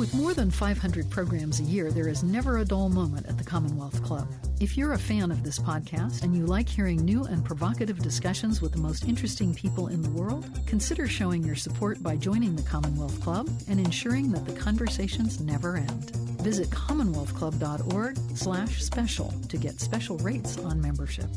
With 0.00 0.14
more 0.14 0.32
than 0.32 0.50
500 0.50 1.10
programs 1.10 1.60
a 1.60 1.64
year, 1.64 1.90
there 1.92 2.08
is 2.08 2.22
never 2.22 2.56
a 2.56 2.64
dull 2.64 2.88
moment 2.88 3.26
at 3.26 3.36
the 3.36 3.44
Commonwealth 3.44 4.02
Club. 4.02 4.26
If 4.58 4.74
you're 4.74 4.94
a 4.94 4.98
fan 4.98 5.30
of 5.30 5.44
this 5.44 5.58
podcast 5.58 6.22
and 6.22 6.34
you 6.34 6.46
like 6.46 6.66
hearing 6.66 7.04
new 7.04 7.24
and 7.24 7.44
provocative 7.44 7.98
discussions 7.98 8.62
with 8.62 8.72
the 8.72 8.78
most 8.78 9.04
interesting 9.04 9.52
people 9.52 9.88
in 9.88 10.00
the 10.00 10.08
world, 10.08 10.48
consider 10.64 11.06
showing 11.06 11.44
your 11.44 11.54
support 11.54 12.02
by 12.02 12.16
joining 12.16 12.56
the 12.56 12.62
Commonwealth 12.62 13.20
Club 13.20 13.50
and 13.68 13.78
ensuring 13.78 14.32
that 14.32 14.46
the 14.46 14.54
conversations 14.54 15.38
never 15.38 15.76
end. 15.76 16.16
Visit 16.40 16.70
commonwealthclub.org 16.70 18.16
slash 18.34 18.82
special 18.82 19.34
to 19.50 19.58
get 19.58 19.80
special 19.80 20.16
rates 20.16 20.56
on 20.56 20.80
membership. 20.80 21.28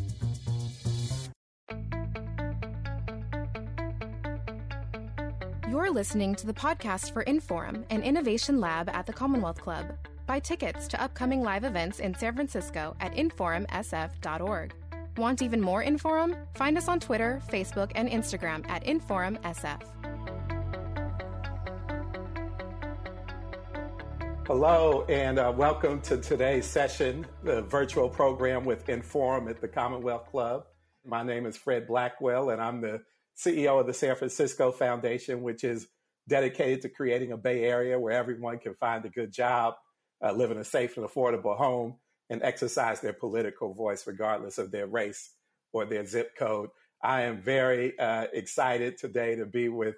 Listening 5.93 6.33
to 6.33 6.47
the 6.47 6.53
podcast 6.53 7.13
for 7.13 7.23
Inforum, 7.25 7.83
an 7.91 8.01
innovation 8.01 8.59
lab 8.59 8.89
at 8.89 9.05
the 9.05 9.13
Commonwealth 9.13 9.61
Club. 9.61 9.95
Buy 10.25 10.39
tickets 10.39 10.87
to 10.87 10.99
upcoming 10.99 11.43
live 11.43 11.63
events 11.63 11.99
in 11.99 12.15
San 12.15 12.33
Francisco 12.33 12.95
at 12.99 13.13
inforumsf.org. 13.13 14.73
Want 15.17 15.43
even 15.43 15.61
more 15.61 15.83
Inforum? 15.83 16.35
Find 16.55 16.79
us 16.79 16.87
on 16.87 16.99
Twitter, 16.99 17.39
Facebook, 17.47 17.91
and 17.93 18.09
Instagram 18.09 18.67
at 18.67 18.83
InforumSF. 18.85 19.83
Hello, 24.47 25.05
and 25.09 25.37
uh, 25.37 25.53
welcome 25.55 26.01
to 26.01 26.17
today's 26.17 26.65
session, 26.65 27.23
the 27.43 27.61
virtual 27.61 28.09
program 28.09 28.65
with 28.65 28.87
Inforum 28.87 29.47
at 29.47 29.61
the 29.61 29.67
Commonwealth 29.67 30.25
Club. 30.31 30.65
My 31.05 31.21
name 31.21 31.45
is 31.45 31.55
Fred 31.55 31.85
Blackwell, 31.85 32.49
and 32.49 32.59
I'm 32.59 32.81
the 32.81 33.03
CEO 33.37 33.79
of 33.79 33.87
the 33.87 33.93
San 33.93 34.15
Francisco 34.15 34.71
Foundation, 34.71 35.41
which 35.41 35.63
is 35.63 35.87
dedicated 36.27 36.81
to 36.81 36.89
creating 36.89 37.31
a 37.31 37.37
Bay 37.37 37.63
Area 37.63 37.99
where 37.99 38.13
everyone 38.13 38.59
can 38.59 38.75
find 38.75 39.03
a 39.05 39.09
good 39.09 39.31
job, 39.31 39.75
uh, 40.23 40.31
live 40.31 40.51
in 40.51 40.57
a 40.57 40.63
safe 40.63 40.97
and 40.97 41.07
affordable 41.07 41.57
home, 41.57 41.95
and 42.29 42.41
exercise 42.43 43.01
their 43.01 43.13
political 43.13 43.73
voice 43.73 44.07
regardless 44.07 44.57
of 44.57 44.71
their 44.71 44.87
race 44.87 45.31
or 45.73 45.85
their 45.85 46.05
zip 46.05 46.35
code. 46.37 46.69
I 47.03 47.23
am 47.23 47.41
very 47.41 47.97
uh, 47.99 48.27
excited 48.31 48.97
today 48.97 49.35
to 49.35 49.45
be 49.45 49.67
with 49.67 49.95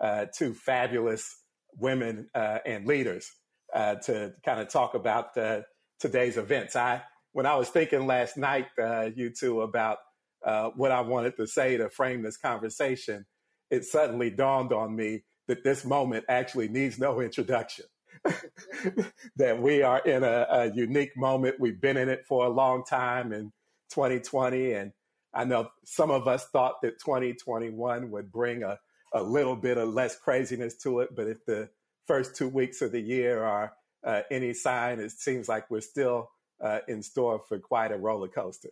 uh, 0.00 0.26
two 0.34 0.54
fabulous 0.54 1.42
women 1.78 2.28
uh, 2.34 2.58
and 2.64 2.86
leaders 2.86 3.30
uh, 3.74 3.96
to 3.96 4.32
kind 4.44 4.60
of 4.60 4.68
talk 4.68 4.94
about 4.94 5.36
uh, 5.36 5.60
today's 6.00 6.38
events. 6.38 6.76
I, 6.76 7.02
when 7.32 7.44
I 7.44 7.56
was 7.56 7.68
thinking 7.68 8.06
last 8.06 8.38
night, 8.38 8.68
you 9.14 9.30
two, 9.30 9.60
about 9.60 9.98
uh, 10.46 10.70
what 10.76 10.92
I 10.92 11.00
wanted 11.00 11.36
to 11.36 11.46
say 11.46 11.76
to 11.76 11.90
frame 11.90 12.22
this 12.22 12.36
conversation, 12.36 13.26
it 13.68 13.84
suddenly 13.84 14.30
dawned 14.30 14.72
on 14.72 14.94
me 14.94 15.24
that 15.48 15.64
this 15.64 15.84
moment 15.84 16.24
actually 16.28 16.68
needs 16.68 16.98
no 16.98 17.20
introduction. 17.20 17.84
that 19.36 19.60
we 19.60 19.82
are 19.82 19.98
in 20.00 20.24
a, 20.24 20.46
a, 20.50 20.72
unique 20.72 21.16
moment. 21.16 21.60
We've 21.60 21.80
been 21.80 21.96
in 21.96 22.08
it 22.08 22.24
for 22.26 22.46
a 22.46 22.48
long 22.48 22.84
time 22.84 23.32
in 23.32 23.52
2020. 23.90 24.72
And 24.72 24.92
I 25.34 25.44
know 25.44 25.68
some 25.84 26.10
of 26.10 26.26
us 26.26 26.46
thought 26.46 26.80
that 26.82 26.98
2021 26.98 28.10
would 28.10 28.32
bring 28.32 28.62
a, 28.62 28.78
a 29.12 29.22
little 29.22 29.56
bit 29.56 29.78
of 29.78 29.90
less 29.90 30.16
craziness 30.18 30.76
to 30.78 31.00
it. 31.00 31.10
But 31.14 31.28
if 31.28 31.44
the 31.44 31.68
first 32.06 32.36
two 32.36 32.48
weeks 32.48 32.82
of 32.82 32.92
the 32.92 33.00
year 33.00 33.42
are 33.42 33.74
uh, 34.04 34.22
any 34.30 34.54
sign, 34.54 35.00
it 35.00 35.10
seems 35.10 35.48
like 35.48 35.70
we're 35.70 35.80
still 35.80 36.30
uh, 36.60 36.78
in 36.88 37.02
store 37.02 37.42
for 37.48 37.58
quite 37.58 37.92
a 37.92 37.98
roller 37.98 38.28
coaster. 38.28 38.70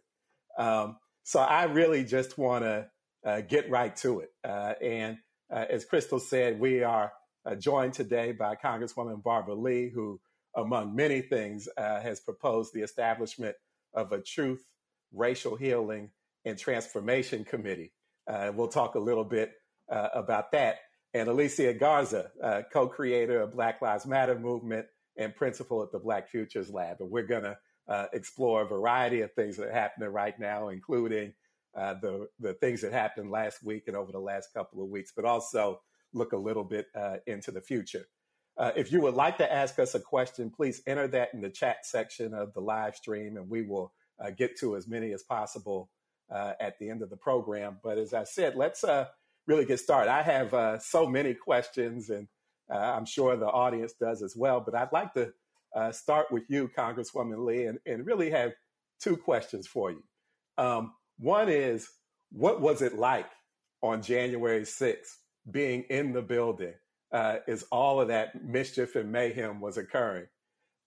Um, 0.57 0.97
so 1.25 1.41
I 1.41 1.65
really 1.65 2.05
just 2.05 2.39
want 2.39 2.65
to 2.65 2.87
uh, 3.25 3.41
get 3.41 3.71
right 3.71 3.95
to 3.97 4.21
it. 4.21 4.31
Uh, 4.45 4.75
and 4.83 5.17
uh, 5.51 5.65
as 5.71 5.85
Crystal 5.85 6.19
said, 6.19 6.61
we 6.61 6.83
are 6.83 7.13
uh, 7.47 7.55
joined 7.55 7.95
today 7.95 8.33
by 8.33 8.55
Congresswoman 8.55 9.23
Barbara 9.23 9.55
Lee, 9.55 9.89
who, 9.89 10.21
among 10.55 10.95
many 10.95 11.23
things, 11.23 11.67
uh, 11.79 12.01
has 12.01 12.21
proposed 12.21 12.75
the 12.75 12.83
establishment 12.83 13.57
of 13.95 14.13
a 14.13 14.21
Truth, 14.21 14.65
Racial 15.13 15.57
Healing, 15.57 16.11
and 16.45 16.59
Transformation 16.59 17.45
Committee. 17.45 17.93
Uh, 18.29 18.53
we'll 18.55 18.69
talk 18.69 18.95
a 18.95 19.01
little 19.01 19.25
bit 19.25 19.53
about 19.89 20.53
that. 20.53 20.79
And 21.13 21.29
Alicia 21.29 21.75
Garza, 21.75 22.31
co 22.73 22.89
creator 22.89 23.41
of 23.41 23.53
Black 23.53 23.81
Lives 23.81 24.07
Matter 24.07 24.39
movement 24.39 24.87
and 25.17 25.35
principal 25.35 25.83
at 25.83 25.93
the 25.93 25.99
Black 25.99 26.29
Futures 26.29 26.71
Lab. 26.71 26.97
And 27.01 27.11
we're 27.11 27.27
going 27.27 27.45
to 27.45 27.57
uh, 27.89 28.07
explore 28.13 28.63
a 28.63 28.67
variety 28.67 29.21
of 29.21 29.33
things 29.33 29.57
that 29.57 29.69
are 29.69 29.73
happening 29.73 30.09
right 30.09 30.39
now, 30.39 30.69
including 30.69 31.35
uh, 31.77 31.95
the 32.01 32.29
the 32.41 32.55
things 32.55 32.81
that 32.81 32.93
happened 32.93 33.31
last 33.31 33.63
week 33.63 33.85
and 33.89 33.97
over 33.97 34.13
the 34.13 34.19
last 34.19 34.49
couple 34.55 34.83
of 34.83 34.89
weeks, 34.89 35.13
but 35.15 35.25
also 35.25 35.81
look 36.13 36.33
a 36.33 36.37
little 36.37 36.65
bit 36.65 36.87
uh, 36.95 37.17
into 37.27 37.51
the 37.51 37.61
future. 37.61 38.07
Uh, 38.57 38.71
if 38.77 38.93
you 38.93 39.01
would 39.01 39.15
like 39.15 39.37
to 39.37 39.53
ask 39.53 39.81
us 39.81 39.97
a 39.97 40.01
question, 40.01 40.49
please 40.49 40.81
enter 40.87 41.09
that 41.09 41.31
in 41.35 41.41
the 41.41 41.51
chat 41.51 41.79
section 41.85 42.33
of 42.33 42.55
the 42.55 42.61
live 42.61 42.95
stream, 42.95 43.37
and 43.37 43.51
we 43.51 43.63
will 43.63 43.93
uh, 44.25 44.31
get 44.31 44.57
to 44.57 44.77
as 44.77 44.87
many 44.87 45.13
as 45.13 45.25
possible 45.25 45.91
uh, 46.33 46.53
at 46.61 46.79
the 46.79 46.89
end 46.89 47.03
of 47.03 47.11
the 47.11 47.17
program. 47.17 47.79
But 47.83 47.99
as 47.99 48.15
I 48.15 48.23
said, 48.23 48.55
let's 48.55 48.85
really 49.49 49.65
get 49.67 49.81
started. 49.81 50.11
I 50.11 50.23
have 50.23 50.81
so 50.83 51.07
many 51.07 51.35
questions, 51.35 52.11
and 52.11 52.29
I'm 52.71 53.05
sure 53.05 53.37
the 53.37 53.47
audience 53.47 53.95
does 54.01 54.23
as 54.23 54.37
well. 54.37 54.61
But 54.61 54.77
I'd 54.77 54.93
like 54.93 55.13
to 55.15 55.33
uh, 55.75 55.93
start 55.93 56.31
with 56.31 56.45
you, 56.49 56.71
Congresswoman 56.77 57.45
Lee, 57.45 57.65
and, 57.65 57.79
and 57.87 58.07
really 58.07 58.31
have 58.31 58.53
two 59.01 59.17
questions 59.17 59.67
for 59.67 59.91
you. 59.91 60.03
Um, 60.57 60.93
one 61.19 61.49
is, 61.49 61.89
what 62.31 62.61
was 62.61 62.83
it 62.83 62.97
like 62.97 63.31
on 63.83 64.03
January 64.03 64.63
6th 64.63 65.17
being 65.51 65.83
in 65.91 66.13
the 66.13 66.23
building 66.23 66.75
uh, 67.13 67.37
as 67.47 67.65
all 67.71 68.01
of 68.01 68.09
that 68.09 68.45
mischief 68.45 68.97
and 68.97 69.11
mayhem 69.11 69.61
was 69.61 69.77
occurring? 69.77 70.27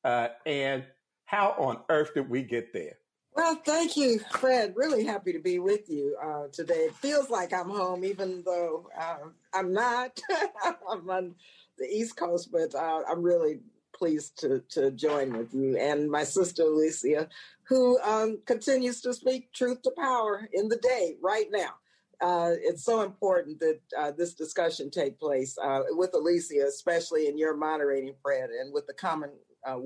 Uh, 0.03 0.29
and 0.45 0.85
how 1.25 1.53
on 1.57 1.79
earth 1.89 2.13
did 2.13 2.29
we 2.29 2.41
get 2.43 2.73
there? 2.73 2.97
Well, 3.37 3.55
thank 3.63 3.95
you, 3.95 4.19
Fred. 4.31 4.73
Really 4.75 5.05
happy 5.05 5.31
to 5.31 5.39
be 5.39 5.59
with 5.59 5.89
you 5.89 6.17
uh, 6.23 6.47
today. 6.51 6.85
It 6.85 6.95
feels 6.95 7.29
like 7.29 7.53
I'm 7.53 7.69
home, 7.69 8.03
even 8.03 8.41
though 8.43 8.89
uh, 8.99 9.17
I'm 9.53 9.73
not. 9.73 10.19
I'm 10.89 11.07
on 11.07 11.35
the 11.77 11.85
East 11.85 12.17
Coast, 12.17 12.51
but 12.51 12.73
uh, 12.73 13.03
I'm 13.07 13.21
really 13.21 13.59
pleased 13.97 14.37
to, 14.39 14.63
to 14.69 14.91
join 14.91 15.35
with 15.37 15.53
you 15.53 15.77
and 15.77 16.09
my 16.09 16.23
sister 16.23 16.63
Alicia, 16.63 17.27
who 17.63 17.99
um, 18.01 18.39
continues 18.45 19.01
to 19.01 19.13
speak 19.13 19.51
truth 19.53 19.81
to 19.81 19.91
power 19.97 20.47
in 20.53 20.69
the 20.69 20.77
day 20.77 21.15
right 21.21 21.47
now. 21.51 21.71
Uh, 22.19 22.53
it's 22.61 22.83
so 22.83 23.01
important 23.01 23.59
that 23.59 23.79
uh, 23.97 24.11
this 24.11 24.33
discussion 24.33 24.89
take 24.89 25.19
place 25.19 25.57
uh, 25.63 25.81
with 25.89 26.13
Alicia, 26.15 26.65
especially 26.67 27.27
in 27.27 27.37
your 27.37 27.55
moderating, 27.55 28.13
Fred, 28.21 28.49
and 28.49 28.73
with 28.73 28.87
the 28.87 28.93
common 28.93 29.29
uh, 29.67 29.77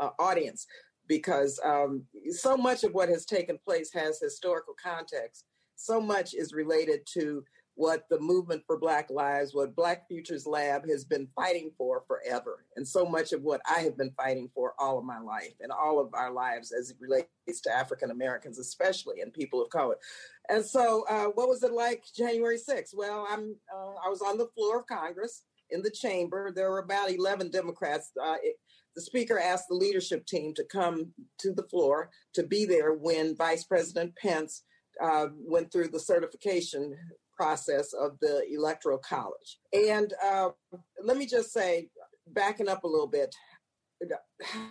uh, 0.00 0.10
audience, 0.18 0.66
because 1.08 1.60
um, 1.64 2.04
so 2.30 2.56
much 2.56 2.84
of 2.84 2.94
what 2.94 3.08
has 3.08 3.26
taken 3.26 3.58
place 3.64 3.92
has 3.92 4.18
historical 4.18 4.74
context. 4.82 5.44
So 5.76 6.00
much 6.00 6.32
is 6.32 6.54
related 6.54 7.00
to 7.14 7.44
what 7.74 8.04
the 8.10 8.20
movement 8.20 8.62
for 8.66 8.78
Black 8.78 9.10
Lives, 9.10 9.54
what 9.54 9.74
Black 9.74 10.06
Futures 10.06 10.46
Lab 10.46 10.86
has 10.88 11.04
been 11.04 11.26
fighting 11.34 11.70
for 11.78 12.04
forever. 12.06 12.64
And 12.76 12.86
so 12.86 13.06
much 13.06 13.32
of 13.32 13.42
what 13.42 13.62
I 13.68 13.80
have 13.80 13.96
been 13.96 14.12
fighting 14.16 14.50
for 14.54 14.74
all 14.78 14.98
of 14.98 15.04
my 15.04 15.18
life 15.18 15.54
and 15.60 15.72
all 15.72 15.98
of 15.98 16.12
our 16.12 16.30
lives 16.30 16.72
as 16.72 16.90
it 16.90 16.96
relates 17.00 17.60
to 17.62 17.74
African 17.74 18.10
Americans, 18.10 18.58
especially 18.58 19.20
and 19.20 19.32
people 19.32 19.62
of 19.62 19.70
color. 19.70 19.96
And 20.50 20.64
so, 20.64 21.04
uh, 21.08 21.26
what 21.26 21.48
was 21.48 21.62
it 21.62 21.72
like 21.72 22.04
January 22.14 22.58
6th? 22.58 22.94
Well, 22.94 23.26
I'm, 23.30 23.56
uh, 23.74 23.94
I 24.04 24.08
was 24.08 24.20
on 24.20 24.36
the 24.36 24.48
floor 24.54 24.80
of 24.80 24.86
Congress 24.86 25.42
in 25.70 25.82
the 25.82 25.90
chamber. 25.90 26.52
There 26.54 26.70
were 26.70 26.80
about 26.80 27.10
11 27.10 27.50
Democrats. 27.50 28.10
Uh, 28.22 28.36
it, 28.42 28.56
the 28.94 29.00
speaker 29.00 29.38
asked 29.38 29.68
the 29.68 29.74
leadership 29.74 30.26
team 30.26 30.52
to 30.54 30.64
come 30.64 31.12
to 31.38 31.52
the 31.52 31.62
floor 31.62 32.10
to 32.34 32.42
be 32.42 32.66
there 32.66 32.92
when 32.92 33.34
Vice 33.34 33.64
President 33.64 34.14
Pence 34.16 34.64
uh, 35.02 35.28
went 35.38 35.72
through 35.72 35.88
the 35.88 36.00
certification 36.00 36.96
process 37.36 37.92
of 37.92 38.18
the 38.20 38.44
Electoral 38.52 38.98
College. 38.98 39.58
And 39.72 40.12
uh, 40.24 40.50
let 41.02 41.16
me 41.16 41.26
just 41.26 41.52
say, 41.52 41.88
backing 42.28 42.68
up 42.68 42.84
a 42.84 42.88
little 42.88 43.06
bit, 43.08 43.34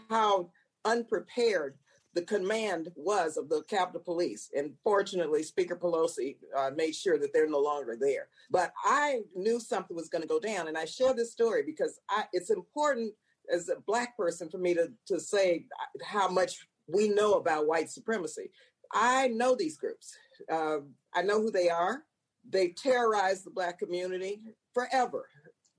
how 0.09 0.49
unprepared 0.85 1.77
the 2.13 2.21
command 2.21 2.89
was 2.95 3.37
of 3.37 3.47
the 3.47 3.63
Capitol 3.69 4.01
Police. 4.03 4.49
And 4.53 4.73
fortunately, 4.83 5.43
Speaker 5.43 5.77
Pelosi 5.77 6.37
uh, 6.57 6.71
made 6.75 6.93
sure 6.93 7.17
that 7.17 7.31
they're 7.33 7.49
no 7.49 7.59
longer 7.59 7.95
there. 7.99 8.27
But 8.49 8.73
I 8.83 9.21
knew 9.35 9.59
something 9.59 9.95
was 9.95 10.09
going 10.09 10.21
to 10.21 10.27
go 10.27 10.39
down. 10.39 10.67
And 10.67 10.77
I 10.77 10.85
share 10.85 11.13
this 11.13 11.31
story 11.31 11.63
because 11.65 11.99
I, 12.09 12.25
it's 12.33 12.49
important 12.49 13.13
as 13.53 13.69
a 13.69 13.79
Black 13.87 14.17
person 14.17 14.49
for 14.49 14.57
me 14.57 14.73
to, 14.73 14.89
to 15.07 15.19
say 15.19 15.65
how 16.03 16.27
much 16.27 16.67
we 16.87 17.07
know 17.07 17.33
about 17.33 17.67
white 17.67 17.89
supremacy. 17.89 18.51
I 18.93 19.29
know 19.29 19.55
these 19.55 19.77
groups. 19.77 20.13
Uh, 20.51 20.79
I 21.13 21.21
know 21.21 21.41
who 21.41 21.51
they 21.51 21.69
are. 21.69 22.03
They 22.49 22.69
terrorized 22.69 23.45
the 23.45 23.51
Black 23.51 23.79
community 23.79 24.41
forever. 24.73 25.27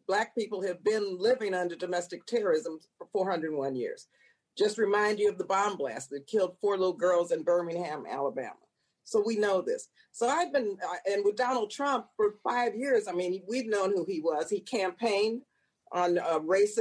Black 0.06 0.34
people 0.34 0.62
have 0.62 0.82
been 0.84 1.16
living 1.18 1.54
under 1.54 1.76
domestic 1.76 2.26
terrorism 2.26 2.80
for 2.98 3.06
401 3.12 3.74
years. 3.76 4.08
Just 4.58 4.78
remind 4.78 5.18
you 5.18 5.30
of 5.30 5.38
the 5.38 5.44
bomb 5.44 5.76
blast 5.76 6.10
that 6.10 6.26
killed 6.26 6.56
four 6.60 6.76
little 6.76 6.92
girls 6.92 7.32
in 7.32 7.42
Birmingham, 7.42 8.04
Alabama. 8.10 8.56
So 9.04 9.22
we 9.24 9.36
know 9.36 9.62
this. 9.62 9.88
So 10.12 10.28
I've 10.28 10.52
been, 10.52 10.76
uh, 10.82 11.10
and 11.10 11.24
with 11.24 11.36
Donald 11.36 11.70
Trump 11.70 12.06
for 12.16 12.34
five 12.44 12.74
years, 12.74 13.08
I 13.08 13.12
mean, 13.12 13.42
we've 13.48 13.68
known 13.68 13.92
who 13.92 14.04
he 14.04 14.20
was. 14.20 14.50
He 14.50 14.60
campaigned 14.60 15.42
on 15.92 16.18
race, 16.46 16.78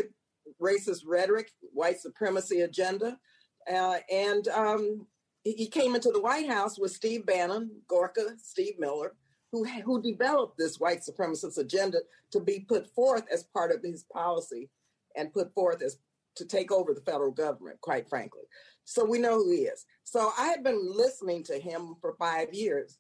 racist 0.62 1.02
rhetoric, 1.06 1.52
white 1.74 2.00
supremacy 2.00 2.62
agenda. 2.62 3.18
Uh, 3.72 3.98
and 4.12 4.48
um, 4.50 5.08
he 5.44 5.68
came 5.68 5.96
into 5.96 6.12
the 6.12 6.22
White 6.22 6.50
House 6.50 6.78
with 6.78 6.92
Steve 6.92 7.26
Bannon, 7.26 7.72
Gorka, 7.88 8.36
Steve 8.38 8.76
Miller, 8.80 9.16
who, 9.52 9.66
who 9.66 10.02
developed 10.02 10.58
this 10.58 10.80
white 10.80 11.02
supremacist 11.02 11.58
agenda 11.58 12.00
to 12.32 12.40
be 12.40 12.62
put 12.68 12.88
forth 12.94 13.24
as 13.32 13.44
part 13.44 13.72
of 13.72 13.84
his 13.84 14.04
policy 14.04 14.70
and 15.16 15.34
put 15.34 15.54
forth 15.54 15.82
as 15.82 15.98
to 16.36 16.46
take 16.46 16.72
over 16.72 16.94
the 16.94 17.02
federal 17.02 17.32
government, 17.32 17.80
quite 17.82 18.08
frankly. 18.08 18.44
So 18.86 19.04
we 19.04 19.20
know 19.20 19.36
who 19.36 19.52
he 19.52 19.64
is. 19.64 19.86
So 20.04 20.32
I 20.38 20.48
had 20.48 20.64
been 20.64 20.82
listening 20.96 21.44
to 21.46 21.60
him 21.60 21.96
for 22.00 22.16
five 22.18 22.54
years, 22.54 22.98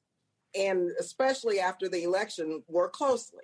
and 0.54 0.92
especially 1.00 1.60
after 1.60 1.88
the 1.88 2.04
election, 2.04 2.62
more 2.70 2.90
closely. 2.90 3.44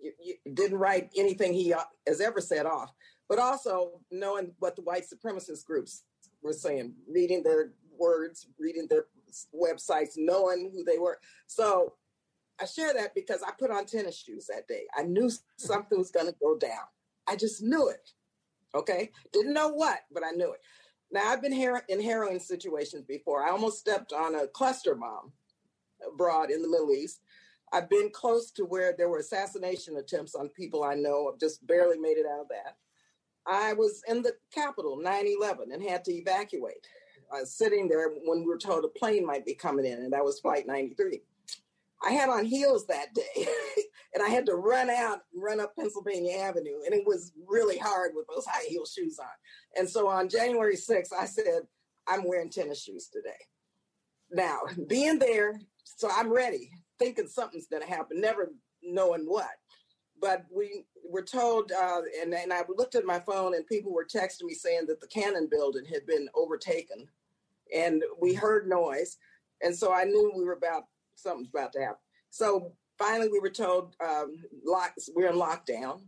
You, 0.00 0.12
you 0.44 0.54
didn't 0.54 0.78
write 0.78 1.10
anything 1.16 1.52
he 1.52 1.74
uh, 1.74 1.82
has 2.06 2.20
ever 2.20 2.40
said 2.40 2.66
off, 2.66 2.92
but 3.28 3.40
also 3.40 4.00
knowing 4.12 4.52
what 4.60 4.76
the 4.76 4.82
white 4.82 5.04
supremacist 5.04 5.66
groups 5.66 6.04
were 6.40 6.52
saying, 6.52 6.94
reading 7.12 7.42
their 7.42 7.72
words, 7.98 8.46
reading 8.60 8.86
their 8.88 9.06
websites, 9.52 10.12
knowing 10.16 10.70
who 10.72 10.84
they 10.84 10.98
were. 10.98 11.18
So 11.48 11.94
I 12.60 12.66
share 12.66 12.92
that 12.94 13.14
because 13.14 13.42
I 13.42 13.52
put 13.58 13.70
on 13.70 13.86
tennis 13.86 14.16
shoes 14.18 14.46
that 14.46 14.66
day. 14.68 14.84
I 14.96 15.02
knew 15.02 15.30
something 15.56 15.98
was 15.98 16.10
going 16.10 16.26
to 16.26 16.34
go 16.40 16.56
down. 16.56 16.86
I 17.26 17.36
just 17.36 17.62
knew 17.62 17.88
it. 17.88 18.10
Okay. 18.74 19.10
Didn't 19.32 19.54
know 19.54 19.68
what, 19.68 20.00
but 20.12 20.24
I 20.24 20.30
knew 20.30 20.52
it. 20.52 20.60
Now, 21.10 21.28
I've 21.28 21.40
been 21.40 21.58
her- 21.60 21.84
in 21.88 22.02
heroin 22.02 22.40
situations 22.40 23.04
before. 23.06 23.44
I 23.44 23.50
almost 23.50 23.78
stepped 23.78 24.12
on 24.12 24.34
a 24.34 24.46
cluster 24.48 24.94
bomb 24.94 25.32
abroad 26.06 26.50
in 26.50 26.62
the 26.62 26.68
Middle 26.68 26.92
East. 26.92 27.20
I've 27.72 27.88
been 27.88 28.10
close 28.10 28.50
to 28.52 28.64
where 28.64 28.94
there 28.96 29.08
were 29.08 29.18
assassination 29.18 29.96
attempts 29.96 30.34
on 30.34 30.48
people 30.50 30.82
I 30.84 30.94
know. 30.94 31.30
I've 31.32 31.40
just 31.40 31.66
barely 31.66 31.98
made 31.98 32.16
it 32.18 32.26
out 32.26 32.40
of 32.40 32.48
that. 32.48 32.76
I 33.46 33.72
was 33.74 34.02
in 34.08 34.22
the 34.22 34.34
capital, 34.52 34.98
9 35.00 35.26
11, 35.26 35.72
and 35.72 35.82
had 35.82 36.04
to 36.04 36.12
evacuate. 36.12 36.86
I 37.32 37.40
was 37.40 37.54
sitting 37.54 37.88
there 37.88 38.10
when 38.24 38.40
we 38.40 38.46
were 38.46 38.58
told 38.58 38.84
a 38.84 38.88
plane 38.88 39.24
might 39.26 39.44
be 39.46 39.54
coming 39.54 39.86
in, 39.86 40.02
and 40.02 40.12
that 40.12 40.24
was 40.24 40.40
Flight 40.40 40.66
93. 40.66 41.22
I 42.02 42.12
had 42.12 42.28
on 42.28 42.44
heels 42.44 42.86
that 42.86 43.14
day 43.14 43.48
and 44.14 44.22
I 44.22 44.28
had 44.28 44.46
to 44.46 44.54
run 44.54 44.88
out 44.90 45.20
and 45.32 45.42
run 45.42 45.60
up 45.60 45.74
Pennsylvania 45.76 46.38
Avenue. 46.38 46.80
And 46.84 46.94
it 46.94 47.06
was 47.06 47.32
really 47.46 47.78
hard 47.78 48.12
with 48.14 48.26
those 48.28 48.46
high 48.46 48.66
heel 48.68 48.86
shoes 48.86 49.18
on. 49.18 49.26
And 49.76 49.88
so 49.88 50.08
on 50.08 50.28
January 50.28 50.76
6th, 50.76 51.12
I 51.18 51.26
said, 51.26 51.62
I'm 52.06 52.26
wearing 52.26 52.50
tennis 52.50 52.82
shoes 52.82 53.08
today. 53.08 53.30
Now, 54.30 54.60
being 54.88 55.18
there, 55.18 55.60
so 55.84 56.08
I'm 56.14 56.32
ready, 56.32 56.70
thinking 56.98 57.26
something's 57.26 57.66
going 57.66 57.82
to 57.82 57.88
happen, 57.88 58.20
never 58.20 58.52
knowing 58.82 59.24
what. 59.24 59.50
But 60.20 60.44
we 60.54 60.84
were 61.08 61.22
told, 61.22 61.72
uh, 61.72 62.00
and, 62.20 62.34
and 62.34 62.52
I 62.52 62.62
looked 62.76 62.94
at 62.94 63.04
my 63.04 63.20
phone, 63.20 63.54
and 63.54 63.66
people 63.66 63.92
were 63.92 64.06
texting 64.06 64.44
me 64.44 64.54
saying 64.54 64.86
that 64.88 65.00
the 65.00 65.06
Cannon 65.06 65.48
building 65.50 65.84
had 65.84 66.06
been 66.06 66.28
overtaken. 66.34 67.06
And 67.74 68.02
we 68.20 68.34
heard 68.34 68.68
noise. 68.68 69.16
And 69.62 69.76
so 69.76 69.92
I 69.92 70.04
knew 70.04 70.32
we 70.34 70.44
were 70.44 70.54
about 70.54 70.84
something's 71.18 71.48
about 71.48 71.72
to 71.72 71.80
happen. 71.80 71.98
So 72.30 72.72
finally, 72.98 73.28
we 73.28 73.40
were 73.40 73.50
told 73.50 73.94
um, 74.04 74.36
lock, 74.64 74.92
we're 75.14 75.28
in 75.28 75.36
lockdown. 75.36 76.00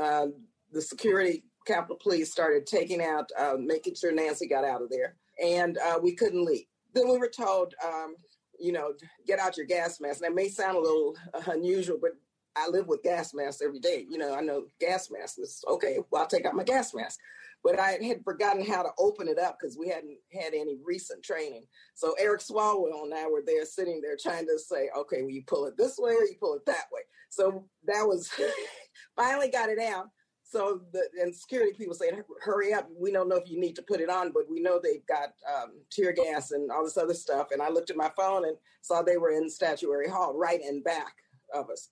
Uh, 0.00 0.28
the 0.72 0.82
security, 0.82 1.44
Capitol 1.66 1.98
Police 2.02 2.30
started 2.30 2.66
taking 2.66 3.02
out, 3.02 3.30
uh, 3.38 3.56
making 3.58 3.94
sure 3.94 4.12
Nancy 4.12 4.46
got 4.46 4.64
out 4.64 4.82
of 4.82 4.90
there, 4.90 5.16
and 5.42 5.78
uh, 5.78 5.98
we 6.02 6.14
couldn't 6.14 6.44
leave. 6.44 6.66
Then 6.94 7.08
we 7.08 7.18
were 7.18 7.30
told, 7.34 7.74
um, 7.84 8.16
you 8.58 8.72
know, 8.72 8.92
get 9.26 9.38
out 9.38 9.56
your 9.56 9.66
gas 9.66 10.00
mask. 10.00 10.22
And 10.22 10.30
that 10.30 10.34
may 10.34 10.48
sound 10.48 10.76
a 10.76 10.80
little 10.80 11.16
unusual, 11.46 11.98
but 12.00 12.12
I 12.56 12.68
live 12.68 12.86
with 12.86 13.02
gas 13.02 13.34
masks 13.34 13.60
every 13.62 13.80
day. 13.80 14.06
You 14.08 14.16
know, 14.16 14.34
I 14.34 14.40
know 14.40 14.64
gas 14.80 15.10
masks. 15.10 15.62
Okay. 15.68 15.98
Well, 16.10 16.22
I'll 16.22 16.28
take 16.28 16.46
out 16.46 16.54
my 16.54 16.64
gas 16.64 16.94
mask 16.94 17.18
but 17.66 17.80
I 17.80 17.98
had 18.00 18.22
forgotten 18.22 18.64
how 18.64 18.84
to 18.84 18.90
open 18.96 19.26
it 19.26 19.40
up 19.40 19.58
because 19.60 19.76
we 19.76 19.88
hadn't 19.88 20.18
had 20.32 20.54
any 20.54 20.76
recent 20.84 21.24
training. 21.24 21.64
So 21.94 22.14
Eric 22.16 22.40
Swalwell 22.40 23.02
and 23.02 23.12
I 23.12 23.26
were 23.26 23.42
there 23.44 23.64
sitting 23.64 24.00
there 24.00 24.16
trying 24.16 24.46
to 24.46 24.56
say, 24.56 24.88
okay, 24.96 25.22
will 25.22 25.30
you 25.30 25.42
pull 25.48 25.66
it 25.66 25.76
this 25.76 25.98
way 25.98 26.12
or 26.12 26.22
you 26.22 26.36
pull 26.38 26.54
it 26.54 26.64
that 26.66 26.84
way. 26.92 27.00
So 27.28 27.66
that 27.86 28.06
was 28.06 28.30
finally 29.16 29.48
got 29.48 29.68
it 29.68 29.80
out. 29.80 30.10
So 30.44 30.82
the 30.92 31.08
and 31.20 31.34
security 31.34 31.72
people 31.76 31.96
saying, 31.96 32.22
hurry 32.40 32.72
up. 32.72 32.88
We 32.96 33.10
don't 33.10 33.28
know 33.28 33.34
if 33.34 33.50
you 33.50 33.58
need 33.58 33.74
to 33.76 33.82
put 33.82 34.00
it 34.00 34.08
on, 34.08 34.30
but 34.30 34.48
we 34.48 34.60
know 34.60 34.78
they've 34.80 35.06
got 35.08 35.30
um, 35.52 35.72
tear 35.90 36.12
gas 36.12 36.52
and 36.52 36.70
all 36.70 36.84
this 36.84 36.96
other 36.96 37.14
stuff. 37.14 37.48
And 37.50 37.60
I 37.60 37.68
looked 37.68 37.90
at 37.90 37.96
my 37.96 38.12
phone 38.16 38.46
and 38.46 38.56
saw 38.82 39.02
they 39.02 39.16
were 39.16 39.32
in 39.32 39.50
Statuary 39.50 40.08
Hall, 40.08 40.38
right 40.38 40.60
in 40.62 40.84
back 40.84 41.14
of 41.52 41.68
us. 41.68 41.88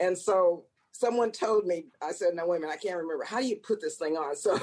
And 0.00 0.18
so 0.18 0.64
someone 0.90 1.30
told 1.30 1.66
me, 1.66 1.86
I 2.02 2.10
said, 2.10 2.34
no, 2.34 2.48
wait 2.48 2.58
a 2.58 2.60
minute, 2.62 2.74
I 2.74 2.84
can't 2.84 2.96
remember. 2.96 3.24
How 3.24 3.40
do 3.40 3.46
you 3.46 3.56
put 3.56 3.80
this 3.80 3.96
thing 3.96 4.16
on? 4.16 4.34
So 4.36 4.58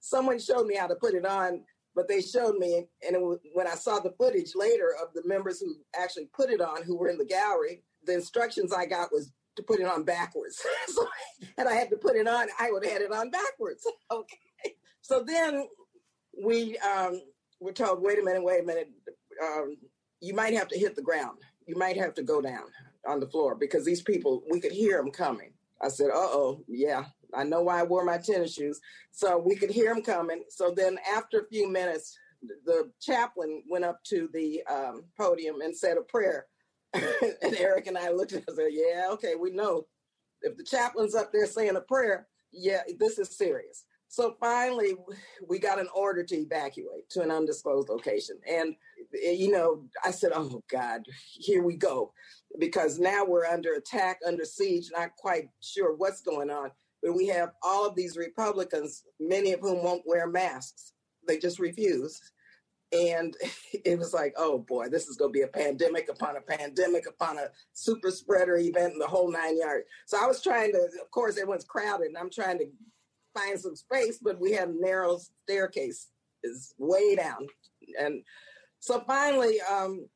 someone 0.00 0.38
showed 0.38 0.66
me 0.66 0.76
how 0.76 0.86
to 0.86 0.94
put 0.94 1.14
it 1.14 1.26
on, 1.26 1.62
but 1.94 2.08
they 2.08 2.20
showed 2.20 2.56
me, 2.58 2.86
and 3.06 3.16
was, 3.22 3.38
when 3.54 3.66
I 3.66 3.74
saw 3.74 3.98
the 3.98 4.14
footage 4.18 4.52
later 4.54 4.94
of 5.02 5.12
the 5.14 5.22
members 5.26 5.60
who 5.60 5.74
actually 5.98 6.28
put 6.34 6.50
it 6.50 6.60
on, 6.60 6.82
who 6.82 6.96
were 6.96 7.08
in 7.08 7.18
the 7.18 7.24
gallery, 7.24 7.82
the 8.04 8.14
instructions 8.14 8.72
I 8.72 8.86
got 8.86 9.12
was 9.12 9.32
to 9.56 9.62
put 9.62 9.80
it 9.80 9.86
on 9.86 10.04
backwards. 10.04 10.62
so, 10.86 11.06
and 11.56 11.68
I 11.68 11.74
had 11.74 11.90
to 11.90 11.96
put 11.96 12.16
it 12.16 12.28
on, 12.28 12.48
I 12.58 12.70
would 12.70 12.84
have 12.84 12.92
had 12.92 13.02
it 13.02 13.12
on 13.12 13.30
backwards. 13.30 13.86
okay. 14.10 14.74
So 15.02 15.24
then 15.26 15.66
we 16.44 16.78
um, 16.78 17.20
were 17.60 17.72
told, 17.72 18.02
wait 18.02 18.18
a 18.18 18.22
minute, 18.22 18.44
wait 18.44 18.62
a 18.62 18.66
minute, 18.66 18.90
um, 19.42 19.76
you 20.20 20.34
might 20.34 20.54
have 20.54 20.68
to 20.68 20.78
hit 20.78 20.96
the 20.96 21.02
ground. 21.02 21.38
You 21.66 21.76
might 21.76 21.96
have 21.96 22.14
to 22.14 22.22
go 22.22 22.40
down 22.40 22.64
on 23.06 23.20
the 23.20 23.28
floor 23.28 23.54
because 23.54 23.84
these 23.84 24.02
people, 24.02 24.42
we 24.50 24.60
could 24.60 24.72
hear 24.72 24.98
them 24.98 25.10
coming. 25.10 25.52
I 25.82 25.88
said, 25.88 26.08
uh 26.08 26.16
oh, 26.16 26.64
yeah, 26.66 27.04
I 27.34 27.44
know 27.44 27.62
why 27.62 27.80
I 27.80 27.84
wore 27.84 28.04
my 28.04 28.18
tennis 28.18 28.54
shoes. 28.54 28.80
So 29.12 29.38
we 29.38 29.56
could 29.56 29.70
hear 29.70 29.92
him 29.92 30.02
coming. 30.02 30.44
So 30.48 30.72
then 30.74 30.98
after 31.14 31.40
a 31.40 31.48
few 31.48 31.68
minutes, 31.68 32.16
the 32.64 32.90
chaplain 33.00 33.62
went 33.68 33.84
up 33.84 34.02
to 34.04 34.28
the 34.32 34.62
um, 34.70 35.04
podium 35.18 35.60
and 35.60 35.76
said 35.76 35.96
a 35.96 36.02
prayer. 36.02 36.46
and 36.94 37.54
Eric 37.58 37.86
and 37.86 37.98
I 37.98 38.10
looked 38.10 38.32
at 38.32 38.38
him 38.38 38.44
and 38.48 38.56
said, 38.56 38.70
yeah, 38.70 39.08
okay, 39.10 39.34
we 39.34 39.50
know. 39.50 39.86
If 40.42 40.56
the 40.56 40.64
chaplain's 40.64 41.14
up 41.14 41.32
there 41.32 41.46
saying 41.46 41.76
a 41.76 41.80
prayer, 41.80 42.28
yeah, 42.52 42.82
this 42.98 43.18
is 43.18 43.36
serious. 43.36 43.84
So 44.08 44.36
finally, 44.40 44.94
we 45.46 45.58
got 45.58 45.78
an 45.78 45.88
order 45.94 46.24
to 46.24 46.34
evacuate 46.34 47.10
to 47.10 47.20
an 47.20 47.30
undisclosed 47.30 47.90
location. 47.90 48.36
And, 48.48 48.74
eh, 49.22 49.32
you 49.32 49.52
know, 49.52 49.84
I 50.02 50.10
said, 50.10 50.32
oh 50.34 50.62
God, 50.70 51.02
here 51.34 51.62
we 51.62 51.76
go. 51.76 52.12
Because 52.58 52.98
now 52.98 53.24
we're 53.26 53.44
under 53.44 53.74
attack, 53.74 54.20
under 54.26 54.46
siege, 54.46 54.88
not 54.92 55.14
quite 55.16 55.50
sure 55.60 55.94
what's 55.94 56.22
going 56.22 56.50
on. 56.50 56.70
But 57.02 57.14
we 57.14 57.26
have 57.28 57.50
all 57.62 57.86
of 57.86 57.94
these 57.94 58.16
Republicans, 58.16 59.04
many 59.20 59.52
of 59.52 59.60
whom 59.60 59.82
won't 59.82 60.02
wear 60.06 60.26
masks. 60.26 60.92
They 61.26 61.38
just 61.38 61.58
refuse. 61.58 62.20
And 62.92 63.34
it 63.84 63.98
was 63.98 64.12
like, 64.12 64.34
oh 64.36 64.58
boy, 64.58 64.88
this 64.88 65.06
is 65.08 65.16
going 65.16 65.32
to 65.32 65.38
be 65.38 65.42
a 65.42 65.48
pandemic 65.48 66.08
upon 66.10 66.36
a 66.36 66.40
pandemic 66.40 67.04
upon 67.08 67.38
a 67.38 67.50
super 67.72 68.10
spreader 68.10 68.56
event 68.56 68.94
and 68.94 69.00
the 69.00 69.06
whole 69.06 69.30
nine 69.30 69.58
yards. 69.58 69.84
So 70.06 70.18
I 70.20 70.26
was 70.26 70.42
trying 70.42 70.72
to, 70.72 70.78
of 70.78 71.10
course, 71.10 71.38
everyone's 71.38 71.64
crowded, 71.64 72.08
and 72.08 72.18
I'm 72.18 72.30
trying 72.30 72.58
to 72.58 72.66
find 73.34 73.58
some 73.58 73.76
space, 73.76 74.18
but 74.20 74.40
we 74.40 74.52
had 74.52 74.68
a 74.68 74.80
narrow 74.80 75.18
staircase 75.44 76.08
is 76.42 76.74
way 76.78 77.16
down. 77.16 77.46
And 78.00 78.22
so 78.80 79.02
finally, 79.06 79.60
um, 79.60 80.06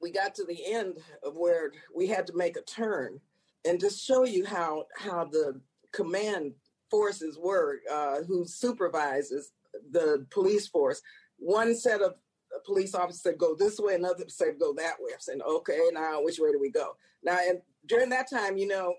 we 0.00 0.10
got 0.10 0.34
to 0.36 0.44
the 0.44 0.58
end 0.66 0.98
of 1.22 1.34
where 1.34 1.72
we 1.94 2.06
had 2.06 2.26
to 2.26 2.36
make 2.36 2.56
a 2.56 2.62
turn 2.62 3.20
and 3.64 3.80
just 3.80 4.04
show 4.04 4.24
you 4.24 4.44
how 4.44 4.84
how 4.98 5.24
the 5.24 5.60
command 5.94 6.52
forces 6.90 7.38
were, 7.38 7.80
uh, 7.90 8.22
who 8.22 8.44
supervises 8.44 9.52
the 9.90 10.26
police 10.30 10.68
force. 10.68 11.00
One 11.38 11.74
set 11.74 12.02
of 12.02 12.14
police 12.64 12.94
officers 12.94 13.22
said 13.22 13.38
go 13.38 13.54
this 13.54 13.78
way, 13.78 13.94
another 13.94 14.24
said 14.28 14.58
go 14.58 14.72
that 14.74 14.96
way. 15.00 15.12
I'm 15.12 15.20
saying, 15.20 15.42
okay, 15.42 15.80
now 15.92 16.22
which 16.22 16.38
way 16.38 16.52
do 16.52 16.60
we 16.60 16.70
go? 16.70 16.96
Now, 17.22 17.38
and 17.48 17.60
during 17.86 18.10
that 18.10 18.30
time, 18.30 18.56
you 18.56 18.68
know, 18.68 18.94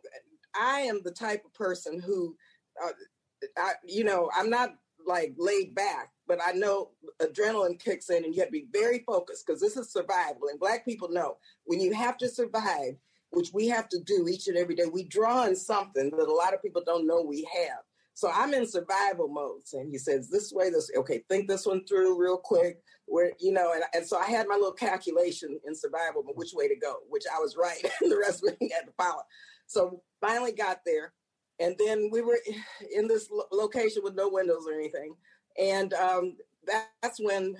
I 0.55 0.81
am 0.81 1.01
the 1.03 1.11
type 1.11 1.43
of 1.45 1.53
person 1.53 1.99
who, 1.99 2.35
uh, 2.83 2.91
I, 3.57 3.73
you 3.85 4.03
know, 4.03 4.29
I'm 4.35 4.49
not 4.49 4.75
like 5.05 5.33
laid 5.37 5.75
back, 5.75 6.11
but 6.27 6.39
I 6.45 6.51
know 6.53 6.89
adrenaline 7.21 7.79
kicks 7.79 8.09
in 8.09 8.25
and 8.25 8.33
you 8.33 8.41
have 8.41 8.49
to 8.49 8.53
be 8.53 8.67
very 8.71 9.03
focused 9.05 9.45
because 9.45 9.61
this 9.61 9.77
is 9.77 9.91
survival. 9.91 10.47
And 10.49 10.59
Black 10.59 10.83
people 10.83 11.09
know 11.09 11.37
when 11.65 11.79
you 11.79 11.93
have 11.93 12.17
to 12.17 12.27
survive, 12.29 12.95
which 13.31 13.49
we 13.53 13.67
have 13.67 13.89
to 13.89 13.99
do 14.05 14.27
each 14.27 14.47
and 14.47 14.57
every 14.57 14.75
day. 14.75 14.85
We 14.91 15.03
draw 15.03 15.43
on 15.43 15.55
something 15.55 16.09
that 16.11 16.27
a 16.27 16.33
lot 16.33 16.53
of 16.53 16.61
people 16.61 16.83
don't 16.85 17.07
know 17.07 17.21
we 17.21 17.47
have. 17.57 17.79
So 18.15 18.31
I'm 18.33 18.53
in 18.53 18.65
survival 18.65 19.27
mode. 19.27 19.61
And 19.73 19.91
he 19.91 19.97
says, 19.97 20.29
this 20.29 20.53
way, 20.53 20.69
this, 20.69 20.89
okay, 20.97 21.23
think 21.29 21.49
this 21.49 21.65
one 21.65 21.85
through 21.85 22.19
real 22.19 22.37
quick. 22.37 22.81
Where, 23.07 23.33
you 23.39 23.51
know, 23.51 23.73
and, 23.73 23.83
and 23.93 24.07
so 24.07 24.17
I 24.17 24.25
had 24.25 24.47
my 24.47 24.55
little 24.55 24.71
calculation 24.71 25.59
in 25.67 25.75
survival, 25.75 26.23
but 26.25 26.37
which 26.37 26.53
way 26.53 26.67
to 26.67 26.75
go, 26.75 26.95
which 27.09 27.25
I 27.31 27.39
was 27.39 27.55
right. 27.55 27.83
and 28.01 28.11
the 28.11 28.17
rest 28.17 28.43
of 28.43 28.53
it 28.59 28.71
had 28.73 28.87
to 28.87 28.93
follow. 28.97 29.21
So 29.67 30.01
finally 30.21 30.53
got 30.53 30.79
there. 30.85 31.13
And 31.59 31.75
then 31.77 32.09
we 32.11 32.21
were 32.21 32.39
in 32.95 33.07
this 33.07 33.29
lo- 33.29 33.45
location 33.51 34.01
with 34.03 34.15
no 34.15 34.29
windows 34.29 34.65
or 34.67 34.73
anything. 34.73 35.13
And 35.59 35.93
um, 35.93 36.37
that, 36.65 36.87
that's 37.01 37.19
when 37.19 37.55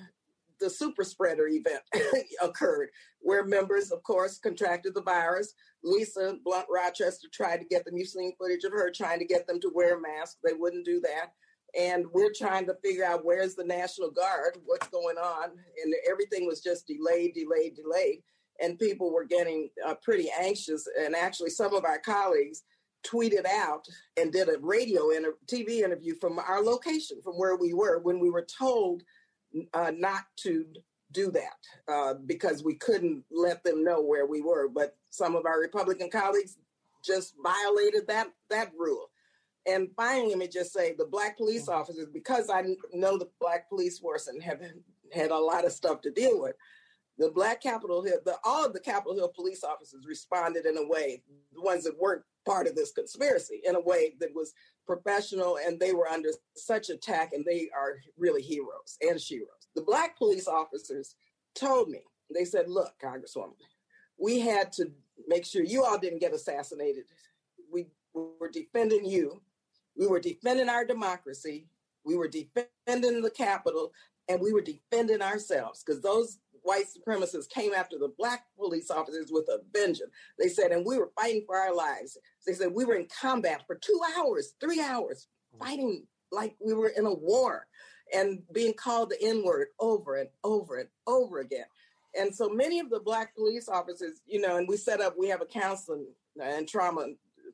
the 0.60 0.70
super 0.70 1.04
spreader 1.04 1.48
event 1.48 1.82
occurred, 2.42 2.90
where 3.20 3.44
members, 3.44 3.90
of 3.90 4.02
course, 4.02 4.38
contracted 4.38 4.94
the 4.94 5.02
virus. 5.02 5.54
Lisa 5.82 6.36
Blunt 6.44 6.66
Rochester 6.72 7.28
tried 7.32 7.58
to 7.58 7.66
get 7.66 7.84
them. 7.84 7.96
You've 7.96 8.08
seen 8.08 8.34
footage 8.38 8.64
of 8.64 8.72
her 8.72 8.90
trying 8.90 9.18
to 9.20 9.24
get 9.24 9.46
them 9.46 9.60
to 9.60 9.70
wear 9.74 10.00
masks. 10.00 10.38
They 10.44 10.52
wouldn't 10.52 10.84
do 10.84 11.00
that. 11.00 11.32
And 11.78 12.06
we're 12.12 12.32
trying 12.36 12.66
to 12.66 12.76
figure 12.82 13.04
out 13.04 13.24
where's 13.24 13.54
the 13.54 13.64
National 13.64 14.10
Guard, 14.10 14.58
what's 14.64 14.88
going 14.88 15.18
on. 15.18 15.50
And 15.82 15.94
everything 16.10 16.46
was 16.46 16.60
just 16.60 16.86
delayed, 16.86 17.34
delayed, 17.34 17.76
delayed. 17.76 18.22
And 18.60 18.78
people 18.78 19.12
were 19.12 19.24
getting 19.24 19.68
uh, 19.86 19.94
pretty 20.02 20.30
anxious. 20.40 20.88
And 20.98 21.14
actually, 21.14 21.50
some 21.50 21.74
of 21.74 21.84
our 21.84 21.98
colleagues 21.98 22.62
tweeted 23.06 23.46
out 23.46 23.84
and 24.16 24.32
did 24.32 24.48
a 24.48 24.58
radio 24.60 25.10
and 25.10 25.26
a 25.26 25.32
TV 25.46 25.82
interview 25.82 26.14
from 26.20 26.38
our 26.38 26.62
location, 26.62 27.18
from 27.22 27.34
where 27.34 27.56
we 27.56 27.74
were, 27.74 27.98
when 27.98 28.18
we 28.18 28.30
were 28.30 28.46
told 28.58 29.02
uh, 29.74 29.92
not 29.96 30.24
to 30.38 30.66
do 31.12 31.30
that 31.30 31.92
uh, 31.92 32.14
because 32.26 32.64
we 32.64 32.74
couldn't 32.74 33.24
let 33.30 33.62
them 33.64 33.84
know 33.84 34.02
where 34.02 34.26
we 34.26 34.40
were. 34.40 34.68
But 34.68 34.96
some 35.10 35.36
of 35.36 35.46
our 35.46 35.60
Republican 35.60 36.10
colleagues 36.10 36.58
just 37.04 37.34
violated 37.42 38.06
that 38.08 38.28
that 38.50 38.72
rule. 38.78 39.10
And 39.66 39.88
finally, 39.96 40.30
let 40.30 40.38
me 40.38 40.48
just 40.48 40.72
say 40.72 40.94
the 40.96 41.06
black 41.06 41.36
police 41.36 41.68
officers, 41.68 42.08
because 42.12 42.50
I 42.50 42.62
know 42.92 43.18
the 43.18 43.28
black 43.40 43.68
police 43.68 43.98
force 43.98 44.28
and 44.28 44.40
have 44.42 44.60
had 45.12 45.30
a 45.30 45.38
lot 45.38 45.64
of 45.64 45.72
stuff 45.72 46.00
to 46.02 46.10
deal 46.10 46.40
with, 46.40 46.54
the 47.18 47.30
black 47.30 47.62
Capitol 47.62 48.02
Hill, 48.02 48.18
the, 48.24 48.36
all 48.44 48.64
of 48.64 48.72
the 48.72 48.80
Capitol 48.80 49.16
Hill 49.16 49.32
police 49.34 49.64
officers 49.64 50.04
responded 50.06 50.66
in 50.66 50.76
a 50.76 50.86
way, 50.86 51.22
the 51.52 51.62
ones 51.62 51.84
that 51.84 51.98
weren't 51.98 52.22
part 52.46 52.66
of 52.66 52.74
this 52.74 52.92
conspiracy, 52.92 53.60
in 53.64 53.74
a 53.74 53.80
way 53.80 54.14
that 54.20 54.34
was 54.34 54.54
professional 54.86 55.58
and 55.58 55.78
they 55.78 55.92
were 55.92 56.08
under 56.08 56.30
such 56.54 56.90
attack 56.90 57.32
and 57.32 57.44
they 57.44 57.68
are 57.76 57.96
really 58.16 58.42
heroes 58.42 58.96
and 59.02 59.18
sheroes. 59.18 59.66
The 59.74 59.82
black 59.82 60.16
police 60.16 60.46
officers 60.46 61.16
told 61.54 61.88
me, 61.88 62.00
they 62.32 62.44
said, 62.44 62.68
look, 62.68 62.94
Congresswoman, 63.02 63.54
we 64.18 64.40
had 64.40 64.72
to 64.72 64.90
make 65.26 65.44
sure 65.44 65.62
you 65.62 65.84
all 65.84 65.98
didn't 65.98 66.20
get 66.20 66.32
assassinated. 66.32 67.04
We 67.72 67.86
were 68.14 68.50
defending 68.50 69.04
you. 69.04 69.42
We 69.96 70.06
were 70.06 70.20
defending 70.20 70.68
our 70.68 70.84
democracy. 70.84 71.66
We 72.04 72.16
were 72.16 72.28
defending 72.28 73.22
the 73.22 73.32
Capitol 73.36 73.92
and 74.28 74.40
we 74.40 74.52
were 74.52 74.62
defending 74.62 75.22
ourselves 75.22 75.82
because 75.84 76.00
those 76.00 76.38
white 76.66 76.86
supremacists 76.86 77.48
came 77.48 77.72
after 77.72 77.96
the 77.98 78.12
black 78.18 78.44
police 78.58 78.90
officers 78.90 79.28
with 79.30 79.48
a 79.48 79.60
vengeance. 79.72 80.10
They 80.38 80.48
said, 80.48 80.72
and 80.72 80.84
we 80.84 80.98
were 80.98 81.12
fighting 81.18 81.44
for 81.46 81.56
our 81.56 81.74
lives. 81.74 82.18
They 82.46 82.52
said 82.52 82.72
we 82.72 82.84
were 82.84 82.96
in 82.96 83.06
combat 83.20 83.62
for 83.66 83.76
two 83.76 84.00
hours, 84.18 84.54
three 84.60 84.80
hours, 84.80 85.28
mm. 85.54 85.64
fighting 85.64 86.06
like 86.32 86.56
we 86.64 86.74
were 86.74 86.88
in 86.88 87.06
a 87.06 87.14
war 87.14 87.66
and 88.12 88.42
being 88.52 88.74
called 88.74 89.10
the 89.10 89.22
N 89.22 89.44
word 89.44 89.68
over 89.78 90.16
and 90.16 90.28
over 90.44 90.78
and 90.78 90.88
over 91.06 91.38
again. 91.38 91.66
And 92.18 92.34
so 92.34 92.48
many 92.48 92.80
of 92.80 92.90
the 92.90 93.00
black 93.00 93.34
police 93.36 93.68
officers, 93.68 94.20
you 94.26 94.40
know, 94.40 94.56
and 94.56 94.66
we 94.68 94.76
set 94.76 95.00
up, 95.00 95.14
we 95.18 95.28
have 95.28 95.42
a 95.42 95.46
counseling 95.46 96.06
and 96.42 96.66
trauma 96.66 97.06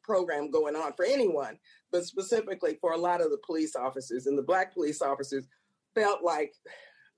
program 0.02 0.50
going 0.50 0.75
on 0.75 0.92
for 0.95 1.04
anyone, 1.04 1.59
but 1.90 2.04
specifically 2.04 2.78
for 2.81 2.92
a 2.92 2.99
lot 2.99 3.21
of 3.21 3.31
the 3.31 3.40
police 3.45 3.76
officers. 3.76 4.26
And 4.26 4.38
the 4.38 4.42
black 4.42 4.73
police 4.73 5.02
officers 5.02 5.47
felt 5.95 6.23
like 6.23 6.54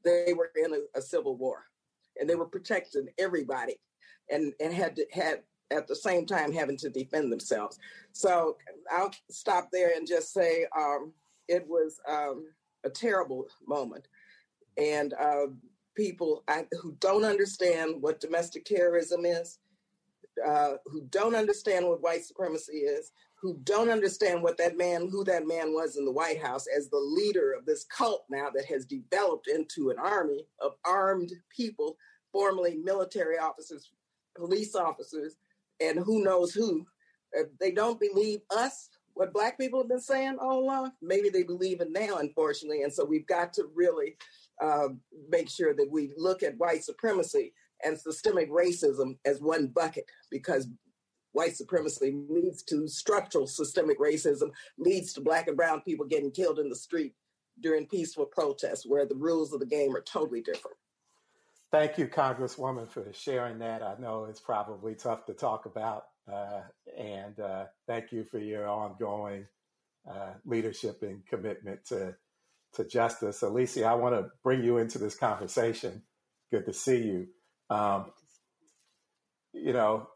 they 0.04 0.34
were 0.34 0.50
in 0.56 0.74
a, 0.74 0.98
a 0.98 1.02
civil 1.02 1.36
war 1.36 1.64
and 2.18 2.28
they 2.28 2.34
were 2.34 2.46
protecting 2.46 3.08
everybody 3.18 3.76
and, 4.30 4.52
and 4.60 4.72
had 4.72 4.96
to, 4.96 5.06
had 5.12 5.42
at 5.70 5.86
the 5.86 5.96
same 5.96 6.26
time 6.26 6.52
having 6.52 6.76
to 6.76 6.90
defend 6.90 7.32
themselves. 7.32 7.78
So 8.12 8.56
I'll 8.90 9.12
stop 9.30 9.68
there 9.72 9.92
and 9.96 10.06
just 10.06 10.32
say 10.32 10.66
um, 10.76 11.12
it 11.48 11.66
was 11.66 12.00
um, 12.08 12.46
a 12.84 12.90
terrible 12.90 13.46
moment. 13.66 14.06
And 14.76 15.14
uh, 15.14 15.46
people 15.96 16.44
I, 16.48 16.66
who 16.80 16.96
don't 17.00 17.24
understand 17.24 18.00
what 18.00 18.20
domestic 18.20 18.64
terrorism 18.64 19.24
is, 19.24 19.58
uh, 20.44 20.74
who 20.86 21.02
don't 21.10 21.34
understand 21.36 21.86
what 21.86 22.02
white 22.02 22.24
supremacy 22.24 22.78
is, 22.78 23.12
who 23.44 23.60
don't 23.64 23.90
understand 23.90 24.42
what 24.42 24.56
that 24.56 24.78
man, 24.78 25.06
who 25.10 25.22
that 25.22 25.46
man 25.46 25.74
was 25.74 25.98
in 25.98 26.06
the 26.06 26.10
White 26.10 26.42
House 26.42 26.64
as 26.66 26.88
the 26.88 26.96
leader 26.96 27.52
of 27.52 27.66
this 27.66 27.84
cult 27.84 28.24
now 28.30 28.48
that 28.54 28.64
has 28.64 28.86
developed 28.86 29.48
into 29.48 29.90
an 29.90 29.98
army 29.98 30.46
of 30.62 30.72
armed 30.86 31.30
people, 31.54 31.98
formerly 32.32 32.76
military 32.76 33.36
officers, 33.36 33.90
police 34.34 34.74
officers, 34.74 35.36
and 35.78 35.98
who 35.98 36.24
knows 36.24 36.54
who. 36.54 36.86
If 37.34 37.48
they 37.60 37.70
don't 37.70 38.00
believe 38.00 38.40
us, 38.50 38.88
what 39.12 39.34
black 39.34 39.58
people 39.58 39.80
have 39.80 39.90
been 39.90 40.00
saying 40.00 40.38
all 40.40 40.60
along, 40.60 40.92
maybe 41.02 41.28
they 41.28 41.42
believe 41.42 41.82
it 41.82 41.92
now, 41.92 42.16
unfortunately. 42.16 42.82
And 42.82 42.92
so 42.92 43.04
we've 43.04 43.26
got 43.26 43.52
to 43.54 43.64
really 43.74 44.16
uh, 44.62 44.88
make 45.28 45.50
sure 45.50 45.74
that 45.74 45.90
we 45.90 46.12
look 46.16 46.42
at 46.42 46.56
white 46.56 46.82
supremacy 46.82 47.52
and 47.84 48.00
systemic 48.00 48.50
racism 48.50 49.18
as 49.26 49.42
one 49.42 49.66
bucket 49.66 50.06
because 50.30 50.66
white 51.34 51.56
supremacy 51.56 52.14
leads 52.28 52.62
to 52.62 52.88
structural 52.88 53.46
systemic 53.46 54.00
racism, 54.00 54.50
leads 54.78 55.12
to 55.12 55.20
black 55.20 55.48
and 55.48 55.56
brown 55.56 55.82
people 55.82 56.06
getting 56.06 56.30
killed 56.30 56.58
in 56.58 56.68
the 56.68 56.76
street 56.76 57.12
during 57.60 57.86
peaceful 57.86 58.24
protests 58.24 58.86
where 58.86 59.06
the 59.06 59.14
rules 59.14 59.52
of 59.52 59.60
the 59.60 59.66
game 59.66 59.94
are 59.94 60.00
totally 60.00 60.40
different. 60.40 60.76
Thank 61.70 61.98
you, 61.98 62.06
Congresswoman, 62.06 62.88
for 62.88 63.12
sharing 63.12 63.58
that. 63.58 63.82
I 63.82 63.96
know 63.98 64.24
it's 64.24 64.40
probably 64.40 64.94
tough 64.94 65.26
to 65.26 65.34
talk 65.34 65.66
about. 65.66 66.04
Uh, 66.32 66.62
and 66.96 67.38
uh, 67.40 67.64
thank 67.86 68.12
you 68.12 68.24
for 68.24 68.38
your 68.38 68.68
ongoing 68.68 69.46
uh, 70.08 70.34
leadership 70.44 71.02
and 71.02 71.26
commitment 71.26 71.84
to, 71.86 72.14
to 72.74 72.84
justice. 72.84 73.42
Alicia, 73.42 73.86
I 73.86 73.94
want 73.94 74.14
to 74.14 74.30
bring 74.42 74.62
you 74.62 74.78
into 74.78 74.98
this 74.98 75.16
conversation. 75.16 76.02
Good 76.52 76.66
to 76.66 76.72
see 76.72 77.02
you. 77.02 77.26
Um, 77.70 78.12
you 79.52 79.72
know, 79.72 80.08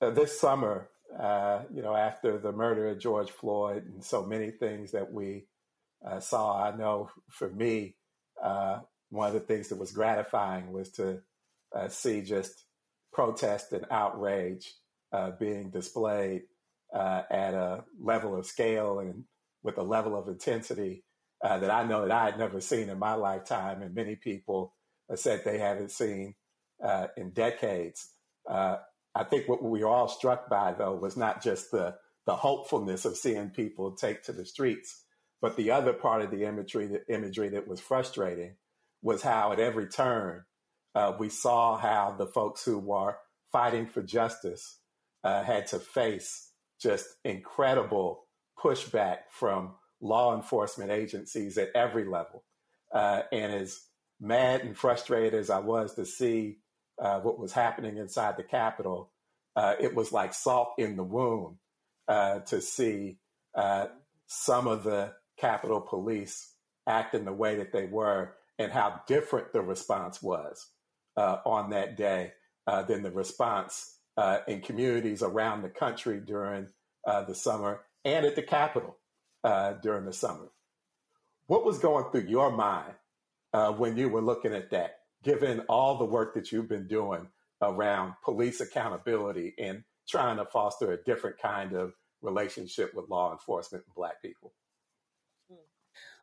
uh, 0.00 0.10
this 0.10 0.38
summer, 0.38 0.88
uh, 1.18 1.60
you 1.72 1.82
know, 1.82 1.94
after 1.94 2.38
the 2.38 2.52
murder 2.52 2.88
of 2.88 2.98
George 2.98 3.30
Floyd 3.30 3.84
and 3.86 4.04
so 4.04 4.24
many 4.24 4.50
things 4.50 4.92
that 4.92 5.10
we 5.12 5.46
uh, 6.06 6.20
saw, 6.20 6.62
I 6.62 6.76
know 6.76 7.10
for 7.30 7.48
me, 7.48 7.96
uh, 8.42 8.80
one 9.10 9.28
of 9.28 9.34
the 9.34 9.40
things 9.40 9.68
that 9.68 9.78
was 9.78 9.92
gratifying 9.92 10.72
was 10.72 10.90
to 10.92 11.20
uh, 11.74 11.88
see 11.88 12.20
just 12.22 12.64
protest 13.12 13.72
and 13.72 13.86
outrage 13.90 14.74
uh, 15.12 15.30
being 15.38 15.70
displayed 15.70 16.42
at 16.94 17.54
a 17.54 17.84
level 18.00 18.34
of 18.36 18.46
scale 18.46 19.00
and 19.00 19.24
with 19.62 19.76
a 19.76 19.82
level 19.82 20.16
of 20.16 20.28
intensity 20.28 21.04
that 21.42 21.70
I 21.70 21.84
know 21.84 22.02
that 22.02 22.10
I 22.10 22.24
had 22.24 22.38
never 22.38 22.60
seen 22.60 22.88
in 22.88 22.98
my 22.98 23.14
lifetime, 23.14 23.82
and 23.82 23.94
many 23.94 24.16
people 24.16 24.74
said 25.14 25.42
they 25.44 25.58
haven't 25.58 25.90
seen 25.90 26.34
in 27.16 27.30
decades. 27.30 28.08
I 29.16 29.24
think 29.24 29.48
what 29.48 29.64
we 29.64 29.80
were 29.82 29.88
all 29.88 30.08
struck 30.08 30.50
by, 30.50 30.74
though, 30.74 30.94
was 30.94 31.16
not 31.16 31.42
just 31.42 31.72
the 31.72 31.96
the 32.26 32.36
hopefulness 32.36 33.04
of 33.04 33.16
seeing 33.16 33.50
people 33.50 33.92
take 33.92 34.22
to 34.24 34.32
the 34.32 34.44
streets, 34.44 35.04
but 35.40 35.56
the 35.56 35.70
other 35.70 35.92
part 35.92 36.22
of 36.22 36.30
the 36.32 36.44
imagery, 36.44 36.86
the 36.86 37.02
imagery 37.08 37.48
that 37.50 37.68
was 37.68 37.80
frustrating, 37.80 38.56
was 39.02 39.22
how 39.22 39.52
at 39.52 39.60
every 39.60 39.88
turn 39.88 40.44
uh, 40.94 41.14
we 41.18 41.28
saw 41.30 41.78
how 41.78 42.14
the 42.18 42.26
folks 42.26 42.64
who 42.64 42.78
were 42.78 43.16
fighting 43.52 43.86
for 43.86 44.02
justice 44.02 44.78
uh, 45.24 45.42
had 45.44 45.68
to 45.68 45.78
face 45.78 46.50
just 46.80 47.06
incredible 47.24 48.26
pushback 48.62 49.18
from 49.30 49.74
law 50.00 50.36
enforcement 50.36 50.90
agencies 50.90 51.56
at 51.58 51.70
every 51.74 52.04
level. 52.04 52.44
Uh, 52.92 53.22
and 53.32 53.52
as 53.52 53.80
mad 54.20 54.62
and 54.62 54.76
frustrated 54.76 55.34
as 55.34 55.50
I 55.50 55.60
was 55.60 55.94
to 55.94 56.06
see 56.06 56.58
uh, 56.98 57.20
what 57.20 57.38
was 57.38 57.52
happening 57.52 57.96
inside 57.96 58.36
the 58.36 58.42
Capitol, 58.42 59.10
uh, 59.54 59.74
it 59.80 59.94
was 59.94 60.12
like 60.12 60.34
salt 60.34 60.72
in 60.78 60.96
the 60.96 61.02
wound 61.02 61.56
uh, 62.08 62.40
to 62.40 62.60
see 62.60 63.18
uh, 63.54 63.86
some 64.26 64.66
of 64.66 64.84
the 64.84 65.12
Capitol 65.38 65.80
Police 65.80 66.54
act 66.86 67.14
in 67.14 67.24
the 67.24 67.32
way 67.32 67.56
that 67.56 67.72
they 67.72 67.86
were 67.86 68.34
and 68.58 68.72
how 68.72 69.00
different 69.06 69.52
the 69.52 69.60
response 69.60 70.22
was 70.22 70.66
uh, 71.16 71.38
on 71.44 71.70
that 71.70 71.96
day 71.96 72.32
uh, 72.66 72.82
than 72.82 73.02
the 73.02 73.10
response 73.10 73.92
in 74.48 74.62
communities 74.62 75.22
around 75.22 75.60
the 75.60 75.68
country 75.68 76.20
during 76.24 76.66
the 77.04 77.34
summer 77.34 77.82
and 78.04 78.24
at 78.24 78.34
the 78.34 78.42
Capitol 78.42 78.96
during 79.82 80.06
the 80.06 80.12
summer. 80.12 80.48
What 81.48 81.66
was 81.66 81.78
going 81.78 82.10
through 82.10 82.28
your 82.28 82.50
mind 82.50 82.94
when 83.78 83.98
you 83.98 84.08
were 84.08 84.22
looking 84.22 84.54
at 84.54 84.70
that? 84.70 85.00
Given 85.26 85.60
all 85.68 85.98
the 85.98 86.04
work 86.04 86.34
that 86.34 86.52
you've 86.52 86.68
been 86.68 86.86
doing 86.86 87.26
around 87.60 88.14
police 88.24 88.60
accountability 88.60 89.54
and 89.58 89.82
trying 90.08 90.36
to 90.36 90.44
foster 90.46 90.92
a 90.92 91.02
different 91.02 91.36
kind 91.38 91.72
of 91.72 91.92
relationship 92.22 92.94
with 92.94 93.10
law 93.10 93.32
enforcement 93.32 93.84
and 93.84 93.94
Black 93.96 94.22
people? 94.22 94.52
Hmm. 95.50 95.56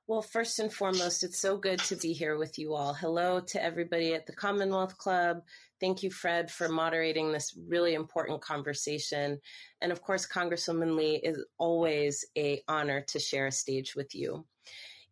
Well, 0.08 0.22
first 0.22 0.58
and 0.60 0.72
foremost, 0.72 1.22
it's 1.24 1.42
so 1.42 1.58
good 1.58 1.80
to 1.80 1.98
be 1.98 2.14
here 2.14 2.38
with 2.38 2.58
you 2.58 2.76
all. 2.76 2.94
Hello 2.94 3.42
to 3.42 3.62
everybody 3.62 4.14
at 4.14 4.26
the 4.26 4.34
Commonwealth 4.34 4.98
Club. 4.98 5.42
Thank 5.82 6.02
you, 6.02 6.10
Fred, 6.10 6.50
for 6.50 6.70
moderating 6.70 7.34
this 7.34 7.58
really 7.68 7.96
important 7.96 8.40
conversation. 8.40 9.42
And 9.82 9.92
of 9.92 10.02
course, 10.02 10.26
Congresswoman 10.26 10.96
Lee 10.96 11.16
is 11.16 11.44
always 11.58 12.26
a 12.38 12.62
honor 12.70 13.02
to 13.10 13.20
share 13.20 13.48
a 13.48 13.52
stage 13.52 13.98
with 13.98 14.16
you. 14.16 14.46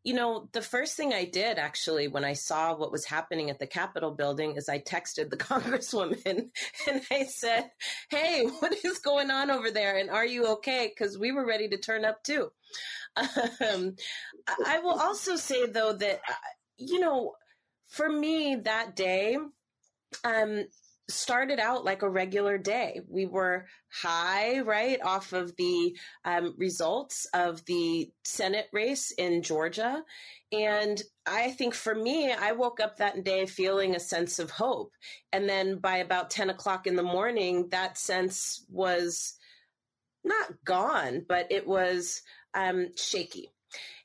You 0.04 0.16
know, 0.16 0.50
the 0.52 0.62
first 0.62 0.98
thing 0.98 1.14
I 1.14 1.26
did 1.26 1.60
actually 1.60 2.08
when 2.08 2.26
I 2.26 2.34
saw 2.34 2.76
what 2.76 2.92
was 2.92 3.06
happening 3.06 3.50
at 3.50 3.60
the 3.60 3.68
Capitol 3.68 4.12
building 4.12 4.56
is 4.56 4.68
I 4.68 4.80
texted 4.80 5.30
the 5.30 5.38
congresswoman 5.52 6.50
and 6.90 7.02
I 7.12 7.26
said, 7.26 7.70
Hey, 8.10 8.46
what 8.46 8.74
is 8.84 9.00
going 9.00 9.30
on 9.30 9.52
over 9.52 9.72
there? 9.72 9.98
And 9.98 10.10
are 10.10 10.26
you 10.26 10.48
okay? 10.54 10.90
Because 10.90 11.18
we 11.18 11.32
were 11.32 11.46
ready 11.46 11.68
to 11.70 11.78
turn 11.78 12.06
up 12.06 12.24
too. 12.24 12.52
Um, 13.62 13.96
I 14.66 14.80
will 14.80 15.00
also 15.00 15.36
say, 15.36 15.68
though, 15.68 15.94
that, 15.94 16.22
uh, 16.28 16.34
you 16.78 17.00
know, 17.00 17.34
for 17.88 18.10
me 18.10 18.56
that 18.64 18.96
day, 18.96 19.38
um, 20.24 20.66
started 21.12 21.60
out 21.60 21.86
like 21.86 22.02
a 22.02 22.10
regular 22.10 22.58
day. 22.58 23.02
We 23.08 23.26
were 23.26 23.68
high, 23.90 24.60
right, 24.62 25.02
off 25.04 25.34
of 25.34 25.56
the 25.56 25.98
um, 26.26 26.56
results 26.58 27.28
of 27.34 27.64
the 27.66 28.12
Senate 28.24 28.68
race 28.72 29.12
in 29.12 29.42
Georgia. 29.42 30.04
And 30.52 31.02
I 31.26 31.52
think 31.52 31.74
for 31.74 31.96
me, 31.96 32.32
I 32.32 32.52
woke 32.54 32.80
up 32.80 32.98
that 32.98 33.24
day 33.24 33.46
feeling 33.46 33.96
a 33.96 34.00
sense 34.00 34.40
of 34.40 34.50
hope. 34.50 34.92
And 35.32 35.48
then 35.48 35.78
by 35.78 35.98
about 35.98 36.30
10 36.30 36.50
o'clock 36.50 36.88
in 36.88 36.96
the 36.96 37.04
morning, 37.04 37.70
that 37.70 37.98
sense 37.98 38.66
was 38.70 39.36
not 40.24 40.52
gone, 40.66 41.26
but 41.28 41.52
it 41.52 41.68
was 41.68 42.22
um, 42.54 42.88
shaky. 42.96 43.52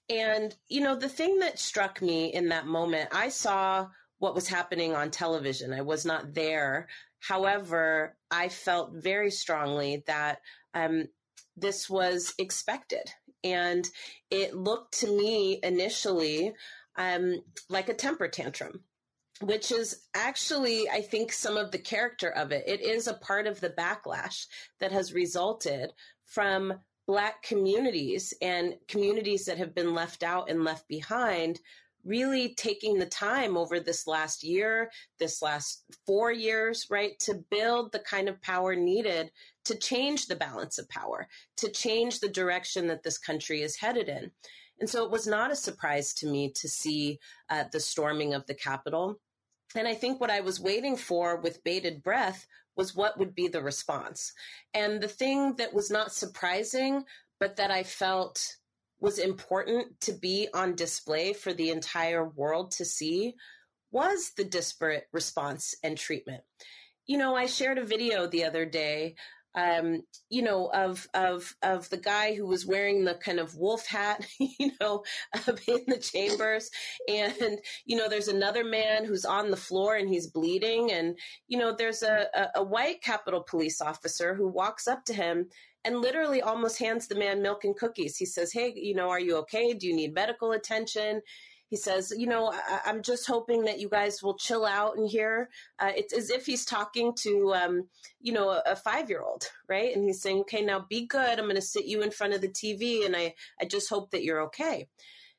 And, 0.08 0.54
you 0.68 0.80
know, 0.80 0.94
the 0.94 1.08
thing 1.08 1.40
that 1.40 1.58
struck 1.58 2.00
me 2.00 2.32
in 2.32 2.48
that 2.50 2.66
moment, 2.66 3.08
I 3.12 3.28
saw 3.28 3.88
what 4.18 4.35
was 4.35 4.49
happening 4.49 4.94
on 4.94 5.11
television. 5.11 5.73
I 5.73 5.82
was 5.82 6.04
not 6.04 6.35
there. 6.35 6.88
However, 7.20 8.16
I 8.30 8.49
felt 8.49 8.92
very 8.94 9.30
strongly 9.30 10.04
that 10.06 10.38
um, 10.75 11.08
this 11.56 11.88
was 11.88 12.35
expected. 12.38 13.11
And 13.44 13.88
it 14.30 14.54
looked 14.54 15.00
to 15.00 15.06
me 15.06 15.61
initially 15.62 16.54
um, 16.96 17.42
like 17.68 17.88
a 17.88 17.94
temper 17.94 18.28
tantrum, 18.28 18.80
which 19.40 19.70
is 19.70 20.06
actually, 20.14 20.88
I 20.88 21.02
think, 21.02 21.32
some 21.32 21.56
of 21.56 21.70
the 21.70 21.78
character 21.78 22.30
of 22.30 22.52
it. 22.52 22.64
It 22.66 22.80
is 22.80 23.06
a 23.06 23.14
part 23.14 23.46
of 23.46 23.61
the 23.61 23.70
backlash 23.70 24.46
that 24.80 24.92
has 24.92 25.12
resulted 25.12 25.92
from 26.25 26.75
Black 27.06 27.42
communities 27.42 28.35
and 28.42 28.75
communities 28.88 29.44
that 29.44 29.58
have 29.58 29.75
been 29.75 29.94
left 29.94 30.25
out 30.25 30.50
and 30.50 30.64
left 30.64 30.88
behind 30.88 31.61
really 32.06 32.54
taking 32.54 32.98
the 32.98 33.06
time 33.06 33.56
over 33.56 33.80
this 33.80 34.06
last 34.06 34.44
year, 34.44 34.90
this 35.18 35.42
last 35.42 35.84
four 36.06 36.30
years, 36.30 36.86
right, 36.90 37.18
to 37.20 37.42
build 37.50 37.92
the 37.92 37.98
kind 37.98 38.28
of 38.28 38.40
power 38.40 38.76
needed 38.76 39.30
to 39.64 39.76
change 39.76 40.26
the 40.26 40.36
balance 40.36 40.78
of 40.78 40.88
power, 40.88 41.26
to 41.56 41.68
change 41.68 42.20
the 42.20 42.28
direction 42.28 42.86
that 42.86 43.02
this 43.02 43.18
country 43.18 43.62
is 43.62 43.76
headed 43.76 44.08
in. 44.08 44.30
And 44.78 44.88
so 44.88 45.04
it 45.04 45.10
was 45.10 45.26
not 45.26 45.50
a 45.50 45.56
surprise 45.56 46.14
to 46.14 46.26
me 46.26 46.52
to 46.52 46.68
see 46.68 47.18
uh, 47.50 47.64
the 47.72 47.80
storming 47.80 48.34
of 48.34 48.46
the 48.46 48.54
Capitol. 48.54 49.18
And 49.75 49.88
I 49.88 49.94
think 49.94 50.20
what 50.20 50.30
I 50.30 50.40
was 50.40 50.60
waiting 50.60 50.96
for 50.96 51.40
with 51.40 51.64
bated 51.64 52.02
breath 52.02 52.46
was 52.76 52.94
what 52.94 53.18
would 53.18 53.34
be 53.34 53.48
the 53.48 53.62
response. 53.62 54.32
And 54.75 55.00
the 55.00 55.08
thing 55.08 55.56
that 55.56 55.72
was 55.72 55.90
not 55.90 56.12
surprising, 56.12 57.04
but 57.40 57.56
that 57.56 57.70
I 57.70 57.82
felt 57.82 58.56
was 59.00 59.18
important 59.18 60.00
to 60.00 60.12
be 60.12 60.48
on 60.54 60.74
display 60.74 61.32
for 61.32 61.52
the 61.52 61.70
entire 61.70 62.28
world 62.28 62.72
to 62.72 62.84
see 62.84 63.34
was 63.90 64.32
the 64.36 64.44
disparate 64.44 65.04
response 65.12 65.74
and 65.82 65.96
treatment. 65.96 66.42
You 67.06 67.18
know, 67.18 67.36
I 67.36 67.46
shared 67.46 67.78
a 67.78 67.84
video 67.84 68.26
the 68.26 68.44
other 68.44 68.64
day 68.66 69.14
um, 69.56 70.02
you 70.28 70.42
know, 70.42 70.70
of 70.72 71.08
of 71.14 71.56
of 71.62 71.88
the 71.88 71.96
guy 71.96 72.34
who 72.34 72.46
was 72.46 72.66
wearing 72.66 73.04
the 73.04 73.14
kind 73.14 73.40
of 73.40 73.56
wolf 73.56 73.86
hat, 73.86 74.24
you 74.38 74.70
know, 74.80 75.02
in 75.66 75.80
the 75.86 75.98
chambers, 75.98 76.70
and 77.08 77.58
you 77.86 77.96
know, 77.96 78.08
there's 78.08 78.28
another 78.28 78.64
man 78.64 79.04
who's 79.04 79.24
on 79.24 79.50
the 79.50 79.56
floor 79.56 79.96
and 79.96 80.08
he's 80.08 80.26
bleeding, 80.26 80.92
and 80.92 81.18
you 81.48 81.58
know, 81.58 81.74
there's 81.74 82.02
a, 82.02 82.26
a, 82.34 82.48
a 82.56 82.62
white 82.62 83.02
Capitol 83.02 83.42
Police 83.48 83.80
officer 83.80 84.34
who 84.34 84.46
walks 84.46 84.86
up 84.86 85.04
to 85.06 85.14
him 85.14 85.48
and 85.87 86.00
literally 86.00 86.43
almost 86.43 86.78
hands 86.78 87.07
the 87.07 87.14
man 87.14 87.40
milk 87.40 87.64
and 87.64 87.76
cookies. 87.76 88.16
He 88.16 88.26
says, 88.26 88.52
Hey, 88.52 88.73
you 88.76 88.95
know, 88.95 89.09
are 89.09 89.21
you 89.21 89.37
okay? 89.38 89.73
Do 89.73 89.87
you 89.87 89.95
need 89.95 90.12
medical 90.12 90.52
attention? 90.52 91.23
He 91.69 91.76
says, 91.76 92.12
You 92.16 92.26
know, 92.26 92.52
I- 92.52 92.90
am 92.90 93.03
just 93.03 93.27
hoping 93.27 93.64
that 93.64 93.79
you 93.79 93.88
guys 93.88 94.22
will 94.22 94.37
chill 94.37 94.66
out 94.66 94.99
in 94.99 95.07
here. 95.07 95.49
Uh, 95.79 95.92
it's 95.96 96.12
as 96.12 96.31
if 96.31 96.44
he's 96.44 96.64
talking 96.64 97.14
to, 97.20 97.55
um, 97.55 97.88
you 98.20 98.33
know, 98.33 98.51
a, 98.51 98.62
a 98.66 98.77
five 98.77 99.09
year 99.09 99.22
old, 99.22 99.44
right? 99.68 99.94
And 99.94 100.05
he's 100.05 100.20
saying, 100.20 100.40
Okay, 100.40 100.62
now 100.62 100.85
be 100.88 101.07
good. 101.07 101.38
I'm 101.38 101.46
going 101.46 101.55
to 101.55 101.62
sit 101.62 101.87
you 101.87 102.03
in 102.03 102.11
front 102.11 102.35
of 102.35 102.40
the 102.40 102.49
TV 102.49 103.07
and 103.07 103.16
I, 103.16 103.35
I 103.61 103.64
just 103.64 103.88
hope 103.88 104.11
that 104.11 104.25
you're 104.25 104.42
okay. 104.42 104.88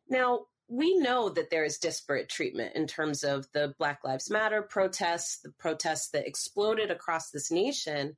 Now, 0.09 0.45
we 0.69 0.97
know 0.97 1.29
that 1.29 1.49
there 1.49 1.63
is 1.63 1.77
disparate 1.77 2.29
treatment 2.29 2.75
in 2.75 2.87
terms 2.87 3.23
of 3.23 3.47
the 3.53 3.73
Black 3.77 3.99
Lives 4.03 4.29
Matter 4.29 4.61
protests, 4.61 5.39
the 5.39 5.51
protests 5.51 6.09
that 6.09 6.27
exploded 6.27 6.91
across 6.91 7.31
this 7.31 7.51
nation. 7.51 8.17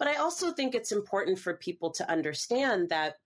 But 0.00 0.08
I 0.08 0.16
also 0.16 0.50
think 0.50 0.74
it's 0.74 0.90
important 0.90 1.38
for 1.38 1.54
people 1.54 1.90
to 1.92 2.10
understand 2.10 2.88
that 2.88 3.16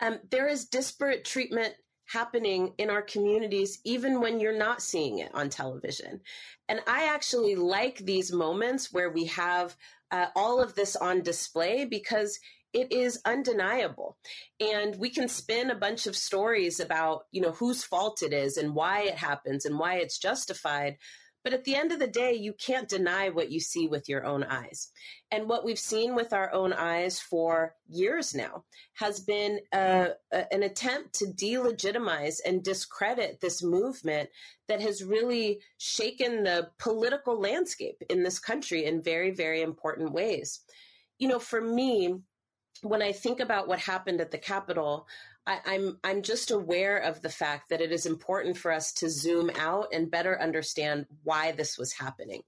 um, 0.00 0.18
there 0.30 0.46
is 0.46 0.66
disparate 0.66 1.24
treatment 1.24 1.74
happening 2.06 2.74
in 2.76 2.90
our 2.90 3.02
communities, 3.02 3.80
even 3.84 4.20
when 4.20 4.40
you're 4.40 4.56
not 4.56 4.82
seeing 4.82 5.20
it 5.20 5.30
on 5.34 5.48
television. 5.48 6.20
And 6.68 6.80
I 6.86 7.06
actually 7.06 7.54
like 7.54 7.98
these 7.98 8.30
moments 8.30 8.92
where 8.92 9.10
we 9.10 9.24
have 9.26 9.74
uh, 10.10 10.26
all 10.36 10.60
of 10.60 10.74
this 10.74 10.96
on 10.96 11.22
display 11.22 11.86
because 11.86 12.38
it 12.72 12.92
is 12.92 13.20
undeniable 13.24 14.16
and 14.60 14.94
we 14.96 15.10
can 15.10 15.28
spin 15.28 15.70
a 15.70 15.74
bunch 15.74 16.06
of 16.06 16.14
stories 16.14 16.78
about 16.78 17.22
you 17.32 17.40
know 17.40 17.50
whose 17.50 17.82
fault 17.82 18.22
it 18.22 18.32
is 18.32 18.56
and 18.56 18.76
why 18.76 19.00
it 19.02 19.16
happens 19.16 19.64
and 19.64 19.76
why 19.76 19.96
it's 19.96 20.18
justified 20.18 20.96
but 21.42 21.52
at 21.52 21.64
the 21.64 21.74
end 21.74 21.92
of 21.92 21.98
the 21.98 22.06
day, 22.06 22.34
you 22.34 22.52
can't 22.52 22.88
deny 22.88 23.30
what 23.30 23.50
you 23.50 23.60
see 23.60 23.86
with 23.86 24.08
your 24.08 24.24
own 24.24 24.44
eyes. 24.44 24.90
And 25.30 25.48
what 25.48 25.64
we've 25.64 25.78
seen 25.78 26.14
with 26.14 26.32
our 26.32 26.52
own 26.52 26.72
eyes 26.72 27.18
for 27.18 27.74
years 27.88 28.34
now 28.34 28.64
has 28.94 29.20
been 29.20 29.60
a, 29.72 30.10
a, 30.32 30.52
an 30.52 30.62
attempt 30.62 31.14
to 31.14 31.26
delegitimize 31.26 32.40
and 32.44 32.62
discredit 32.62 33.40
this 33.40 33.62
movement 33.62 34.28
that 34.68 34.80
has 34.80 35.02
really 35.02 35.60
shaken 35.78 36.44
the 36.44 36.68
political 36.78 37.40
landscape 37.40 38.02
in 38.10 38.22
this 38.22 38.38
country 38.38 38.84
in 38.84 39.02
very, 39.02 39.30
very 39.30 39.62
important 39.62 40.12
ways. 40.12 40.60
You 41.18 41.28
know, 41.28 41.38
for 41.38 41.60
me, 41.60 42.16
when 42.82 43.02
I 43.02 43.12
think 43.12 43.40
about 43.40 43.68
what 43.68 43.78
happened 43.78 44.20
at 44.20 44.30
the 44.30 44.38
Capitol, 44.38 45.06
I, 45.46 45.58
I'm 45.66 45.98
I'm 46.04 46.22
just 46.22 46.50
aware 46.50 46.98
of 46.98 47.22
the 47.22 47.30
fact 47.30 47.70
that 47.70 47.80
it 47.80 47.92
is 47.92 48.06
important 48.06 48.56
for 48.56 48.72
us 48.72 48.92
to 48.94 49.08
zoom 49.08 49.50
out 49.58 49.88
and 49.92 50.10
better 50.10 50.40
understand 50.40 51.06
why 51.22 51.52
this 51.52 51.78
was 51.78 51.92
happening 51.92 52.42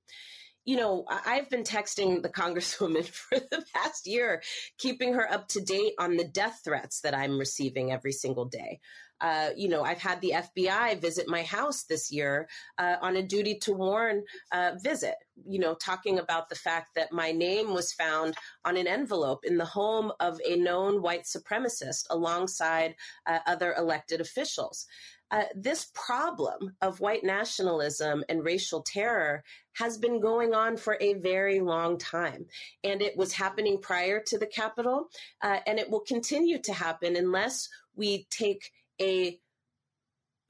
you 0.65 0.77
know, 0.77 1.05
I've 1.09 1.51
been 1.51 1.65
texting 1.65 2.23
the 2.23 2.29
congresswoman 2.43 3.05
for 3.07 3.39
the 3.39 3.65
past 3.75 4.07
year, 4.07 4.43
keeping 4.79 5.15
her 5.15 5.31
up 5.31 5.49
to 5.49 5.61
date 5.61 5.95
on 5.99 6.17
the 6.17 6.25
death 6.25 6.61
threats 6.65 7.01
that 7.01 7.15
I'm 7.15 7.39
receiving 7.39 7.93
every 7.93 8.13
single 8.13 8.45
day. 8.45 8.81
Uh, 9.23 9.51
you 9.57 9.69
know, 9.69 9.85
I've 9.85 10.03
had 10.03 10.21
the 10.21 10.35
FBI 10.35 11.01
visit 11.01 11.29
my 11.29 11.43
house 11.45 11.85
this 11.85 12.11
year 12.11 12.49
uh, 12.77 12.97
on 13.01 13.17
a 13.17 13.23
duty 13.23 13.59
to 13.61 13.73
warn 13.73 14.25
uh, 14.51 14.73
visit, 14.83 15.15
you 15.49 15.61
know, 15.61 15.75
talking 15.75 16.19
about 16.19 16.49
the 16.49 16.57
fact 16.57 16.91
that 16.97 17.13
my 17.13 17.31
name 17.31 17.73
was 17.73 17.93
found 17.93 18.35
on 18.65 18.77
an 18.77 18.89
envelope 18.89 19.45
in 19.45 19.57
the 19.57 19.65
home 19.65 20.11
of 20.19 20.41
a 20.47 20.57
known 20.57 21.01
white 21.01 21.23
supremacist 21.23 22.07
alongside 22.11 22.97
uh, 23.27 23.39
other 23.47 23.75
elected 23.79 24.21
officials. 24.21 24.87
Uh, 25.31 25.45
this 25.55 25.91
problem 25.95 26.77
of 26.83 27.01
white 27.01 27.25
nationalism 27.25 28.23
and 28.29 28.45
racial 28.45 28.83
terror 28.83 29.43
has 29.73 29.97
been 29.97 30.21
going 30.21 30.53
on 30.53 30.77
for 30.77 30.99
a 31.01 31.15
very 31.15 31.59
long 31.61 31.97
time. 31.97 32.45
And 32.85 33.01
it 33.01 33.17
was 33.17 33.33
happening 33.33 33.81
prior 33.81 34.21
to 34.27 34.37
the 34.37 34.47
Capitol, 34.47 35.09
uh, 35.41 35.61
and 35.67 35.79
it 35.79 35.89
will 35.89 36.01
continue 36.01 36.61
to 36.61 36.75
happen 36.75 37.17
unless 37.17 37.71
we 37.97 38.27
take 38.29 38.71
a 39.03 39.39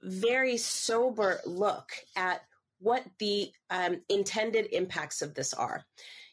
very 0.02 0.56
sober 0.56 1.40
look 1.46 1.90
at 2.16 2.42
what 2.80 3.04
the 3.18 3.50
um, 3.70 4.00
intended 4.08 4.66
impacts 4.72 5.22
of 5.22 5.34
this 5.34 5.54
are. 5.54 5.84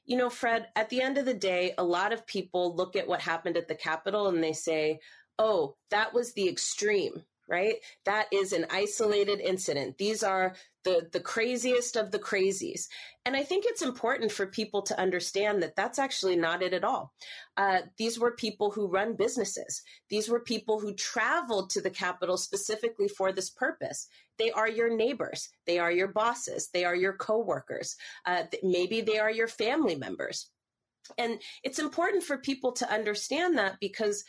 You 0.05 0.17
know, 0.17 0.29
Fred, 0.29 0.67
at 0.75 0.89
the 0.89 1.01
end 1.01 1.17
of 1.19 1.25
the 1.25 1.33
day, 1.33 1.73
a 1.77 1.83
lot 1.83 2.11
of 2.11 2.25
people 2.25 2.75
look 2.75 2.95
at 2.95 3.07
what 3.07 3.21
happened 3.21 3.57
at 3.57 3.67
the 3.67 3.75
Capitol 3.75 4.27
and 4.27 4.43
they 4.43 4.53
say, 4.53 4.99
oh, 5.37 5.75
that 5.91 6.13
was 6.13 6.33
the 6.33 6.49
extreme 6.49 7.23
right? 7.49 7.75
That 8.05 8.27
is 8.31 8.53
an 8.53 8.65
isolated 8.69 9.39
incident. 9.39 9.97
These 9.97 10.23
are 10.23 10.55
the 10.83 11.09
the 11.11 11.19
craziest 11.19 11.95
of 11.95 12.11
the 12.11 12.19
crazies. 12.19 12.87
And 13.25 13.35
I 13.35 13.43
think 13.43 13.65
it's 13.65 13.81
important 13.81 14.31
for 14.31 14.45
people 14.47 14.81
to 14.83 14.99
understand 14.99 15.61
that 15.61 15.75
that's 15.75 15.99
actually 15.99 16.35
not 16.35 16.61
it 16.61 16.73
at 16.73 16.83
all. 16.83 17.13
Uh, 17.57 17.81
these 17.97 18.19
were 18.19 18.31
people 18.31 18.71
who 18.71 18.87
run 18.87 19.15
businesses. 19.15 19.81
These 20.09 20.29
were 20.29 20.39
people 20.39 20.79
who 20.79 20.93
traveled 20.93 21.69
to 21.71 21.81
the 21.81 21.89
Capitol 21.89 22.37
specifically 22.37 23.07
for 23.07 23.31
this 23.31 23.49
purpose. 23.49 24.07
They 24.37 24.51
are 24.51 24.69
your 24.69 24.95
neighbors. 24.95 25.49
They 25.65 25.79
are 25.79 25.91
your 25.91 26.07
bosses. 26.07 26.69
They 26.73 26.85
are 26.85 26.95
your 26.95 27.13
coworkers. 27.13 27.95
Uh, 28.25 28.43
maybe 28.63 29.01
they 29.01 29.19
are 29.19 29.31
your 29.31 29.49
family 29.49 29.95
members. 29.95 30.49
And 31.17 31.41
it's 31.63 31.79
important 31.79 32.23
for 32.23 32.37
people 32.37 32.71
to 32.73 32.91
understand 32.91 33.57
that 33.57 33.79
because 33.79 34.23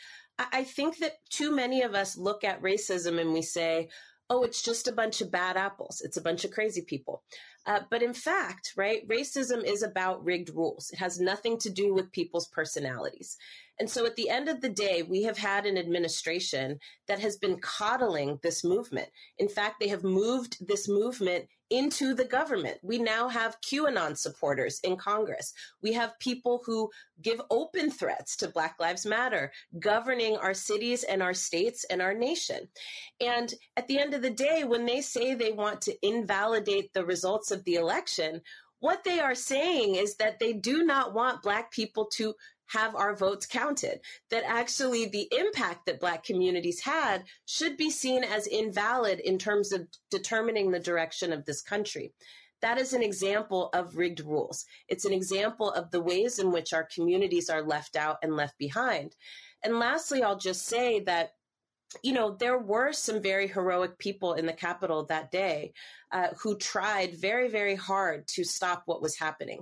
I 0.51 0.63
think 0.63 0.97
that 0.97 1.13
too 1.29 1.55
many 1.55 1.81
of 1.81 1.93
us 1.93 2.17
look 2.17 2.43
at 2.43 2.61
racism 2.61 3.19
and 3.19 3.33
we 3.33 3.41
say, 3.41 3.89
oh, 4.29 4.43
it's 4.43 4.61
just 4.61 4.87
a 4.87 4.93
bunch 4.93 5.19
of 5.19 5.29
bad 5.29 5.57
apples. 5.57 6.01
It's 6.03 6.15
a 6.15 6.21
bunch 6.21 6.45
of 6.45 6.51
crazy 6.51 6.81
people. 6.81 7.23
Uh, 7.65 7.81
but 7.89 8.01
in 8.01 8.13
fact, 8.13 8.73
right, 8.77 9.05
racism 9.07 9.63
is 9.63 9.83
about 9.83 10.23
rigged 10.23 10.49
rules. 10.49 10.89
It 10.91 10.99
has 10.99 11.19
nothing 11.19 11.57
to 11.59 11.69
do 11.69 11.93
with 11.93 12.11
people's 12.11 12.47
personalities. 12.47 13.37
And 13.77 13.89
so 13.89 14.05
at 14.05 14.15
the 14.15 14.29
end 14.29 14.47
of 14.47 14.61
the 14.61 14.69
day, 14.69 15.03
we 15.03 15.23
have 15.23 15.37
had 15.37 15.65
an 15.65 15.77
administration 15.77 16.79
that 17.07 17.19
has 17.19 17.37
been 17.37 17.59
coddling 17.59 18.39
this 18.41 18.63
movement. 18.63 19.09
In 19.37 19.49
fact, 19.49 19.79
they 19.79 19.89
have 19.89 20.03
moved 20.03 20.65
this 20.65 20.87
movement 20.87 21.45
into 21.71 22.13
the 22.13 22.25
government. 22.25 22.77
We 22.83 22.99
now 22.99 23.29
have 23.29 23.59
QAnon 23.61 24.17
supporters 24.17 24.79
in 24.83 24.97
Congress. 24.97 25.53
We 25.81 25.93
have 25.93 26.19
people 26.19 26.61
who 26.65 26.91
give 27.21 27.41
open 27.49 27.89
threats 27.89 28.35
to 28.37 28.49
Black 28.49 28.75
Lives 28.79 29.05
Matter, 29.05 29.51
governing 29.79 30.37
our 30.37 30.53
cities 30.53 31.03
and 31.03 31.23
our 31.23 31.33
states 31.33 31.85
and 31.89 32.01
our 32.01 32.13
nation. 32.13 32.67
And 33.21 33.53
at 33.77 33.87
the 33.87 33.97
end 33.97 34.13
of 34.13 34.21
the 34.21 34.29
day, 34.29 34.65
when 34.65 34.85
they 34.85 35.01
say 35.01 35.33
they 35.33 35.53
want 35.53 35.81
to 35.81 36.07
invalidate 36.07 36.93
the 36.93 37.05
results 37.05 37.51
of 37.51 37.63
the 37.63 37.75
election, 37.75 38.41
what 38.81 39.03
they 39.03 39.19
are 39.19 39.35
saying 39.35 39.95
is 39.95 40.15
that 40.15 40.39
they 40.39 40.53
do 40.53 40.83
not 40.83 41.13
want 41.13 41.43
Black 41.43 41.71
people 41.71 42.05
to 42.13 42.33
have 42.71 42.95
our 42.95 43.15
votes 43.15 43.45
counted. 43.45 43.99
That 44.29 44.43
actually 44.45 45.05
the 45.05 45.27
impact 45.31 45.85
that 45.85 45.99
Black 45.99 46.23
communities 46.23 46.81
had 46.81 47.23
should 47.45 47.77
be 47.77 47.89
seen 47.89 48.23
as 48.23 48.47
invalid 48.47 49.19
in 49.19 49.37
terms 49.37 49.71
of 49.71 49.87
determining 50.09 50.71
the 50.71 50.79
direction 50.79 51.33
of 51.33 51.45
this 51.45 51.61
country. 51.61 52.13
That 52.61 52.77
is 52.77 52.93
an 52.93 53.01
example 53.01 53.69
of 53.73 53.97
rigged 53.97 54.19
rules. 54.19 54.65
It's 54.87 55.05
an 55.05 55.13
example 55.13 55.71
of 55.71 55.89
the 55.89 56.01
ways 56.01 56.37
in 56.37 56.51
which 56.51 56.73
our 56.73 56.87
communities 56.93 57.49
are 57.49 57.63
left 57.63 57.95
out 57.95 58.17
and 58.21 58.35
left 58.35 58.57
behind. 58.59 59.15
And 59.63 59.79
lastly, 59.79 60.21
I'll 60.21 60.37
just 60.37 60.65
say 60.65 60.99
that 61.01 61.31
you 62.03 62.13
know, 62.13 62.35
there 62.39 62.57
were 62.57 62.93
some 62.93 63.21
very 63.21 63.47
heroic 63.47 63.97
people 63.97 64.33
in 64.33 64.45
the 64.45 64.53
Capitol 64.53 65.05
that 65.07 65.31
day 65.31 65.73
uh, 66.11 66.29
who 66.41 66.57
tried 66.57 67.17
very, 67.17 67.49
very 67.49 67.75
hard 67.75 68.27
to 68.29 68.43
stop 68.43 68.83
what 68.85 69.01
was 69.01 69.17
happening. 69.17 69.61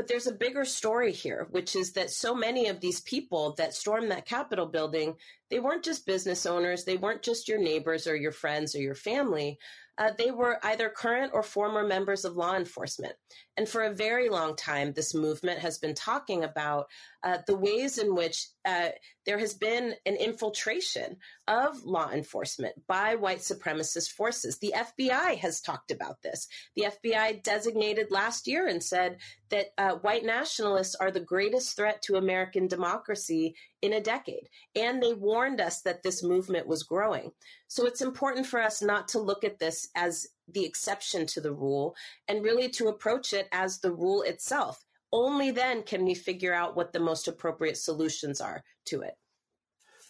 But 0.00 0.08
there's 0.08 0.26
a 0.26 0.32
bigger 0.32 0.64
story 0.64 1.12
here, 1.12 1.46
which 1.50 1.76
is 1.76 1.92
that 1.92 2.10
so 2.10 2.34
many 2.34 2.68
of 2.68 2.80
these 2.80 3.02
people 3.02 3.52
that 3.58 3.74
stormed 3.74 4.10
that 4.10 4.24
Capitol 4.24 4.64
building, 4.64 5.14
they 5.50 5.60
weren't 5.60 5.84
just 5.84 6.06
business 6.06 6.46
owners, 6.46 6.84
they 6.84 6.96
weren't 6.96 7.20
just 7.20 7.48
your 7.48 7.58
neighbors 7.58 8.06
or 8.06 8.16
your 8.16 8.32
friends 8.32 8.74
or 8.74 8.80
your 8.80 8.94
family 8.94 9.58
uh, 10.00 10.10
they 10.16 10.30
were 10.30 10.58
either 10.64 10.88
current 10.88 11.30
or 11.34 11.42
former 11.42 11.86
members 11.86 12.24
of 12.24 12.34
law 12.34 12.56
enforcement. 12.56 13.12
And 13.58 13.68
for 13.68 13.82
a 13.82 13.92
very 13.92 14.30
long 14.30 14.56
time, 14.56 14.92
this 14.92 15.14
movement 15.14 15.60
has 15.60 15.76
been 15.76 15.94
talking 15.94 16.42
about 16.42 16.86
uh, 17.22 17.38
the 17.46 17.56
ways 17.56 17.98
in 17.98 18.14
which 18.14 18.46
uh, 18.64 18.88
there 19.26 19.38
has 19.38 19.54
been 19.54 19.94
an 20.06 20.16
infiltration 20.16 21.16
of 21.46 21.84
law 21.84 22.10
enforcement 22.10 22.74
by 22.86 23.14
white 23.14 23.38
supremacist 23.38 24.10
forces. 24.12 24.58
The 24.58 24.74
FBI 24.76 25.36
has 25.38 25.60
talked 25.60 25.90
about 25.90 26.22
this. 26.22 26.48
The 26.76 26.86
FBI 27.04 27.42
designated 27.42 28.10
last 28.10 28.46
year 28.46 28.66
and 28.66 28.82
said 28.82 29.18
that 29.50 29.66
uh, 29.78 29.92
white 29.96 30.24
nationalists 30.24 30.94
are 30.94 31.10
the 31.10 31.20
greatest 31.20 31.76
threat 31.76 32.02
to 32.02 32.16
American 32.16 32.66
democracy 32.66 33.54
in 33.82 33.92
a 33.92 34.00
decade. 34.00 34.48
And 34.74 35.02
they 35.02 35.14
warned 35.14 35.60
us 35.60 35.82
that 35.82 36.02
this 36.02 36.22
movement 36.22 36.66
was 36.66 36.82
growing. 36.82 37.32
So 37.68 37.86
it's 37.86 38.02
important 38.02 38.46
for 38.46 38.60
us 38.60 38.82
not 38.82 39.08
to 39.08 39.18
look 39.18 39.44
at 39.44 39.58
this 39.58 39.88
as 39.94 40.26
the 40.48 40.64
exception 40.64 41.26
to 41.26 41.40
the 41.40 41.52
rule 41.52 41.94
and 42.28 42.42
really 42.42 42.68
to 42.70 42.88
approach 42.88 43.32
it 43.32 43.48
as 43.52 43.78
the 43.78 43.92
rule 43.92 44.22
itself. 44.22 44.84
Only 45.12 45.50
then 45.50 45.82
can 45.82 46.04
we 46.04 46.14
figure 46.14 46.54
out 46.54 46.76
what 46.76 46.92
the 46.92 47.00
most 47.00 47.26
appropriate 47.26 47.76
solutions 47.76 48.40
are 48.40 48.62
to 48.86 49.02
it. 49.02 49.14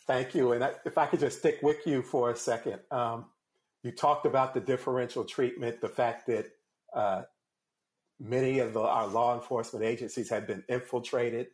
Thank 0.06 0.34
you. 0.34 0.52
And 0.52 0.68
if 0.84 0.98
I 0.98 1.06
could 1.06 1.20
just 1.20 1.38
stick 1.38 1.60
with 1.62 1.86
you 1.86 2.02
for 2.02 2.30
a 2.30 2.36
second, 2.36 2.80
um, 2.90 3.26
you 3.82 3.92
talked 3.92 4.26
about 4.26 4.54
the 4.54 4.60
differential 4.60 5.24
treatment, 5.24 5.80
the 5.80 5.88
fact 5.88 6.26
that 6.26 6.46
uh, 6.94 7.22
many 8.18 8.58
of 8.58 8.74
the, 8.74 8.80
our 8.80 9.06
law 9.06 9.34
enforcement 9.34 9.84
agencies 9.84 10.28
have 10.28 10.46
been 10.46 10.64
infiltrated 10.68 11.48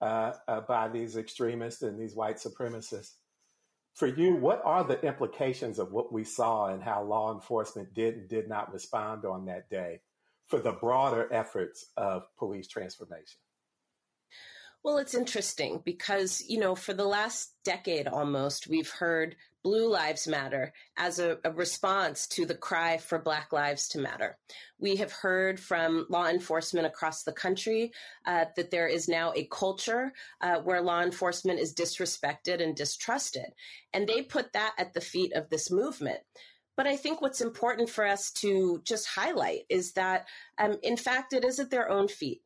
uh, 0.00 0.32
uh, 0.46 0.60
by 0.60 0.88
these 0.88 1.16
extremists 1.16 1.82
and 1.82 1.98
these 1.98 2.14
white 2.14 2.36
supremacists. 2.36 3.14
For 3.94 4.06
you, 4.06 4.36
what 4.36 4.62
are 4.64 4.84
the 4.84 5.00
implications 5.02 5.78
of 5.78 5.92
what 5.92 6.12
we 6.12 6.24
saw 6.24 6.68
and 6.68 6.82
how 6.82 7.02
law 7.02 7.32
enforcement 7.34 7.92
did 7.94 8.14
and 8.14 8.28
did 8.28 8.48
not 8.48 8.72
respond 8.72 9.24
on 9.24 9.44
that 9.46 9.68
day 9.68 10.00
for 10.46 10.58
the 10.58 10.72
broader 10.72 11.28
efforts 11.32 11.86
of 11.96 12.24
police 12.36 12.68
transformation? 12.68 13.38
Well, 14.84 14.98
it's 14.98 15.14
interesting 15.14 15.80
because, 15.84 16.42
you 16.48 16.58
know, 16.58 16.74
for 16.74 16.92
the 16.92 17.04
last 17.04 17.54
decade 17.64 18.08
almost, 18.08 18.66
we've 18.66 18.90
heard 18.90 19.36
Blue 19.62 19.88
Lives 19.88 20.26
Matter 20.26 20.72
as 20.96 21.20
a, 21.20 21.38
a, 21.44 21.52
response 21.52 22.26
to 22.28 22.44
the 22.44 22.56
cry 22.56 22.96
for 22.96 23.20
Black 23.20 23.52
Lives 23.52 23.86
to 23.90 24.00
Matter. 24.00 24.36
We 24.80 24.96
have 24.96 25.12
heard 25.12 25.60
from 25.60 26.06
law 26.08 26.26
enforcement 26.26 26.84
across 26.84 27.22
the 27.22 27.32
country 27.32 27.92
uh, 28.26 28.46
that 28.56 28.72
there 28.72 28.88
is 28.88 29.08
now 29.08 29.32
a 29.36 29.46
culture 29.52 30.12
uh, 30.40 30.56
where 30.56 30.82
law 30.82 31.00
enforcement 31.00 31.60
is 31.60 31.74
disrespected 31.74 32.60
and 32.60 32.74
distrusted. 32.74 33.52
And 33.92 34.08
they 34.08 34.22
put 34.22 34.52
that 34.54 34.74
at 34.78 34.94
the 34.94 35.00
feet 35.00 35.32
of 35.34 35.48
this 35.48 35.70
movement. 35.70 36.18
But 36.76 36.86
I 36.86 36.96
think 36.96 37.20
what's 37.20 37.40
important 37.40 37.90
for 37.90 38.06
us 38.06 38.30
to 38.32 38.80
just 38.84 39.06
highlight 39.06 39.62
is 39.68 39.92
that, 39.92 40.26
um, 40.58 40.78
in 40.82 40.96
fact, 40.96 41.32
it 41.32 41.44
is 41.44 41.60
at 41.60 41.70
their 41.70 41.90
own 41.90 42.08
feet 42.08 42.42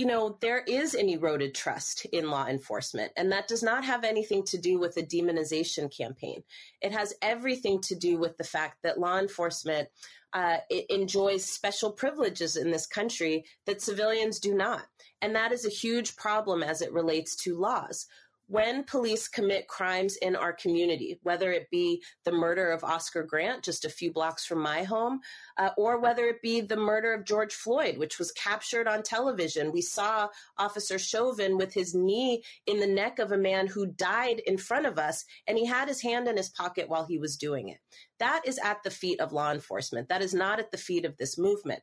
you 0.00 0.06
know, 0.06 0.38
there 0.40 0.64
is 0.66 0.94
an 0.94 1.10
eroded 1.10 1.54
trust 1.54 2.06
in 2.06 2.30
law 2.30 2.46
enforcement, 2.46 3.12
and 3.18 3.30
that 3.32 3.48
does 3.48 3.62
not 3.62 3.84
have 3.84 4.02
anything 4.02 4.42
to 4.44 4.56
do 4.56 4.78
with 4.78 4.96
a 4.96 5.02
demonization 5.02 5.94
campaign. 5.94 6.42
It 6.80 6.92
has 6.92 7.12
everything 7.20 7.82
to 7.82 7.94
do 7.94 8.16
with 8.16 8.38
the 8.38 8.44
fact 8.44 8.78
that 8.82 8.98
law 8.98 9.18
enforcement 9.18 9.90
uh, 10.32 10.56
enjoys 10.88 11.44
special 11.44 11.92
privileges 11.92 12.56
in 12.56 12.70
this 12.70 12.86
country 12.86 13.44
that 13.66 13.82
civilians 13.82 14.40
do 14.40 14.54
not. 14.54 14.86
And 15.20 15.34
that 15.34 15.52
is 15.52 15.66
a 15.66 15.70
huge 15.70 16.16
problem 16.16 16.62
as 16.62 16.80
it 16.80 16.94
relates 16.94 17.36
to 17.44 17.58
laws 17.58 18.06
when 18.50 18.82
police 18.82 19.28
commit 19.28 19.68
crimes 19.68 20.16
in 20.16 20.34
our 20.34 20.52
community, 20.52 21.20
whether 21.22 21.52
it 21.52 21.70
be 21.70 22.02
the 22.24 22.32
murder 22.32 22.72
of 22.72 22.82
Oscar 22.82 23.22
Grant 23.22 23.62
just 23.62 23.84
a 23.84 23.88
few 23.88 24.12
blocks 24.12 24.44
from 24.44 24.58
my 24.60 24.82
home, 24.82 25.20
uh, 25.56 25.70
or 25.76 26.00
whether 26.00 26.24
it 26.24 26.42
be 26.42 26.60
the 26.60 26.76
murder 26.76 27.14
of 27.14 27.24
George 27.24 27.54
Floyd, 27.54 27.96
which 27.96 28.18
was 28.18 28.32
captured 28.32 28.88
on 28.88 29.04
television. 29.04 29.70
We 29.70 29.82
saw 29.82 30.28
Officer 30.58 30.98
Chauvin 30.98 31.58
with 31.58 31.72
his 31.72 31.94
knee 31.94 32.42
in 32.66 32.80
the 32.80 32.88
neck 32.88 33.20
of 33.20 33.30
a 33.30 33.38
man 33.38 33.68
who 33.68 33.86
died 33.86 34.40
in 34.44 34.58
front 34.58 34.86
of 34.86 34.98
us, 34.98 35.24
and 35.46 35.56
he 35.56 35.64
had 35.64 35.86
his 35.86 36.02
hand 36.02 36.26
in 36.26 36.36
his 36.36 36.48
pocket 36.48 36.88
while 36.88 37.06
he 37.06 37.18
was 37.18 37.36
doing 37.36 37.68
it. 37.68 37.78
That 38.18 38.42
is 38.44 38.58
at 38.58 38.82
the 38.82 38.90
feet 38.90 39.20
of 39.20 39.32
law 39.32 39.52
enforcement. 39.52 40.08
That 40.08 40.22
is 40.22 40.34
not 40.34 40.58
at 40.58 40.72
the 40.72 40.76
feet 40.76 41.04
of 41.04 41.16
this 41.18 41.38
movement 41.38 41.82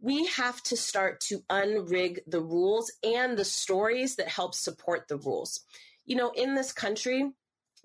we 0.00 0.26
have 0.26 0.62
to 0.64 0.76
start 0.76 1.20
to 1.20 1.40
unrig 1.50 2.18
the 2.26 2.40
rules 2.40 2.92
and 3.02 3.36
the 3.36 3.44
stories 3.44 4.16
that 4.16 4.28
help 4.28 4.54
support 4.54 5.08
the 5.08 5.16
rules. 5.16 5.60
You 6.06 6.16
know, 6.16 6.30
in 6.30 6.54
this 6.54 6.72
country, 6.72 7.32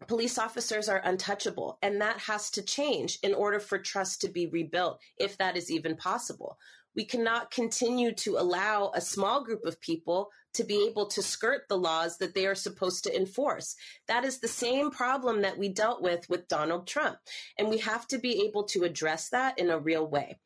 police 0.08 0.38
officers 0.38 0.90
are 0.90 1.02
untouchable, 1.04 1.80
and 1.82 2.02
that 2.02 2.20
has 2.20 2.52
to 2.52 2.62
change 2.62 3.20
in 3.24 3.34
order 3.34 3.60
for 3.60 3.78
trust 3.78 4.22
to 4.22 4.30
be 4.30 4.48
rebuilt, 4.48 5.00
if 5.18 5.38
that 5.38 5.58
is 5.58 5.72
even 5.72 5.96
possible. 5.96 6.58
We 6.96 7.06
cannot 7.06 7.50
continue 7.50 8.14
to 8.18 8.38
allow 8.38 8.92
a 8.94 9.02
small 9.02 9.44
group 9.44 9.66
of 9.66 9.82
people 9.82 10.30
to 10.54 10.64
be 10.64 10.88
able 10.88 11.08
to 11.08 11.24
skirt 11.24 11.64
the 11.68 11.78
laws 11.78 12.20
that 12.20 12.36
they 12.36 12.46
are 12.46 12.54
supposed 12.54 13.04
to 13.06 13.16
enforce. 13.16 13.76
That 14.08 14.24
is 14.24 14.40
the 14.40 14.48
same 14.48 14.92
problem 14.92 15.42
that 15.42 15.58
we 15.58 15.70
dealt 15.70 16.04
with 16.04 16.30
with 16.30 16.48
Donald 16.48 16.86
Trump. 16.86 17.18
And 17.58 17.70
we 17.70 17.80
have 17.80 18.08
to 18.10 18.20
be 18.20 18.46
able 18.46 18.66
to 18.66 18.84
address 18.84 19.30
that 19.30 19.58
in 19.58 19.72
a 19.72 19.80
real 19.80 20.06
way. 20.06 20.38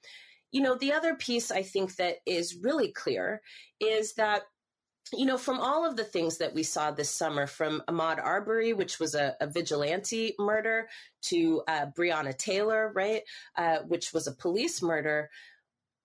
You 0.51 0.61
know, 0.61 0.75
the 0.75 0.93
other 0.93 1.15
piece 1.15 1.51
I 1.51 1.61
think 1.61 1.95
that 1.95 2.17
is 2.25 2.55
really 2.61 2.91
clear 2.91 3.41
is 3.79 4.13
that 4.15 4.43
you 5.13 5.25
know, 5.25 5.37
from 5.37 5.59
all 5.59 5.85
of 5.85 5.95
the 5.95 6.03
things 6.03 6.37
that 6.37 6.53
we 6.53 6.63
saw 6.63 6.91
this 6.91 7.09
summer, 7.09 7.47
from 7.47 7.81
Ahmaud 7.87 8.21
Arbery, 8.21 8.73
which 8.73 8.99
was 8.99 9.15
a, 9.15 9.37
a 9.39 9.47
vigilante 9.47 10.35
murder, 10.37 10.89
to 11.23 11.61
uh, 11.67 11.85
Breonna 11.97 12.37
Taylor, 12.37 12.91
right, 12.93 13.21
uh, 13.57 13.77
which 13.87 14.13
was 14.13 14.27
a 14.27 14.33
police 14.33 14.81
murder, 14.81 15.29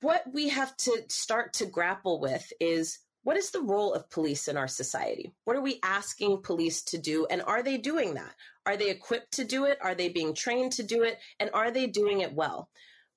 what 0.02 0.24
we 0.32 0.48
have 0.48 0.76
to 0.78 1.02
start 1.08 1.52
to 1.54 1.66
grapple 1.66 2.20
with 2.20 2.52
is 2.60 2.98
what 3.24 3.36
is 3.36 3.50
the 3.50 3.60
role 3.60 3.94
of 3.94 4.10
police 4.10 4.48
in 4.48 4.56
our 4.56 4.68
society? 4.68 5.32
What 5.44 5.56
are 5.56 5.62
we 5.62 5.78
asking 5.84 6.42
police 6.42 6.82
to 6.84 6.98
do? 6.98 7.26
And 7.30 7.40
are 7.42 7.62
they 7.62 7.78
doing 7.78 8.14
that? 8.14 8.34
Are 8.66 8.76
they 8.76 8.90
equipped 8.90 9.32
to 9.34 9.44
do 9.44 9.64
it? 9.64 9.78
Are 9.80 9.94
they 9.94 10.08
being 10.08 10.34
trained 10.34 10.72
to 10.72 10.82
do 10.82 11.02
it? 11.02 11.18
And 11.38 11.50
are 11.54 11.70
they 11.70 11.86
doing 11.86 12.20
it 12.20 12.34
well? 12.34 12.68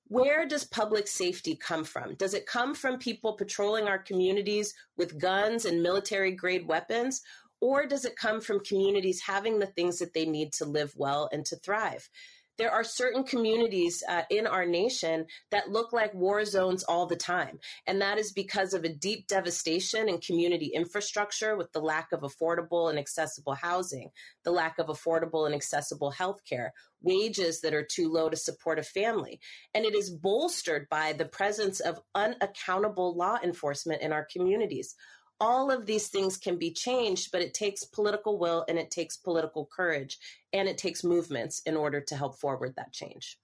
Where 0.08 0.46
does 0.46 0.64
public 0.64 1.08
safety 1.08 1.56
come 1.56 1.84
from? 1.84 2.14
Does 2.14 2.34
it 2.34 2.46
come 2.46 2.74
from 2.74 2.98
people 2.98 3.32
patrolling 3.32 3.88
our 3.88 3.98
communities 3.98 4.74
with 4.96 5.18
guns 5.18 5.64
and 5.64 5.82
military 5.82 6.30
grade 6.30 6.66
weapons? 6.66 7.22
Or 7.60 7.86
does 7.86 8.04
it 8.04 8.16
come 8.16 8.40
from 8.40 8.60
communities 8.60 9.20
having 9.20 9.58
the 9.58 9.66
things 9.66 9.98
that 9.98 10.12
they 10.12 10.26
need 10.26 10.52
to 10.54 10.64
live 10.64 10.92
well 10.96 11.28
and 11.32 11.44
to 11.46 11.56
thrive? 11.56 12.08
There 12.58 12.70
are 12.70 12.84
certain 12.84 13.24
communities 13.24 14.02
uh, 14.08 14.22
in 14.30 14.46
our 14.46 14.66
nation 14.66 15.26
that 15.50 15.70
look 15.70 15.92
like 15.92 16.14
war 16.14 16.44
zones 16.44 16.84
all 16.84 17.06
the 17.06 17.16
time. 17.16 17.58
And 17.86 18.00
that 18.00 18.18
is 18.18 18.32
because 18.32 18.74
of 18.74 18.84
a 18.84 18.92
deep 18.92 19.26
devastation 19.26 20.08
in 20.08 20.18
community 20.18 20.72
infrastructure 20.74 21.56
with 21.56 21.72
the 21.72 21.80
lack 21.80 22.08
of 22.12 22.20
affordable 22.20 22.90
and 22.90 22.98
accessible 22.98 23.54
housing, 23.54 24.10
the 24.44 24.50
lack 24.50 24.78
of 24.78 24.86
affordable 24.86 25.46
and 25.46 25.54
accessible 25.54 26.10
health 26.10 26.40
care, 26.48 26.72
wages 27.02 27.60
that 27.60 27.74
are 27.74 27.86
too 27.86 28.10
low 28.10 28.28
to 28.28 28.36
support 28.36 28.78
a 28.78 28.82
family. 28.82 29.38
And 29.74 29.84
it 29.84 29.94
is 29.94 30.10
bolstered 30.10 30.88
by 30.90 31.12
the 31.12 31.26
presence 31.26 31.80
of 31.80 32.00
unaccountable 32.14 33.16
law 33.16 33.38
enforcement 33.42 34.02
in 34.02 34.12
our 34.12 34.26
communities 34.32 34.94
all 35.40 35.70
of 35.70 35.86
these 35.86 36.08
things 36.08 36.36
can 36.36 36.56
be 36.56 36.70
changed, 36.70 37.30
but 37.32 37.42
it 37.42 37.54
takes 37.54 37.84
political 37.84 38.38
will 38.38 38.64
and 38.68 38.78
it 38.78 38.90
takes 38.90 39.16
political 39.16 39.66
courage 39.66 40.18
and 40.52 40.68
it 40.68 40.78
takes 40.78 41.04
movements 41.04 41.60
in 41.66 41.76
order 41.76 42.00
to 42.00 42.16
help 42.16 42.38
forward 42.38 42.74
that 42.76 42.92
change. 42.92 43.38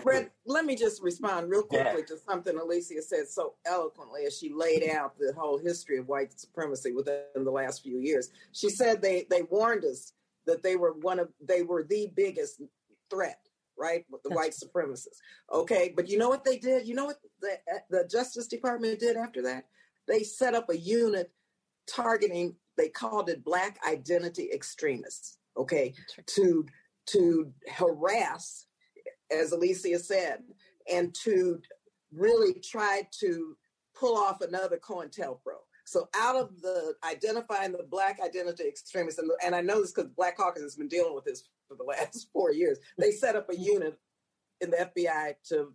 Fred, 0.00 0.30
let 0.46 0.64
me 0.64 0.76
just 0.76 1.02
respond 1.02 1.50
real 1.50 1.64
quickly 1.64 2.00
yeah. 2.00 2.06
to 2.06 2.16
something 2.18 2.56
Alicia 2.56 3.02
said 3.02 3.28
so 3.28 3.54
eloquently 3.66 4.24
as 4.26 4.38
she 4.38 4.52
laid 4.52 4.88
out 4.88 5.18
the 5.18 5.32
whole 5.36 5.58
history 5.58 5.98
of 5.98 6.06
white 6.08 6.38
supremacy 6.38 6.92
within 6.92 7.22
the 7.34 7.50
last 7.50 7.82
few 7.82 7.98
years. 7.98 8.30
She 8.52 8.68
said 8.68 9.02
they 9.02 9.26
they 9.28 9.42
warned 9.42 9.84
us 9.84 10.12
that 10.46 10.62
they 10.62 10.76
were 10.76 10.92
one 10.92 11.18
of 11.18 11.30
they 11.40 11.62
were 11.62 11.82
the 11.82 12.12
biggest 12.14 12.62
threat, 13.10 13.40
right? 13.76 14.04
With 14.10 14.22
the 14.22 14.28
That's 14.28 14.38
white 14.38 14.52
supremacists. 14.52 15.18
Okay, 15.52 15.92
but 15.94 16.08
you 16.08 16.18
know 16.18 16.28
what 16.28 16.44
they 16.44 16.58
did? 16.58 16.86
You 16.86 16.94
know 16.94 17.06
what 17.06 17.18
the 17.40 17.58
the 17.90 18.08
Justice 18.08 18.46
Department 18.46 19.00
did 19.00 19.16
after 19.16 19.42
that? 19.42 19.64
They 20.08 20.22
set 20.22 20.54
up 20.54 20.70
a 20.70 20.76
unit 20.76 21.30
targeting, 21.88 22.56
they 22.76 22.88
called 22.88 23.28
it 23.28 23.44
Black 23.44 23.78
Identity 23.86 24.50
Extremists, 24.52 25.38
okay, 25.56 25.94
to, 26.26 26.66
to 27.06 27.52
harass, 27.70 28.66
as 29.30 29.52
Alicia 29.52 29.98
said, 29.98 30.42
and 30.92 31.14
to 31.22 31.60
really 32.12 32.54
try 32.60 33.02
to 33.20 33.56
pull 33.94 34.16
off 34.16 34.40
another 34.40 34.78
COINTELPRO. 34.78 35.58
So 35.84 36.08
out 36.14 36.36
of 36.36 36.60
the 36.60 36.94
identifying 37.04 37.72
the 37.72 37.86
black 37.90 38.18
identity 38.24 38.64
extremists, 38.64 39.18
and, 39.18 39.30
and 39.44 39.54
I 39.54 39.60
know 39.60 39.80
this 39.80 39.92
because 39.92 40.10
Black 40.16 40.36
Caucus 40.36 40.62
has 40.62 40.76
been 40.76 40.88
dealing 40.88 41.14
with 41.14 41.24
this 41.24 41.44
for 41.68 41.76
the 41.76 41.84
last 41.84 42.28
four 42.32 42.52
years, 42.52 42.78
they 42.98 43.10
set 43.10 43.36
up 43.36 43.50
a 43.50 43.56
unit 43.56 43.98
in 44.60 44.70
the 44.70 44.88
FBI 44.96 45.34
to 45.48 45.72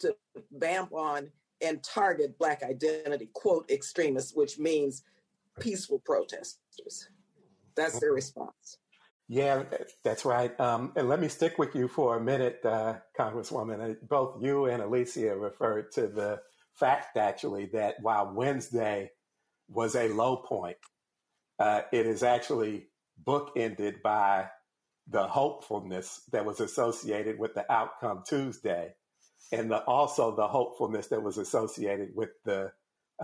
to 0.00 0.14
vamp 0.52 0.92
on 0.92 1.30
and 1.60 1.82
target 1.82 2.38
Black 2.38 2.62
identity, 2.62 3.28
quote, 3.32 3.70
extremists, 3.70 4.34
which 4.34 4.58
means 4.58 5.02
peaceful 5.60 5.98
protesters. 6.00 7.08
That's 7.74 7.98
their 8.00 8.12
response. 8.12 8.78
Yeah, 9.28 9.64
that's 10.04 10.24
right. 10.24 10.58
Um, 10.60 10.92
and 10.96 11.08
let 11.08 11.20
me 11.20 11.28
stick 11.28 11.58
with 11.58 11.74
you 11.74 11.88
for 11.88 12.16
a 12.16 12.20
minute, 12.20 12.60
uh, 12.64 12.94
Congresswoman. 13.18 13.96
Both 14.08 14.42
you 14.42 14.66
and 14.66 14.82
Alicia 14.82 15.36
referred 15.36 15.90
to 15.92 16.06
the 16.06 16.40
fact, 16.74 17.16
actually, 17.16 17.66
that 17.72 17.96
while 18.00 18.32
Wednesday 18.32 19.10
was 19.68 19.96
a 19.96 20.08
low 20.08 20.36
point, 20.36 20.76
uh, 21.58 21.82
it 21.92 22.06
is 22.06 22.22
actually 22.22 22.86
bookended 23.24 24.00
by 24.02 24.46
the 25.08 25.26
hopefulness 25.26 26.22
that 26.32 26.44
was 26.44 26.60
associated 26.60 27.38
with 27.38 27.54
the 27.54 27.70
outcome 27.72 28.22
Tuesday 28.26 28.94
and 29.52 29.70
the, 29.70 29.78
also 29.84 30.34
the 30.34 30.46
hopefulness 30.46 31.08
that 31.08 31.22
was 31.22 31.38
associated 31.38 32.10
with 32.14 32.30
the 32.44 32.72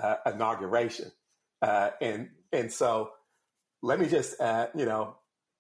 uh, 0.01 0.17
inauguration. 0.27 1.11
Uh, 1.61 1.91
and 2.01 2.29
and 2.53 2.73
so 2.73 3.11
let 3.83 4.01
me 4.01 4.07
just 4.07 4.41
uh, 4.41 4.67
you 4.75 4.85
know 4.85 5.17